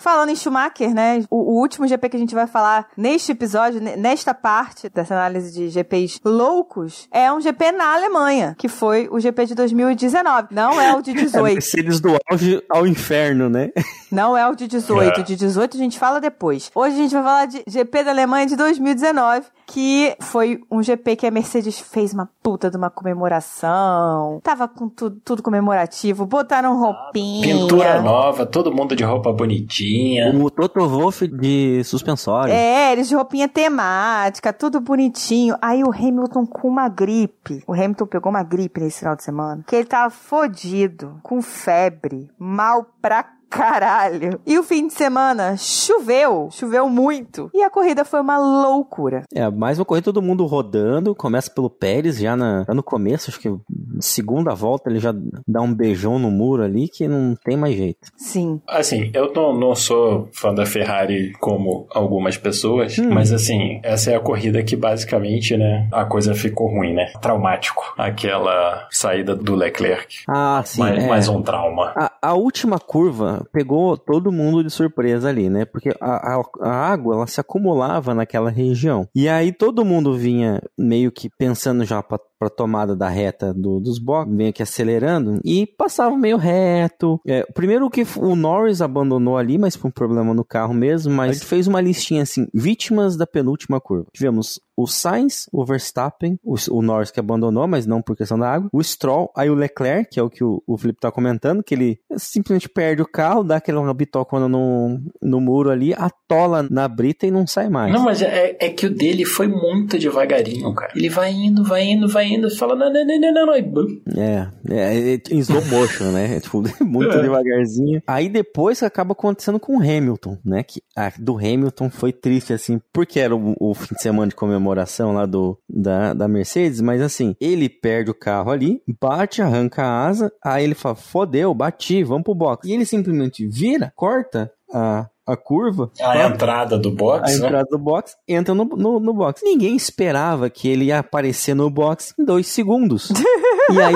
Falando 0.00 0.30
em 0.30 0.36
Schumacher, 0.36 0.94
né? 0.94 1.24
O, 1.28 1.36
o 1.56 1.60
último 1.60 1.86
GP 1.86 2.08
que 2.08 2.16
a 2.16 2.20
gente 2.20 2.34
vai 2.34 2.46
falar 2.46 2.86
neste 2.96 3.32
episódio, 3.32 3.80
ne- 3.80 3.96
nesta 3.96 4.32
parte 4.32 4.88
dessa 4.88 5.14
análise 5.14 5.52
de 5.52 5.68
GPs 5.68 6.20
loucos, 6.24 7.08
é 7.10 7.30
um 7.32 7.40
GP 7.40 7.72
na 7.72 7.94
Alemanha, 7.94 8.54
que 8.56 8.68
foi 8.68 9.08
o 9.10 9.18
GP 9.20 9.46
de 9.46 9.54
2019. 9.54 10.48
Não 10.52 10.80
é 10.80 10.94
o 10.94 11.02
de 11.02 11.10
É 11.12 11.14
18. 11.14 11.52
Mercedes 11.54 12.00
do 12.00 12.16
auge 12.30 12.62
ao 12.70 12.86
inferno, 12.86 13.48
né? 13.50 13.70
Não 14.10 14.36
é 14.36 14.48
o 14.48 14.54
de 14.54 14.66
18. 14.66 15.20
É. 15.20 15.22
De 15.22 15.36
18 15.36 15.76
a 15.76 15.80
gente 15.80 15.98
fala 15.98 16.20
depois. 16.20 16.70
Hoje 16.74 16.94
a 16.94 16.98
gente 16.98 17.12
vai 17.14 17.22
falar 17.22 17.46
de 17.46 17.62
GP 17.66 18.04
da 18.04 18.10
Alemanha 18.12 18.46
de 18.46 18.56
2019, 18.56 19.46
que 19.68 20.16
foi 20.18 20.62
um 20.70 20.82
GP 20.82 21.14
que 21.14 21.26
a 21.26 21.30
Mercedes 21.30 21.78
fez 21.78 22.14
uma 22.14 22.28
puta 22.42 22.70
de 22.70 22.76
uma 22.78 22.88
comemoração. 22.88 24.40
Tava 24.42 24.66
com 24.66 24.88
tudo, 24.88 25.20
tudo 25.22 25.42
comemorativo. 25.42 26.24
Botaram 26.24 26.80
roupinha. 26.80 27.54
Pintura 27.54 28.00
nova, 28.00 28.46
todo 28.46 28.72
mundo 28.72 28.96
de 28.96 29.04
roupa 29.04 29.30
bonitinha. 29.30 30.34
O 30.34 30.50
Toto 30.50 30.88
Wolff 30.88 31.28
de 31.28 31.84
suspensório. 31.84 32.54
É, 32.54 32.92
eles 32.92 33.08
de 33.08 33.14
roupinha 33.14 33.46
temática, 33.46 34.54
tudo 34.54 34.80
bonitinho. 34.80 35.54
Aí 35.60 35.84
o 35.84 35.92
Hamilton 35.92 36.46
com 36.46 36.66
uma 36.66 36.88
gripe. 36.88 37.62
O 37.66 37.74
Hamilton 37.74 38.06
pegou 38.06 38.30
uma 38.30 38.42
gripe 38.42 38.80
nesse 38.80 39.00
final 39.00 39.16
de 39.16 39.22
semana. 39.22 39.62
Que 39.66 39.76
ele 39.76 39.84
tava 39.84 40.08
fodido, 40.08 41.20
com 41.22 41.42
febre, 41.42 42.30
mal 42.38 42.86
pra 43.02 43.37
caralho. 43.48 44.40
E 44.46 44.58
o 44.58 44.62
fim 44.62 44.86
de 44.86 44.92
semana 44.92 45.56
choveu, 45.56 46.48
choveu 46.50 46.88
muito. 46.88 47.50
E 47.54 47.62
a 47.62 47.70
corrida 47.70 48.04
foi 48.04 48.20
uma 48.20 48.38
loucura. 48.38 49.22
É, 49.34 49.48
mais 49.50 49.78
uma 49.78 49.84
corrida 49.84 50.04
todo 50.04 50.22
mundo 50.22 50.46
rodando. 50.46 51.14
Começa 51.14 51.50
pelo 51.50 51.70
Pérez 51.70 52.18
já, 52.18 52.36
na, 52.36 52.64
já 52.64 52.74
no 52.74 52.82
começo, 52.82 53.30
acho 53.30 53.40
que 53.40 53.54
segunda 54.00 54.54
volta 54.54 54.88
ele 54.90 54.98
já 54.98 55.14
dá 55.46 55.60
um 55.60 55.72
beijão 55.72 56.18
no 56.18 56.30
muro 56.30 56.62
ali 56.62 56.88
que 56.88 57.08
não 57.08 57.34
tem 57.44 57.56
mais 57.56 57.76
jeito. 57.76 58.08
Sim. 58.16 58.60
Assim, 58.66 59.10
eu 59.14 59.32
não, 59.32 59.54
não 59.58 59.74
sou 59.74 60.28
fã 60.32 60.54
da 60.54 60.66
Ferrari 60.66 61.32
como 61.40 61.86
algumas 61.90 62.36
pessoas, 62.36 62.98
mas 62.98 63.32
assim, 63.32 63.80
essa 63.82 64.10
é 64.10 64.16
a 64.16 64.20
corrida 64.20 64.62
que 64.62 64.76
basicamente, 64.76 65.56
né, 65.56 65.88
a 65.92 66.04
coisa 66.04 66.34
ficou 66.34 66.68
ruim, 66.68 66.94
né? 66.94 67.12
Traumático. 67.20 67.94
Aquela 67.96 68.86
saída 68.90 69.34
do 69.34 69.54
Leclerc. 69.54 70.22
Ah, 70.28 70.62
sim. 70.64 70.80
mais, 70.80 71.04
é. 71.04 71.06
mais 71.06 71.28
um 71.28 71.42
trauma. 71.42 71.92
A, 71.96 72.12
a 72.22 72.34
última 72.34 72.78
curva, 72.78 73.37
pegou 73.52 73.96
todo 73.96 74.32
mundo 74.32 74.62
de 74.62 74.70
surpresa 74.70 75.28
ali, 75.28 75.48
né? 75.48 75.64
Porque 75.64 75.90
a, 76.00 76.34
a, 76.34 76.42
a 76.60 76.70
água 76.70 77.16
ela 77.16 77.26
se 77.26 77.40
acumulava 77.40 78.14
naquela 78.14 78.50
região. 78.50 79.08
E 79.14 79.28
aí 79.28 79.52
todo 79.52 79.84
mundo 79.84 80.14
vinha 80.14 80.60
meio 80.76 81.10
que 81.10 81.28
pensando 81.30 81.84
já 81.84 82.02
para 82.02 82.20
para 82.38 82.48
tomada 82.48 82.94
da 82.94 83.08
reta 83.08 83.52
do, 83.52 83.80
dos 83.80 83.98
boxes, 83.98 84.34
meio 84.34 84.52
que 84.52 84.62
acelerando, 84.62 85.40
e 85.44 85.66
passava 85.66 86.16
meio 86.16 86.36
reto. 86.36 87.20
É, 87.26 87.44
primeiro 87.52 87.90
que 87.90 88.06
o 88.16 88.36
Norris 88.36 88.80
abandonou 88.80 89.36
ali, 89.36 89.58
mas 89.58 89.76
por 89.76 89.88
um 89.88 89.90
problema 89.90 90.32
no 90.32 90.44
carro 90.44 90.74
mesmo, 90.74 91.12
mas 91.12 91.30
a 91.30 91.32
gente 91.32 91.46
fez 91.46 91.66
uma 91.66 91.80
listinha 91.80 92.22
assim, 92.22 92.46
vítimas 92.54 93.16
da 93.16 93.26
penúltima 93.26 93.80
curva. 93.80 94.06
Tivemos 94.12 94.60
o 94.78 94.86
Sainz, 94.86 95.48
o 95.52 95.64
Verstappen, 95.64 96.38
o, 96.44 96.54
o, 96.70 96.80
Norris 96.80 97.10
que 97.10 97.18
abandonou, 97.18 97.66
mas 97.66 97.84
não 97.84 98.00
por 98.00 98.16
questão 98.16 98.38
da 98.38 98.48
água, 98.48 98.70
o 98.72 98.80
Stroll, 98.80 99.28
aí 99.36 99.50
o 99.50 99.54
Leclerc, 99.54 100.08
que 100.08 100.20
é 100.20 100.22
o 100.22 100.30
que 100.30 100.44
o, 100.44 100.62
o 100.64 100.78
Felipe 100.78 101.00
tá 101.00 101.10
comentando, 101.10 101.64
que 101.64 101.74
ele 101.74 101.98
simplesmente 102.16 102.68
perde 102.68 103.02
o 103.02 103.06
carro, 103.06 103.42
dá 103.42 103.56
aquela 103.56 103.92
bitocona 103.92 104.48
no, 104.48 105.00
no 105.20 105.40
muro 105.40 105.70
ali, 105.70 105.92
atola 105.94 106.64
na 106.70 106.86
brita 106.86 107.26
e 107.26 107.30
não 107.32 107.44
sai 107.44 107.68
mais. 107.68 107.92
Não, 107.92 108.04
mas 108.04 108.22
é, 108.22 108.56
é 108.60 108.68
que 108.68 108.86
o 108.86 108.94
dele 108.94 109.24
foi 109.24 109.48
muito 109.48 109.98
devagarinho, 109.98 110.72
cara. 110.72 110.92
Ele 110.94 111.08
vai 111.08 111.32
indo, 111.32 111.64
vai 111.64 111.82
indo, 111.82 112.08
vai 112.08 112.26
indo, 112.34 112.50
fala, 112.56 112.74
não, 112.74 112.92
não, 112.92 113.04
não, 113.04 113.20
não, 113.20 113.32
não, 113.32 113.46
não. 113.46 114.22
É, 114.22 114.48
é, 114.70 115.14
é 115.14 115.20
em 115.30 115.38
slow 115.38 115.64
motion, 115.66 116.12
né? 116.12 116.36
É, 116.36 116.40
tipo, 116.40 116.62
muito 116.84 117.12
é. 117.12 117.22
devagarzinho. 117.22 118.02
Aí 118.06 118.28
depois 118.28 118.82
acaba 118.82 119.12
acontecendo 119.12 119.58
com 119.58 119.76
o 119.76 119.80
Hamilton, 119.80 120.38
né? 120.44 120.62
Que 120.62 120.82
a 120.96 121.12
do 121.18 121.36
Hamilton 121.36 121.90
foi 121.90 122.12
triste, 122.12 122.52
assim, 122.52 122.80
porque 122.92 123.20
era 123.20 123.34
o, 123.34 123.54
o 123.58 123.74
fim 123.74 123.94
de 123.94 124.02
semana 124.02 124.28
de 124.28 124.34
comemoração 124.36 125.12
lá 125.12 125.26
do, 125.26 125.58
da, 125.68 126.14
da 126.14 126.28
Mercedes, 126.28 126.80
mas 126.80 127.00
assim, 127.00 127.34
ele 127.40 127.68
perde 127.68 128.10
o 128.10 128.14
carro 128.14 128.50
ali, 128.50 128.82
bate, 129.00 129.42
arranca 129.42 129.82
a 129.82 130.06
asa, 130.06 130.32
aí 130.44 130.64
ele 130.64 130.74
fala, 130.74 130.94
fodeu, 130.94 131.54
bati, 131.54 132.02
vamos 132.02 132.24
pro 132.24 132.34
box. 132.34 132.68
E 132.68 132.72
ele 132.72 132.84
simplesmente 132.84 133.46
vira, 133.46 133.92
corta 133.96 134.52
a 134.72 135.08
a 135.28 135.36
curva. 135.36 135.90
A 136.00 136.12
tá? 136.12 136.26
entrada 136.26 136.78
do 136.78 136.90
box. 136.90 137.30
A 137.30 137.38
né? 137.38 137.46
entrada 137.46 137.68
do 137.70 137.78
box, 137.78 138.16
entra 138.26 138.54
no, 138.54 138.64
no, 138.64 138.98
no, 138.98 139.12
box. 139.12 139.42
Ninguém 139.44 139.76
esperava 139.76 140.48
que 140.48 140.68
ele 140.68 140.86
ia 140.86 141.00
aparecer 141.00 141.54
no 141.54 141.68
box 141.68 142.14
em 142.18 142.24
dois 142.24 142.46
segundos. 142.46 143.10
e 143.70 143.80
aí, 143.80 143.94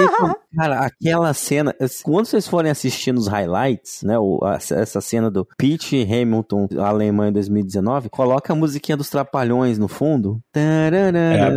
cara, 0.56 0.80
aquela 0.80 1.32
cena. 1.32 1.74
Quando 2.02 2.26
vocês 2.26 2.46
forem 2.46 2.70
assistir 2.70 3.12
nos 3.12 3.26
highlights, 3.26 4.02
né? 4.02 4.18
O, 4.18 4.40
a, 4.42 4.56
essa 4.56 5.00
cena 5.00 5.30
do 5.30 5.46
Pete 5.56 6.02
Hamilton, 6.02 6.68
Alemanha 6.78 7.30
em 7.30 7.32
2019, 7.32 8.10
coloca 8.10 8.52
a 8.52 8.56
musiquinha 8.56 8.96
dos 8.96 9.08
Trapalhões 9.08 9.78
no 9.78 9.88
fundo. 9.88 10.40
É, 10.54 10.90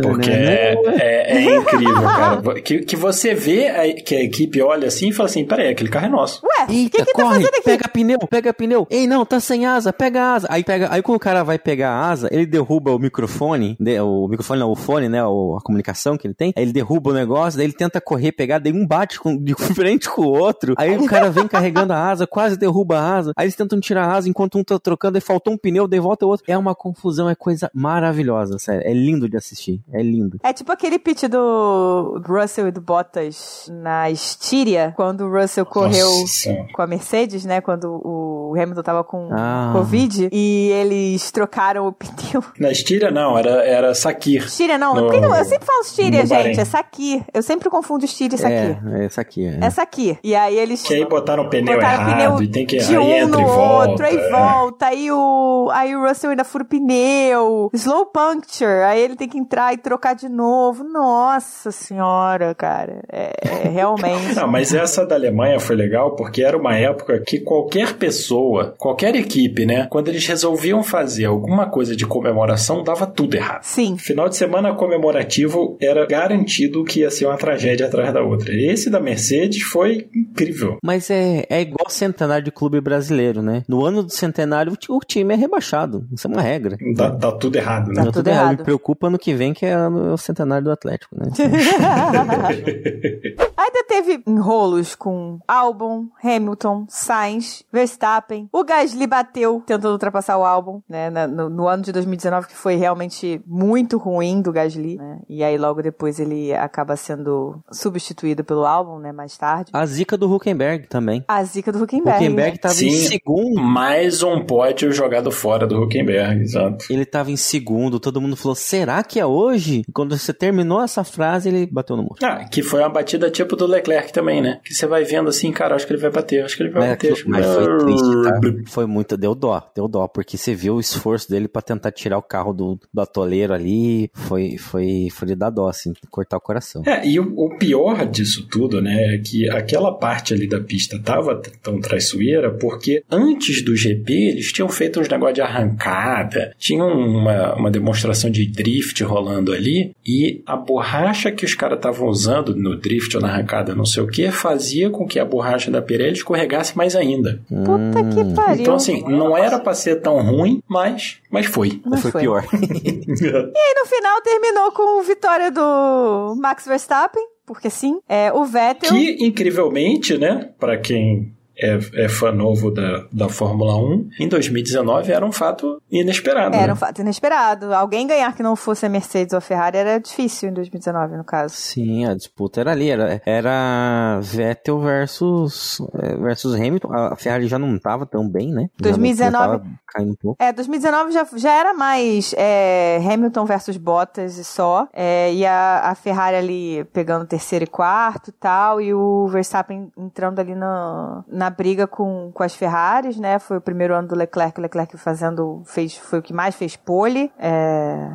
porque 0.02 0.30
é, 0.30 0.74
é, 0.98 1.36
é 1.36 1.56
incrível, 1.56 2.02
cara. 2.02 2.36
Que, 2.66 2.80
que 2.80 2.96
você 2.96 3.34
vê 3.34 3.68
a, 3.68 4.02
que 4.02 4.14
a 4.14 4.22
equipe 4.22 4.60
olha 4.62 4.88
assim 4.88 5.08
e 5.08 5.12
fala 5.12 5.28
assim: 5.28 5.44
peraí, 5.44 5.68
aquele 5.68 5.90
carro 5.90 6.06
é 6.06 6.08
nosso. 6.08 6.40
Ué, 6.44 6.66
Eita, 6.68 6.98
que 6.98 7.04
que 7.04 7.12
tá 7.12 7.22
corre, 7.22 7.48
tá 7.48 7.60
pega 7.64 7.88
pneu, 7.88 8.18
pega 8.28 8.54
pneu. 8.54 8.86
Ei, 8.90 9.06
não, 9.06 9.24
tá 9.24 9.40
sem 9.40 9.65
asa, 9.66 9.92
pega 9.92 10.22
a 10.22 10.34
asa. 10.34 10.46
Aí, 10.50 10.64
pega, 10.64 10.88
aí 10.90 11.02
quando 11.02 11.16
o 11.16 11.20
cara 11.20 11.42
vai 11.42 11.58
pegar 11.58 11.90
a 11.90 12.08
asa, 12.10 12.28
ele 12.30 12.46
derruba 12.46 12.92
o 12.92 12.98
microfone, 12.98 13.76
o 14.02 14.28
microfone 14.28 14.60
não, 14.60 14.70
o 14.70 14.76
fone, 14.76 15.08
né, 15.08 15.20
a 15.20 15.60
comunicação 15.62 16.16
que 16.16 16.26
ele 16.26 16.34
tem, 16.34 16.52
aí 16.56 16.62
ele 16.62 16.72
derruba 16.72 17.10
o 17.10 17.14
negócio, 17.14 17.56
daí 17.56 17.66
ele 17.66 17.72
tenta 17.72 18.00
correr, 18.00 18.32
pegar, 18.32 18.58
daí 18.58 18.72
um 18.72 18.86
bate 18.86 19.18
com, 19.18 19.36
de 19.36 19.54
frente 19.74 20.08
com 20.08 20.22
o 20.22 20.38
outro, 20.38 20.74
aí 20.76 20.96
o 20.96 21.06
cara 21.06 21.30
vem 21.30 21.48
carregando 21.48 21.92
a 21.92 22.10
asa, 22.10 22.26
quase 22.26 22.56
derruba 22.56 22.98
a 22.98 23.16
asa, 23.16 23.32
aí 23.36 23.44
eles 23.44 23.56
tentam 23.56 23.80
tirar 23.80 24.06
a 24.06 24.14
asa 24.14 24.28
enquanto 24.28 24.58
um 24.58 24.64
tá 24.64 24.78
trocando, 24.78 25.16
aí 25.16 25.20
faltou 25.20 25.52
um 25.52 25.58
pneu, 25.58 25.88
daí 25.88 26.00
volta 26.00 26.26
o 26.26 26.28
outro. 26.28 26.44
É 26.48 26.56
uma 26.56 26.74
confusão, 26.74 27.28
é 27.28 27.34
coisa 27.34 27.70
maravilhosa, 27.74 28.58
sério, 28.58 28.82
é 28.84 28.92
lindo 28.92 29.28
de 29.28 29.36
assistir, 29.36 29.82
é 29.92 30.02
lindo. 30.02 30.38
É 30.42 30.52
tipo 30.52 30.70
aquele 30.72 30.98
pitch 30.98 31.24
do 31.24 32.22
Russell 32.26 32.68
e 32.68 32.70
do 32.70 32.80
Bottas 32.80 33.70
na 33.82 34.10
Estíria, 34.10 34.92
quando 34.96 35.22
o 35.22 35.32
Russell 35.32 35.66
correu 35.66 36.08
Nossa. 36.20 36.66
com 36.72 36.82
a 36.82 36.86
Mercedes, 36.86 37.44
né, 37.44 37.60
quando 37.60 38.00
o 38.04 38.54
Hamilton 38.56 38.82
tava 38.82 39.04
com 39.04 39.28
ah 39.32 39.55
ah. 39.56 39.72
Covid 39.72 40.28
e 40.32 40.70
eles 40.72 41.30
trocaram 41.30 41.86
o 41.86 41.92
pneu. 41.92 42.44
Na 42.58 42.70
Estíria 42.70 43.10
não, 43.10 43.38
era, 43.38 43.64
era 43.64 43.94
Sakir. 43.94 44.44
Estíria 44.44 44.78
não, 44.78 44.94
no, 44.94 45.12
eu 45.12 45.44
sempre 45.44 45.66
falo 45.66 45.80
Estíria, 45.82 46.26
gente, 46.26 46.60
é 46.60 46.64
Sakir. 46.64 47.22
Eu 47.32 47.42
sempre 47.42 47.70
confundo 47.70 48.04
Estíria 48.04 48.36
e 48.36 48.38
Sakir. 48.38 48.78
É, 48.92 49.04
é 49.04 49.08
Sakir. 49.08 49.58
É. 49.62 49.66
é 49.66 49.70
Sakir. 49.70 50.18
E 50.22 50.34
aí 50.34 50.58
eles... 50.58 50.82
Que 50.82 50.94
aí 50.94 51.04
botaram 51.04 51.44
o 51.44 51.50
pneu 51.50 51.74
botaram 51.74 52.02
errado 52.02 52.36
pneu 52.36 52.42
e 52.42 52.48
tem 52.48 52.66
que... 52.66 52.76
De 52.78 52.98
um 52.98 53.02
entra 53.02 53.26
no 53.26 53.40
e 53.40 53.44
volta. 53.44 53.90
outro, 53.90 54.06
aí 54.06 54.16
é. 54.16 54.30
volta, 54.30 54.86
aí 54.86 55.10
o, 55.10 55.68
aí 55.72 55.96
o 55.96 56.06
Russell 56.06 56.30
ainda 56.30 56.44
fura 56.44 56.64
o 56.64 56.66
pneu, 56.66 57.70
slow 57.72 58.06
puncture, 58.06 58.82
aí 58.84 59.00
ele 59.00 59.16
tem 59.16 59.28
que 59.28 59.38
entrar 59.38 59.72
e 59.72 59.78
trocar 59.78 60.14
de 60.14 60.28
novo. 60.28 60.84
Nossa 60.84 61.70
senhora, 61.70 62.54
cara. 62.54 63.02
É, 63.10 63.32
é 63.42 63.68
realmente... 63.72 64.34
não, 64.34 64.48
mas 64.48 64.74
essa 64.74 65.06
da 65.06 65.14
Alemanha 65.14 65.58
foi 65.58 65.76
legal 65.76 66.14
porque 66.14 66.42
era 66.42 66.56
uma 66.56 66.76
época 66.76 67.20
que 67.20 67.40
qualquer 67.40 67.94
pessoa, 67.94 68.74
qualquer 68.78 69.14
equipe 69.14 69.35
equipe, 69.36 69.66
né? 69.66 69.86
Quando 69.90 70.08
eles 70.08 70.26
resolviam 70.26 70.82
fazer 70.82 71.26
alguma 71.26 71.66
coisa 71.66 71.94
de 71.94 72.06
comemoração, 72.06 72.82
dava 72.82 73.06
tudo 73.06 73.36
errado. 73.36 73.62
Sim. 73.62 73.98
Final 73.98 74.28
de 74.28 74.36
semana 74.36 74.74
comemorativo 74.74 75.76
era 75.80 76.06
garantido 76.06 76.84
que 76.84 77.00
ia 77.00 77.10
ser 77.10 77.26
uma 77.26 77.36
tragédia 77.36 77.86
atrás 77.86 78.12
da 78.12 78.22
outra. 78.22 78.54
Esse 78.54 78.88
da 78.88 78.98
Mercedes 78.98 79.62
foi 79.62 80.08
incrível. 80.14 80.78
Mas 80.82 81.10
é, 81.10 81.44
é 81.50 81.60
igual 81.60 81.88
centenário 81.88 82.44
de 82.44 82.50
clube 82.50 82.80
brasileiro, 82.80 83.42
né? 83.42 83.62
No 83.68 83.84
ano 83.84 84.02
do 84.02 84.10
centenário, 84.10 84.72
o 84.88 85.00
time 85.00 85.34
é 85.34 85.36
rebaixado. 85.36 86.06
Isso 86.12 86.26
é 86.26 86.30
uma 86.30 86.40
regra. 86.40 86.78
Dá, 86.94 87.10
dá 87.10 87.32
tudo 87.32 87.56
errado, 87.56 87.88
né? 87.88 88.04
Dá, 88.04 88.12
tudo 88.12 88.28
errado. 88.28 88.58
Me 88.58 88.64
preocupa 88.64 89.10
no 89.10 89.18
que 89.18 89.34
vem, 89.34 89.52
que 89.52 89.66
é 89.66 89.76
o 89.88 90.16
centenário 90.16 90.64
do 90.64 90.70
Atlético, 90.70 91.14
né? 91.16 91.28
Ainda 93.56 93.84
teve 93.88 94.22
enrolos 94.26 94.94
com 94.94 95.38
Albon, 95.46 96.06
Hamilton, 96.22 96.86
Sainz, 96.88 97.64
Verstappen. 97.72 98.48
O 98.52 98.64
Gasly 98.64 99.06
bateu 99.06 99.25
tentando 99.32 99.92
ultrapassar 99.92 100.38
o 100.38 100.44
álbum, 100.44 100.80
né? 100.88 101.10
No, 101.26 101.48
no, 101.48 101.68
ano 101.68 101.82
de 101.82 101.92
2019, 101.92 102.48
que 102.48 102.56
foi 102.56 102.76
realmente 102.76 103.40
muito 103.46 103.98
ruim 103.98 104.40
do 104.40 104.52
Gasly, 104.52 104.96
né? 104.96 105.20
E 105.28 105.42
aí 105.42 105.56
logo 105.56 105.82
depois 105.82 106.18
ele 106.18 106.52
acaba 106.54 106.96
sendo 106.96 107.60
substituído 107.70 108.44
pelo 108.44 108.64
álbum, 108.64 108.98
né? 108.98 109.12
Mais 109.12 109.36
tarde. 109.36 109.70
A 109.72 109.84
zica 109.86 110.16
do 110.16 110.32
Huckenberg 110.32 110.86
também. 110.88 111.24
A 111.28 111.42
zica 111.44 111.72
do 111.72 111.82
Huckenberg. 111.82 112.24
Huckenberg 112.24 112.58
tava 112.58 112.74
Sim, 112.74 112.88
em 112.88 112.92
segundo. 112.92 113.60
Mais 113.60 114.22
um 114.22 114.44
pódio 114.44 114.92
jogado 114.92 115.30
fora 115.30 115.66
do 115.66 115.82
Huckenberg, 115.82 116.42
exato. 116.42 116.86
Ele 116.90 117.04
tava 117.04 117.30
em 117.30 117.36
segundo, 117.36 118.00
todo 118.00 118.20
mundo 118.20 118.36
falou, 118.36 118.54
será 118.54 119.02
que 119.02 119.20
é 119.20 119.26
hoje? 119.26 119.82
E 119.88 119.92
quando 119.92 120.16
você 120.16 120.32
terminou 120.32 120.82
essa 120.82 121.04
frase, 121.04 121.48
ele 121.48 121.66
bateu 121.66 121.96
no 121.96 122.02
muro. 122.02 122.16
Ah, 122.22 122.44
que 122.44 122.62
foi 122.62 122.80
uma 122.80 122.88
batida 122.88 123.30
tipo 123.30 123.56
do 123.56 123.66
Leclerc 123.66 124.12
também, 124.12 124.40
né? 124.40 124.60
Que 124.64 124.74
você 124.74 124.86
vai 124.86 125.04
vendo 125.04 125.28
assim, 125.28 125.52
cara, 125.52 125.74
acho 125.74 125.86
que 125.86 125.92
ele 125.92 126.00
vai 126.00 126.10
bater, 126.10 126.44
acho 126.44 126.56
que 126.56 126.62
ele 126.62 126.70
vai 126.70 126.82
mas 126.82 126.90
bater. 126.90 127.12
Aquilo, 127.12 127.30
mas 127.30 127.46
foi 127.46 127.78
triste, 127.78 128.22
tá? 128.22 128.40
Foi 128.70 128.86
muito, 128.86 129.15
deu 129.16 129.34
dó, 129.34 129.70
deu 129.74 129.88
dó, 129.88 130.06
porque 130.06 130.36
você 130.36 130.54
viu 130.54 130.76
o 130.76 130.80
esforço 130.80 131.30
dele 131.30 131.48
para 131.48 131.62
tentar 131.62 131.90
tirar 131.92 132.18
o 132.18 132.22
carro 132.22 132.52
do, 132.52 132.78
do 132.92 133.00
atoleiro 133.00 133.52
ali, 133.52 134.10
foi, 134.12 134.56
foi, 134.58 135.08
foi 135.10 135.28
de 135.28 135.34
dar 135.34 135.50
dó, 135.50 135.68
assim, 135.68 135.92
cortar 136.10 136.36
o 136.36 136.40
coração. 136.40 136.82
É, 136.86 137.06
e 137.06 137.18
o, 137.18 137.32
o 137.36 137.56
pior 137.56 138.06
disso 138.06 138.46
tudo, 138.48 138.80
né, 138.80 139.14
é 139.14 139.18
que 139.18 139.48
aquela 139.48 139.92
parte 139.92 140.34
ali 140.34 140.48
da 140.48 140.60
pista 140.60 140.98
tava 140.98 141.40
tão 141.62 141.80
traiçoeira, 141.80 142.50
porque 142.52 143.02
antes 143.10 143.62
do 143.62 143.76
GP 143.76 144.12
eles 144.12 144.52
tinham 144.52 144.68
feito 144.68 145.00
uns 145.00 145.08
negócios 145.08 145.36
de 145.36 145.42
arrancada, 145.42 146.54
tinham 146.58 146.88
uma, 146.88 147.54
uma 147.54 147.70
demonstração 147.70 148.30
de 148.30 148.46
drift 148.46 149.02
rolando 149.02 149.52
ali, 149.52 149.92
e 150.04 150.42
a 150.46 150.56
borracha 150.56 151.30
que 151.30 151.44
os 151.44 151.54
caras 151.54 151.78
estavam 151.78 152.08
usando 152.08 152.54
no 152.54 152.76
drift 152.76 153.14
ou 153.16 153.22
na 153.22 153.28
arrancada, 153.28 153.74
não 153.74 153.84
sei 153.84 154.02
o 154.02 154.06
que, 154.06 154.30
fazia 154.30 154.90
com 154.90 155.06
que 155.06 155.18
a 155.18 155.24
borracha 155.24 155.70
da 155.70 155.82
Pirelli 155.82 156.14
escorregasse 156.14 156.76
mais 156.76 156.94
ainda. 156.94 157.40
Puta 157.48 158.04
que 158.14 158.20
hum. 158.20 158.34
pariu. 158.34 158.62
Então, 158.62 158.74
assim, 158.74 159.02
não 159.08 159.36
era 159.36 159.58
pra 159.58 159.74
ser 159.74 160.00
tão 160.00 160.20
ruim, 160.22 160.62
mas, 160.68 161.20
mas 161.30 161.46
foi. 161.46 161.80
Mas 161.84 162.02
foi, 162.02 162.10
foi 162.10 162.20
pior. 162.20 162.44
e 162.52 162.58
aí, 162.58 163.74
no 163.76 163.86
final, 163.86 164.20
terminou 164.22 164.72
com 164.72 165.02
vitória 165.02 165.50
do 165.50 166.34
Max 166.38 166.66
Verstappen 166.66 167.24
porque 167.46 167.70
sim, 167.70 168.00
é 168.08 168.32
o 168.32 168.44
Vettel. 168.44 168.90
Que, 168.90 169.24
incrivelmente, 169.24 170.18
né, 170.18 170.50
para 170.58 170.76
quem 170.76 171.35
é, 171.58 171.78
é 172.04 172.08
fã 172.08 172.30
novo 172.30 172.70
da, 172.70 173.06
da 173.12 173.28
Fórmula 173.28 173.76
1, 173.76 174.10
em 174.20 174.28
2019 174.28 175.12
era 175.12 175.24
um 175.24 175.32
fato 175.32 175.80
inesperado. 175.90 176.54
Era 176.54 176.66
né? 176.68 176.72
um 176.72 176.76
fato 176.76 177.00
inesperado. 177.00 177.72
Alguém 177.74 178.06
ganhar 178.06 178.34
que 178.34 178.42
não 178.42 178.54
fosse 178.54 178.84
a 178.84 178.88
Mercedes 178.88 179.32
ou 179.32 179.38
a 179.38 179.40
Ferrari 179.40 179.78
era 179.78 179.98
difícil 179.98 180.50
em 180.50 180.52
2019, 180.52 181.16
no 181.16 181.24
caso. 181.24 181.54
Sim, 181.54 182.04
a 182.04 182.14
disputa 182.14 182.60
era 182.60 182.72
ali. 182.72 182.90
Era, 182.90 183.22
era 183.24 184.20
Vettel 184.22 184.80
versus, 184.80 185.80
é, 185.94 186.16
versus 186.16 186.54
Hamilton. 186.54 186.92
A 186.92 187.16
Ferrari 187.16 187.46
já 187.46 187.58
não 187.58 187.74
estava 187.76 188.04
tão 188.04 188.28
bem, 188.28 188.52
né? 188.52 188.68
2019. 188.78 189.64
caindo 189.86 190.12
um 190.12 190.16
pouco. 190.16 190.42
É, 190.42 190.52
2019 190.52 191.12
já, 191.12 191.26
já 191.36 191.52
era 191.52 191.72
mais 191.72 192.34
é, 192.36 193.00
Hamilton 193.02 193.46
versus 193.46 193.76
Bottas 193.76 194.36
e 194.36 194.44
só. 194.44 194.88
É, 194.92 195.32
e 195.32 195.46
a, 195.46 195.90
a 195.90 195.94
Ferrari 195.94 196.36
ali 196.36 196.84
pegando 196.92 197.26
terceiro 197.26 197.64
e 197.64 197.68
quarto 197.68 198.28
e 198.28 198.32
tal. 198.32 198.80
E 198.80 198.92
o 198.92 199.26
Verstappen 199.28 199.90
entrando 199.96 200.38
ali 200.38 200.54
no, 200.54 201.24
na 201.28 201.45
na 201.46 201.50
briga 201.50 201.86
com, 201.86 202.30
com 202.34 202.42
as 202.42 202.54
Ferraris, 202.54 203.16
né? 203.16 203.38
Foi 203.38 203.58
o 203.58 203.60
primeiro 203.60 203.94
ano 203.94 204.08
do 204.08 204.16
Leclerc, 204.16 204.58
o 204.58 204.62
Leclerc 204.62 204.96
fazendo, 204.98 205.62
fez, 205.64 205.96
foi 205.96 206.18
o 206.18 206.22
que 206.22 206.32
mais 206.32 206.56
fez 206.56 206.74
pole. 206.74 207.30
É, 207.38 208.08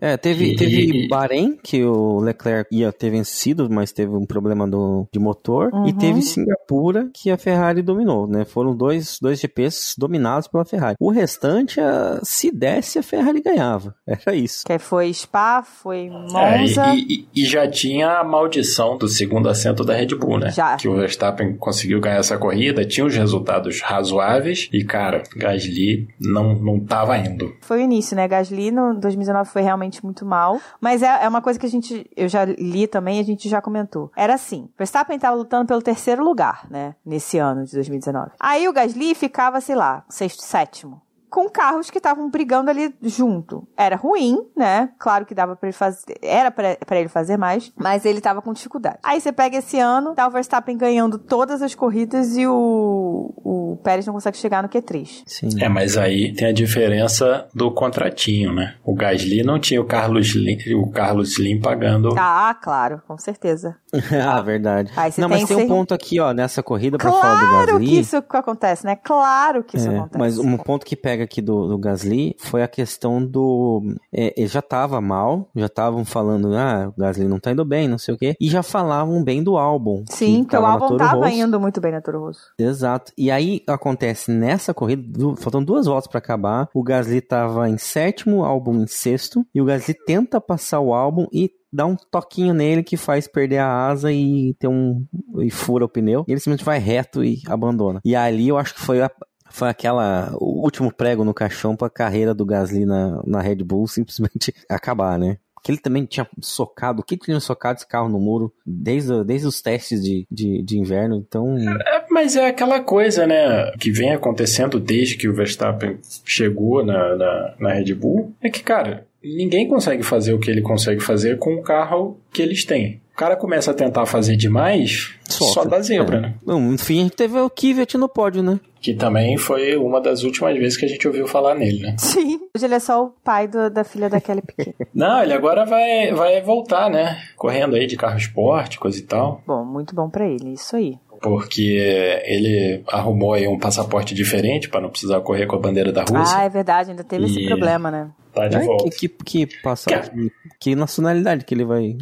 é 0.00 0.16
teve, 0.16 0.56
teve 0.56 1.06
Bahrein, 1.08 1.56
que 1.62 1.84
o 1.84 2.18
Leclerc 2.18 2.68
ia 2.74 2.92
ter 2.92 3.10
vencido, 3.10 3.68
mas 3.70 3.92
teve 3.92 4.12
um 4.12 4.26
problema 4.26 4.68
do, 4.68 5.06
de 5.12 5.20
motor. 5.20 5.72
Uhum. 5.72 5.86
E 5.86 5.92
teve 5.92 6.22
Singapura, 6.22 7.08
que 7.14 7.30
a 7.30 7.38
Ferrari 7.38 7.82
dominou, 7.82 8.26
né? 8.26 8.44
Foram 8.44 8.74
dois, 8.74 9.18
dois 9.20 9.38
GPs 9.38 9.94
dominados 9.96 10.48
pela 10.48 10.64
Ferrari. 10.64 10.96
O 10.98 11.10
restante, 11.10 11.80
a, 11.80 12.18
se 12.22 12.50
desse, 12.50 12.98
a 12.98 13.02
Ferrari 13.02 13.40
ganhava. 13.40 13.94
Era 14.06 14.34
isso. 14.34 14.64
Que 14.66 14.78
foi 14.78 15.12
Spa, 15.12 15.62
foi 15.62 16.10
Monza. 16.10 16.86
É, 16.86 16.96
e, 16.96 17.28
e, 17.34 17.42
e, 17.42 17.44
já 17.44 17.68
tinha 17.68 18.18
a 18.18 18.24
maldição 18.24 18.98
do 18.98 19.06
segundo 19.06 19.48
assento 19.48 19.84
da 19.84 19.94
Red 19.94 20.14
Bull, 20.16 20.38
né? 20.38 20.50
Já. 20.50 20.76
Que 20.76 20.88
o 20.88 20.96
Verstappen 20.96 21.56
conseguiu 21.56 22.00
ganhar 22.00 22.18
essa 22.18 22.36
corrida, 22.38 22.71
tinha 22.84 23.06
os 23.06 23.14
resultados 23.14 23.80
razoáveis 23.80 24.68
e, 24.72 24.84
cara, 24.84 25.22
Gasly 25.36 26.08
não, 26.20 26.54
não 26.54 26.80
tava 26.80 27.16
indo. 27.18 27.54
Foi 27.60 27.78
o 27.78 27.80
início, 27.80 28.16
né? 28.16 28.26
Gasly 28.26 28.70
no 28.70 28.94
2019 28.94 29.50
foi 29.50 29.62
realmente 29.62 30.04
muito 30.04 30.24
mal. 30.24 30.60
Mas 30.80 31.02
é, 31.02 31.24
é 31.24 31.28
uma 31.28 31.42
coisa 31.42 31.58
que 31.58 31.66
a 31.66 31.68
gente, 31.68 32.08
eu 32.16 32.28
já 32.28 32.44
li 32.44 32.86
também, 32.86 33.20
a 33.20 33.22
gente 33.22 33.48
já 33.48 33.60
comentou. 33.60 34.10
Era 34.16 34.34
assim, 34.34 34.68
Verstappen 34.76 35.18
tava 35.18 35.36
lutando 35.36 35.66
pelo 35.66 35.82
terceiro 35.82 36.24
lugar, 36.24 36.66
né? 36.70 36.94
Nesse 37.04 37.38
ano 37.38 37.64
de 37.64 37.72
2019. 37.72 38.30
Aí 38.38 38.68
o 38.68 38.72
Gasly 38.72 39.14
ficava, 39.14 39.60
sei 39.60 39.74
lá, 39.74 40.04
sexto, 40.08 40.42
sétimo 40.42 41.02
com 41.32 41.48
carros 41.48 41.90
que 41.90 41.96
estavam 41.96 42.28
brigando 42.28 42.68
ali 42.68 42.94
junto. 43.02 43.66
Era 43.74 43.96
ruim, 43.96 44.36
né? 44.54 44.90
Claro 44.98 45.24
que 45.24 45.34
dava 45.34 45.56
para 45.56 45.70
ele 45.70 45.76
fazer, 45.76 46.18
era 46.20 46.50
para 46.50 47.00
ele 47.00 47.08
fazer 47.08 47.38
mais, 47.38 47.72
mas 47.74 48.04
ele 48.04 48.20
tava 48.20 48.42
com 48.42 48.52
dificuldade. 48.52 48.98
Aí 49.02 49.18
você 49.18 49.32
pega 49.32 49.56
esse 49.56 49.78
ano, 49.78 50.14
tá 50.14 50.28
o 50.28 50.30
Verstappen 50.30 50.76
ganhando 50.76 51.18
todas 51.18 51.62
as 51.62 51.74
corridas 51.74 52.36
e 52.36 52.46
o, 52.46 53.32
o 53.38 53.78
Pérez 53.82 54.06
não 54.06 54.12
consegue 54.12 54.36
chegar 54.36 54.62
no 54.62 54.68
Q3. 54.68 55.22
Sim. 55.26 55.48
É, 55.58 55.70
mas 55.70 55.96
aí 55.96 56.34
tem 56.34 56.48
a 56.48 56.52
diferença 56.52 57.48
do 57.54 57.72
contratinho, 57.72 58.52
né? 58.52 58.74
O 58.84 58.94
Gasly 58.94 59.42
não 59.42 59.58
tinha 59.58 59.80
o 59.80 59.86
Carlos 59.86 60.26
Slim, 60.28 60.58
o 60.74 60.90
Carlos 60.90 61.32
Slim 61.32 61.60
pagando. 61.60 62.14
Ah, 62.18 62.54
claro, 62.62 63.00
com 63.08 63.16
certeza. 63.16 63.76
ah, 64.24 64.40
verdade. 64.40 64.90
não, 65.18 65.28
mas 65.28 65.44
tem 65.44 65.56
um 65.56 65.68
ponto 65.68 65.92
aqui, 65.92 66.18
ó, 66.18 66.32
nessa 66.32 66.62
corrida 66.62 66.96
claro 66.96 67.16
falar 67.16 67.34
do 67.34 67.40
Gasly. 67.40 67.66
Claro 67.66 67.78
que 67.80 67.98
isso 67.98 68.16
acontece, 68.16 68.86
né? 68.86 68.96
Claro 68.96 69.64
que 69.64 69.76
isso 69.76 69.88
é, 69.88 69.96
acontece. 69.96 70.18
Mas 70.18 70.38
um 70.38 70.56
ponto 70.56 70.86
que 70.86 70.96
pega 70.96 71.24
aqui 71.24 71.42
do, 71.42 71.68
do 71.68 71.78
Gasly 71.78 72.34
foi 72.38 72.62
a 72.62 72.68
questão 72.68 73.24
do. 73.24 73.82
É, 74.12 74.32
ele 74.36 74.46
já 74.46 74.62
tava 74.62 75.00
mal, 75.00 75.50
já 75.54 75.66
estavam 75.66 76.04
falando, 76.04 76.54
ah, 76.56 76.90
o 76.96 77.00
Gasly 77.00 77.28
não 77.28 77.38
tá 77.38 77.52
indo 77.52 77.64
bem, 77.64 77.86
não 77.86 77.98
sei 77.98 78.14
o 78.14 78.18
quê, 78.18 78.34
e 78.40 78.48
já 78.48 78.62
falavam 78.62 79.22
bem 79.22 79.42
do 79.42 79.58
álbum. 79.58 80.04
Sim, 80.08 80.42
que, 80.42 80.50
que 80.50 80.56
o 80.56 80.64
álbum 80.64 80.96
tava 80.96 81.26
Rosso. 81.26 81.36
indo 81.36 81.60
muito 81.60 81.80
bem 81.80 81.92
na 81.92 82.00
Toro 82.00 82.20
Rosso. 82.20 82.52
Exato. 82.58 83.12
E 83.16 83.30
aí 83.30 83.62
acontece 83.68 84.30
nessa 84.30 84.72
corrida, 84.72 85.02
do, 85.06 85.36
faltam 85.36 85.62
duas 85.62 85.84
voltas 85.84 86.06
para 86.06 86.18
acabar, 86.18 86.68
o 86.72 86.82
Gasly 86.82 87.20
tava 87.20 87.68
em 87.68 87.76
sétimo, 87.76 88.38
o 88.38 88.44
álbum 88.44 88.82
em 88.82 88.86
sexto, 88.86 89.46
e 89.54 89.60
o 89.60 89.66
Gasly 89.66 89.94
tenta 90.06 90.40
passar 90.40 90.80
o 90.80 90.94
álbum 90.94 91.26
e 91.30 91.50
dá 91.72 91.86
um 91.86 91.96
toquinho 91.96 92.52
nele 92.52 92.82
que 92.82 92.96
faz 92.96 93.26
perder 93.26 93.58
a 93.58 93.86
asa 93.86 94.12
e 94.12 94.54
ter 94.54 94.68
um 94.68 95.04
e 95.38 95.50
fura 95.50 95.84
o 95.84 95.88
pneu. 95.88 96.24
E 96.28 96.32
ele 96.32 96.40
simplesmente 96.40 96.64
vai 96.64 96.78
reto 96.78 97.24
e 97.24 97.42
abandona. 97.46 98.00
E 98.04 98.14
ali 98.14 98.48
eu 98.48 98.58
acho 98.58 98.74
que 98.74 98.80
foi 98.80 99.00
a, 99.00 99.10
foi 99.50 99.68
aquela 99.68 100.32
o 100.34 100.62
último 100.62 100.92
prego 100.92 101.24
no 101.24 101.34
caixão 101.34 101.74
para 101.76 101.86
a 101.86 101.90
carreira 101.90 102.34
do 102.34 102.44
Gasly 102.44 102.84
na, 102.84 103.22
na 103.26 103.40
Red 103.40 103.56
Bull 103.56 103.86
simplesmente 103.88 104.54
acabar, 104.68 105.18
né? 105.18 105.38
Que 105.62 105.70
ele 105.70 105.78
também 105.78 106.04
tinha 106.04 106.26
socado, 106.40 107.00
o 107.00 107.04
que 107.04 107.16
tinha 107.16 107.38
socado 107.38 107.76
esse 107.76 107.86
carro 107.86 108.08
no 108.08 108.18
muro 108.18 108.52
desde, 108.66 109.22
desde 109.22 109.46
os 109.46 109.62
testes 109.62 110.02
de, 110.02 110.26
de, 110.28 110.60
de 110.60 110.76
inverno, 110.76 111.14
então. 111.14 111.56
É, 111.56 112.04
mas 112.10 112.34
é 112.34 112.48
aquela 112.48 112.80
coisa, 112.80 113.28
né, 113.28 113.70
que 113.78 113.92
vem 113.92 114.12
acontecendo 114.12 114.80
desde 114.80 115.16
que 115.16 115.28
o 115.28 115.32
Verstappen 115.32 116.00
chegou 116.24 116.84
na, 116.84 117.14
na, 117.14 117.54
na 117.60 117.72
Red 117.74 117.94
Bull, 117.94 118.34
é 118.42 118.50
que, 118.50 118.60
cara, 118.60 119.06
ninguém 119.24 119.68
consegue 119.68 120.02
fazer 120.02 120.32
o 120.32 120.38
que 120.38 120.50
ele 120.50 120.62
consegue 120.62 121.00
fazer 121.00 121.38
com 121.38 121.54
o 121.54 121.62
carro 121.62 122.20
que 122.32 122.42
eles 122.42 122.64
têm. 122.64 123.00
O 123.12 123.16
cara 123.16 123.36
começa 123.36 123.70
a 123.70 123.74
tentar 123.74 124.06
fazer 124.06 124.36
demais, 124.36 125.14
Sofre. 125.28 125.54
só 125.54 125.64
dá 125.64 125.80
zebra, 125.82 126.16
é. 126.16 126.20
né? 126.20 126.34
No 126.46 126.78
fim, 126.78 127.00
a 127.00 127.02
gente 127.02 127.16
teve 127.16 127.38
o 127.38 127.50
Kvyat 127.50 127.98
no 127.98 128.08
pódio, 128.08 128.42
né? 128.42 128.58
Que 128.80 128.94
também 128.94 129.36
foi 129.36 129.76
uma 129.76 130.00
das 130.00 130.22
últimas 130.24 130.56
vezes 130.56 130.78
que 130.78 130.86
a 130.86 130.88
gente 130.88 131.06
ouviu 131.06 131.26
falar 131.26 131.54
nele, 131.54 131.80
né? 131.80 131.96
Sim. 131.98 132.40
Hoje 132.56 132.64
ele 132.64 132.74
é 132.74 132.80
só 132.80 133.04
o 133.04 133.10
pai 133.22 133.46
do, 133.46 133.70
da 133.70 133.84
filha 133.84 134.08
da 134.08 134.20
Kelly 134.20 134.42
Piquet. 134.42 134.74
Não, 134.94 135.22
ele 135.22 135.34
agora 135.34 135.66
vai, 135.66 136.10
vai 136.12 136.40
voltar, 136.40 136.90
né? 136.90 137.22
Correndo 137.36 137.76
aí 137.76 137.86
de 137.86 137.96
carro 137.96 138.16
esporte, 138.16 138.78
coisa 138.78 138.98
e 138.98 139.02
tal. 139.02 139.42
Bom, 139.46 139.62
muito 139.62 139.94
bom 139.94 140.08
para 140.08 140.26
ele, 140.26 140.54
isso 140.54 140.74
aí 140.76 140.98
porque 141.22 142.20
ele 142.24 142.82
arrumou 142.88 143.32
aí 143.32 143.46
um 143.46 143.56
passaporte 143.56 144.12
diferente 144.12 144.68
para 144.68 144.80
não 144.80 144.90
precisar 144.90 145.20
correr 145.20 145.46
com 145.46 145.54
a 145.54 145.60
bandeira 145.60 145.92
da 145.92 146.02
Rússia. 146.02 146.36
Ah, 146.36 146.42
é 146.42 146.48
verdade, 146.48 146.90
ainda 146.90 147.04
teve 147.04 147.22
e 147.22 147.26
esse 147.26 147.46
problema, 147.46 147.92
né? 147.92 148.10
Tá 148.34 148.48
de 148.48 148.58
volta. 148.58 148.90
Que, 148.90 149.08
que, 149.08 149.46
que, 149.46 149.62
passa, 149.62 149.90
que, 149.90 150.32
que 150.58 150.74
nacionalidade 150.74 151.44
que 151.44 151.54
ele 151.54 151.64
vai 151.64 151.96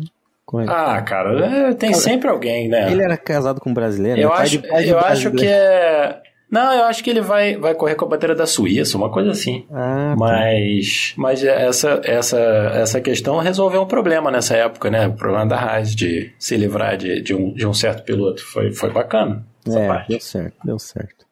ah, 0.67 1.01
cara, 1.03 1.47
é, 1.47 1.75
tem 1.75 1.95
sempre 1.95 2.29
alguém, 2.29 2.69
né? 2.69 2.91
Ele 2.91 3.03
era 3.03 3.17
casado 3.17 3.61
com 3.61 3.71
um 3.71 3.75
brasileiro. 3.75 4.21
Eu, 4.21 4.31
né? 4.31 4.35
acho, 4.35 4.61
eu 4.67 4.99
acho 4.99 5.31
que 5.31 5.47
é. 5.47 6.21
Não, 6.51 6.73
eu 6.75 6.85
acho 6.85 7.05
que 7.05 7.11
ele 7.11 7.21
vai, 7.21 7.57
vai 7.57 7.75
correr 7.75 7.95
com 7.95 8.05
a 8.07 8.09
bandeira 8.09 8.35
da 8.35 8.45
Suíça, 8.45 8.97
uma 8.97 9.09
coisa 9.09 9.31
assim. 9.31 9.65
Ah, 9.71 10.11
tá. 10.11 10.17
mas, 10.19 11.15
mas 11.17 11.45
essa, 11.45 12.01
essa, 12.03 12.39
essa 12.75 13.01
questão 13.01 13.39
resolveu 13.39 13.83
um 13.83 13.87
problema 13.87 14.33
nessa 14.33 14.57
época, 14.57 14.91
né? 14.91 15.07
O 15.07 15.13
problema 15.13 15.47
da 15.47 15.57
Haas 15.57 15.95
de 15.95 16.33
se 16.41 16.57
livrar 16.57 16.97
de, 16.97 17.23
de, 17.23 17.33
um, 17.33 17.55
de 17.55 17.65
um 17.65 17.73
certo 17.73 18.03
piloto. 18.03 18.45
Foi, 18.45 18.73
foi 18.73 18.91
bacana. 18.91 19.47
é, 19.69 19.87
parte. 19.87 20.09
deu 20.09 20.21
certo, 20.21 20.57
deu 20.65 20.79
certo. 20.81 21.27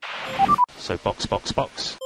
So, 0.76 0.96
box, 1.02 1.26
box, 1.26 1.50
box. 1.50 1.98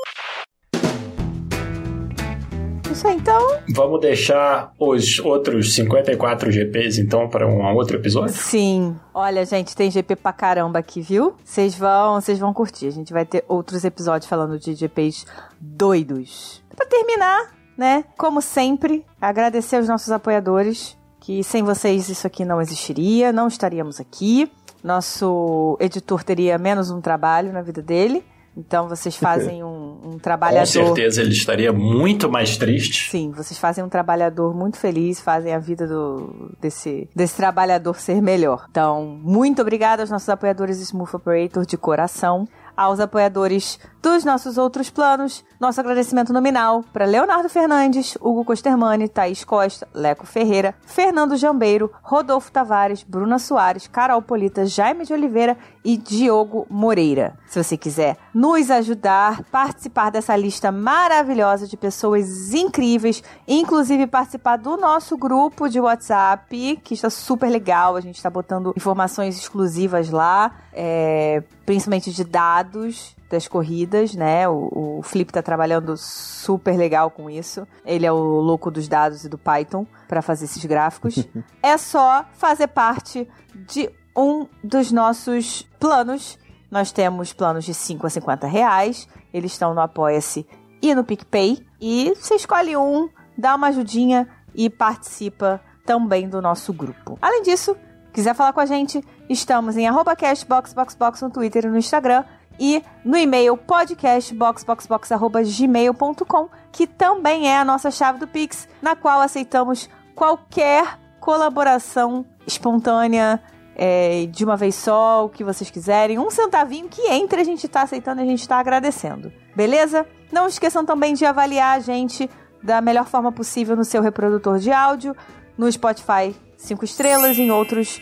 Isso 2.93 3.09
aí, 3.09 3.17
então. 3.17 3.41
Vamos 3.75 4.01
deixar 4.03 4.71
os 4.79 5.19
outros 5.21 5.75
54 5.75 6.53
GPs, 6.53 7.01
então, 7.01 7.27
para 7.27 7.49
um 7.49 7.75
outro 7.75 7.97
episódio? 7.97 8.35
Sim. 8.35 8.95
Olha, 9.15 9.47
gente, 9.47 9.75
tem 9.75 9.91
GP 9.91 10.15
pra 10.17 10.31
caramba 10.31 10.79
aqui, 10.79 11.01
viu? 11.01 11.35
Vocês 11.43 11.75
vão, 11.75 12.21
vocês 12.21 12.39
vão 12.39 12.53
curtir. 12.53 12.89
A 12.89 12.91
gente 12.91 13.11
vai 13.11 13.25
ter 13.25 13.47
outros 13.49 13.83
episódios 13.87 14.29
falando 14.29 14.59
de 14.59 14.75
GPs 14.75 15.25
doidos. 15.59 16.63
Para 16.77 16.85
terminar, 16.85 17.55
né? 17.79 18.05
Como 18.19 18.43
sempre, 18.43 19.07
agradecer 19.19 19.77
aos 19.77 19.89
nossos 19.89 20.11
apoiadores, 20.11 20.95
que 21.19 21.43
sem 21.43 21.63
vocês 21.63 22.11
isso 22.11 22.27
aqui 22.27 22.45
não 22.45 22.61
existiria, 22.61 23.33
não 23.33 23.49
estaríamos 23.49 24.01
aqui. 24.01 24.53
Nosso 24.85 25.79
editor 25.81 26.23
teria 26.23 26.59
menos 26.59 26.91
um 26.91 27.01
trabalho 27.01 27.55
na 27.55 27.63
vida 27.63 27.81
dele. 27.81 28.23
Então 28.55 28.87
vocês 28.87 29.17
fazem 29.17 29.65
um, 29.65 29.82
um 30.03 30.19
trabalhador. 30.19 30.61
Com 30.61 30.67
certeza 30.67 31.21
ele 31.21 31.33
estaria 31.33 31.73
muito 31.73 32.31
mais 32.31 32.57
triste. 32.57 33.11
Sim, 33.11 33.31
vocês 33.31 33.59
fazem 33.59 33.83
um 33.85 33.89
trabalhador 33.89 34.55
muito 34.55 34.77
feliz, 34.77 35.21
fazem 35.21 35.55
a 35.55 35.59
vida 35.59 35.87
do, 35.87 36.53
desse, 36.61 37.09
desse 37.15 37.37
trabalhador 37.37 37.95
ser 37.97 38.21
melhor. 38.21 38.67
Então, 38.71 39.19
muito 39.23 39.63
obrigada 39.63 40.03
aos 40.03 40.11
nossos 40.11 40.29
apoiadores 40.29 40.81
Smooth 40.81 41.17
Operator 41.17 41.65
de 41.65 41.77
coração 41.77 42.47
aos 42.77 43.01
apoiadores 43.01 43.79
dos 44.03 44.25
nossos 44.25 44.59
outros 44.59 44.91
planos. 44.91 45.45
Nosso 45.63 45.79
agradecimento 45.79 46.33
nominal 46.33 46.85
para 46.93 47.05
Leonardo 47.05 47.49
Fernandes, 47.49 48.19
Hugo 48.21 48.45
Costermani, 48.45 49.09
Thaís 49.09 49.45
Costa, 49.45 49.87
Leco 49.95 50.27
Ferreira, 50.27 50.75
Fernando 50.85 51.37
Jambeiro, 51.37 51.89
Rodolfo 52.03 52.51
Tavares, 52.51 53.05
Bruna 53.05 53.39
Soares, 53.39 53.87
Carol 53.87 54.21
Polita, 54.21 54.67
Jaime 54.67 55.05
de 55.05 55.13
Oliveira 55.13 55.57
e 55.85 55.97
Diogo 55.97 56.67
Moreira. 56.69 57.39
Se 57.47 57.63
você 57.63 57.77
quiser 57.77 58.17
nos 58.35 58.73
ajudar, 58.73 59.45
participar 59.53 60.11
dessa 60.11 60.35
lista 60.35 60.73
maravilhosa 60.73 61.69
de 61.69 61.77
pessoas 61.77 62.53
incríveis, 62.53 63.23
inclusive 63.47 64.09
participar 64.09 64.57
do 64.57 64.77
nosso 64.77 65.17
grupo 65.17 65.69
de 65.69 65.79
WhatsApp, 65.79 66.81
que 66.83 66.95
está 66.95 67.09
super 67.09 67.49
legal. 67.49 67.95
A 67.95 68.01
gente 68.01 68.17
está 68.17 68.29
botando 68.29 68.75
informações 68.77 69.39
exclusivas 69.39 70.11
lá, 70.11 70.57
é, 70.73 71.41
principalmente 71.65 72.11
de 72.11 72.25
dados 72.25 73.15
das 73.33 73.49
corridas, 73.49 74.15
né? 74.15 74.49
O, 74.49 74.99
o 74.99 75.03
Flip 75.03 75.33
tá 75.33 75.43
trabalhando 75.43 75.97
super 75.97 76.77
legal 76.77 77.11
com 77.11 77.29
isso. 77.29 77.67
Ele 77.85 78.07
é 78.07 78.13
o 78.13 78.17
louco 78.17 78.71
dos 78.71 78.87
dados 78.87 79.25
e 79.25 79.29
do 79.29 79.39
Python 79.39 79.87
para 80.07 80.23
fazer 80.23 80.45
esses 80.45 80.65
gráficos. 80.65 81.27
é 81.63 81.77
só 81.77 82.25
fazer 82.35 82.69
parte 82.69 83.29
de 83.55 83.91
um 84.17 84.47
dos 84.63 84.93
nossos 84.93 85.63
planos. 85.81 86.39
Nós 86.71 86.93
temos 86.93 87.33
planos 87.33 87.65
de 87.65 87.75
5 87.75 88.07
a 88.07 88.11
50 88.11 88.47
reais. 88.47 89.09
Eles 89.33 89.53
estão 89.53 89.75
no 89.75 89.81
Apoia-se 89.81 90.47
e 90.81 90.95
no 90.95 91.05
PicPay. 91.05 91.65
E 91.81 92.15
você 92.15 92.35
escolhe 92.35 92.77
um, 92.77 93.09
dá 93.37 93.55
uma 93.55 93.69
ajudinha 93.69 94.29
e 94.55 94.69
participa 94.69 95.61
também 95.87 96.29
do 96.29 96.43
nosso 96.43 96.73
grupo. 96.73 97.19
Além 97.21 97.43
disso, 97.43 97.75
quiser 98.13 98.35
falar 98.35 98.53
com 98.53 98.61
a 98.61 98.67
gente, 98.67 99.03
estamos 99.29 99.77
em 99.77 99.89
arroba 99.89 100.15
cashboxboxbox 100.15 101.23
no 101.23 101.31
Twitter 101.31 101.65
e 101.65 101.69
no 101.69 101.79
Instagram 101.79 102.25
e 102.63 102.83
no 103.05 103.19
e-mail 103.19 103.57
podcastboxboxbox.gmail.com, 103.57 106.49
que 106.71 106.87
também 106.87 107.49
é 107.49 107.59
a 107.59 107.65
nossa 107.65 107.91
chave 107.91 108.21
do 108.21 108.29
Pix, 108.29 108.69
na 108.81 108.95
qual 108.95 109.21
aceitamos 109.21 109.91
qualquer 110.15 110.97
colaboração 111.19 112.25
espontânea, 112.47 113.43
é, 113.75 114.27
de 114.27 114.45
uma 114.45 114.57
vez 114.57 114.77
só, 114.77 115.25
o 115.25 115.29
que 115.29 115.43
vocês 115.43 115.71
quiserem. 115.71 116.21
Um 116.21 116.31
centavinho 116.31 116.89
que 116.89 117.03
entre 117.09 117.41
a 117.41 117.45
gente 117.45 117.67
tá 117.67 117.83
aceitando 117.83 118.21
e 118.21 118.25
a 118.25 118.29
gente 118.29 118.47
tá 118.47 118.59
agradecendo. 118.59 119.33
Beleza? 119.57 120.07
Não 120.31 120.47
esqueçam 120.47 120.85
também 120.85 121.15
de 121.15 121.25
avaliar 121.25 121.77
a 121.77 121.81
gente 121.81 122.31
da 122.63 122.81
melhor 122.81 123.07
forma 123.07 123.33
possível 123.33 123.75
no 123.75 123.85
seu 123.85 124.01
reprodutor 124.01 124.61
de 124.61 124.71
áudio, 124.71 125.17
no 125.59 125.73
Spotify 125.73 126.33
5 126.57 126.85
estrelas, 126.85 127.37
em 127.37 127.51
outros 127.51 128.01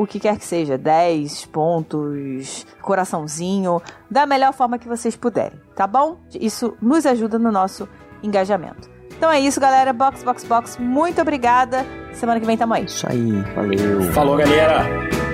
o 0.00 0.06
que 0.06 0.18
quer 0.18 0.38
que 0.38 0.44
seja, 0.44 0.78
10 0.78 1.46
pontos, 1.46 2.66
coraçãozinho, 2.80 3.82
da 4.10 4.24
melhor 4.24 4.52
forma 4.54 4.78
que 4.78 4.88
vocês 4.88 5.14
puderem, 5.14 5.60
tá 5.76 5.86
bom? 5.86 6.16
Isso 6.40 6.74
nos 6.80 7.04
ajuda 7.04 7.38
no 7.38 7.52
nosso 7.52 7.88
engajamento. 8.22 8.88
Então 9.10 9.30
é 9.30 9.38
isso, 9.38 9.60
galera. 9.60 9.92
Box, 9.92 10.22
box, 10.22 10.44
box. 10.44 10.78
Muito 10.80 11.20
obrigada. 11.20 11.84
Semana 12.14 12.40
que 12.40 12.46
vem 12.46 12.56
tamo 12.56 12.72
aí. 12.72 12.86
Isso 12.86 13.06
aí. 13.06 13.42
Valeu. 13.54 14.02
Falou, 14.12 14.36
galera. 14.38 15.29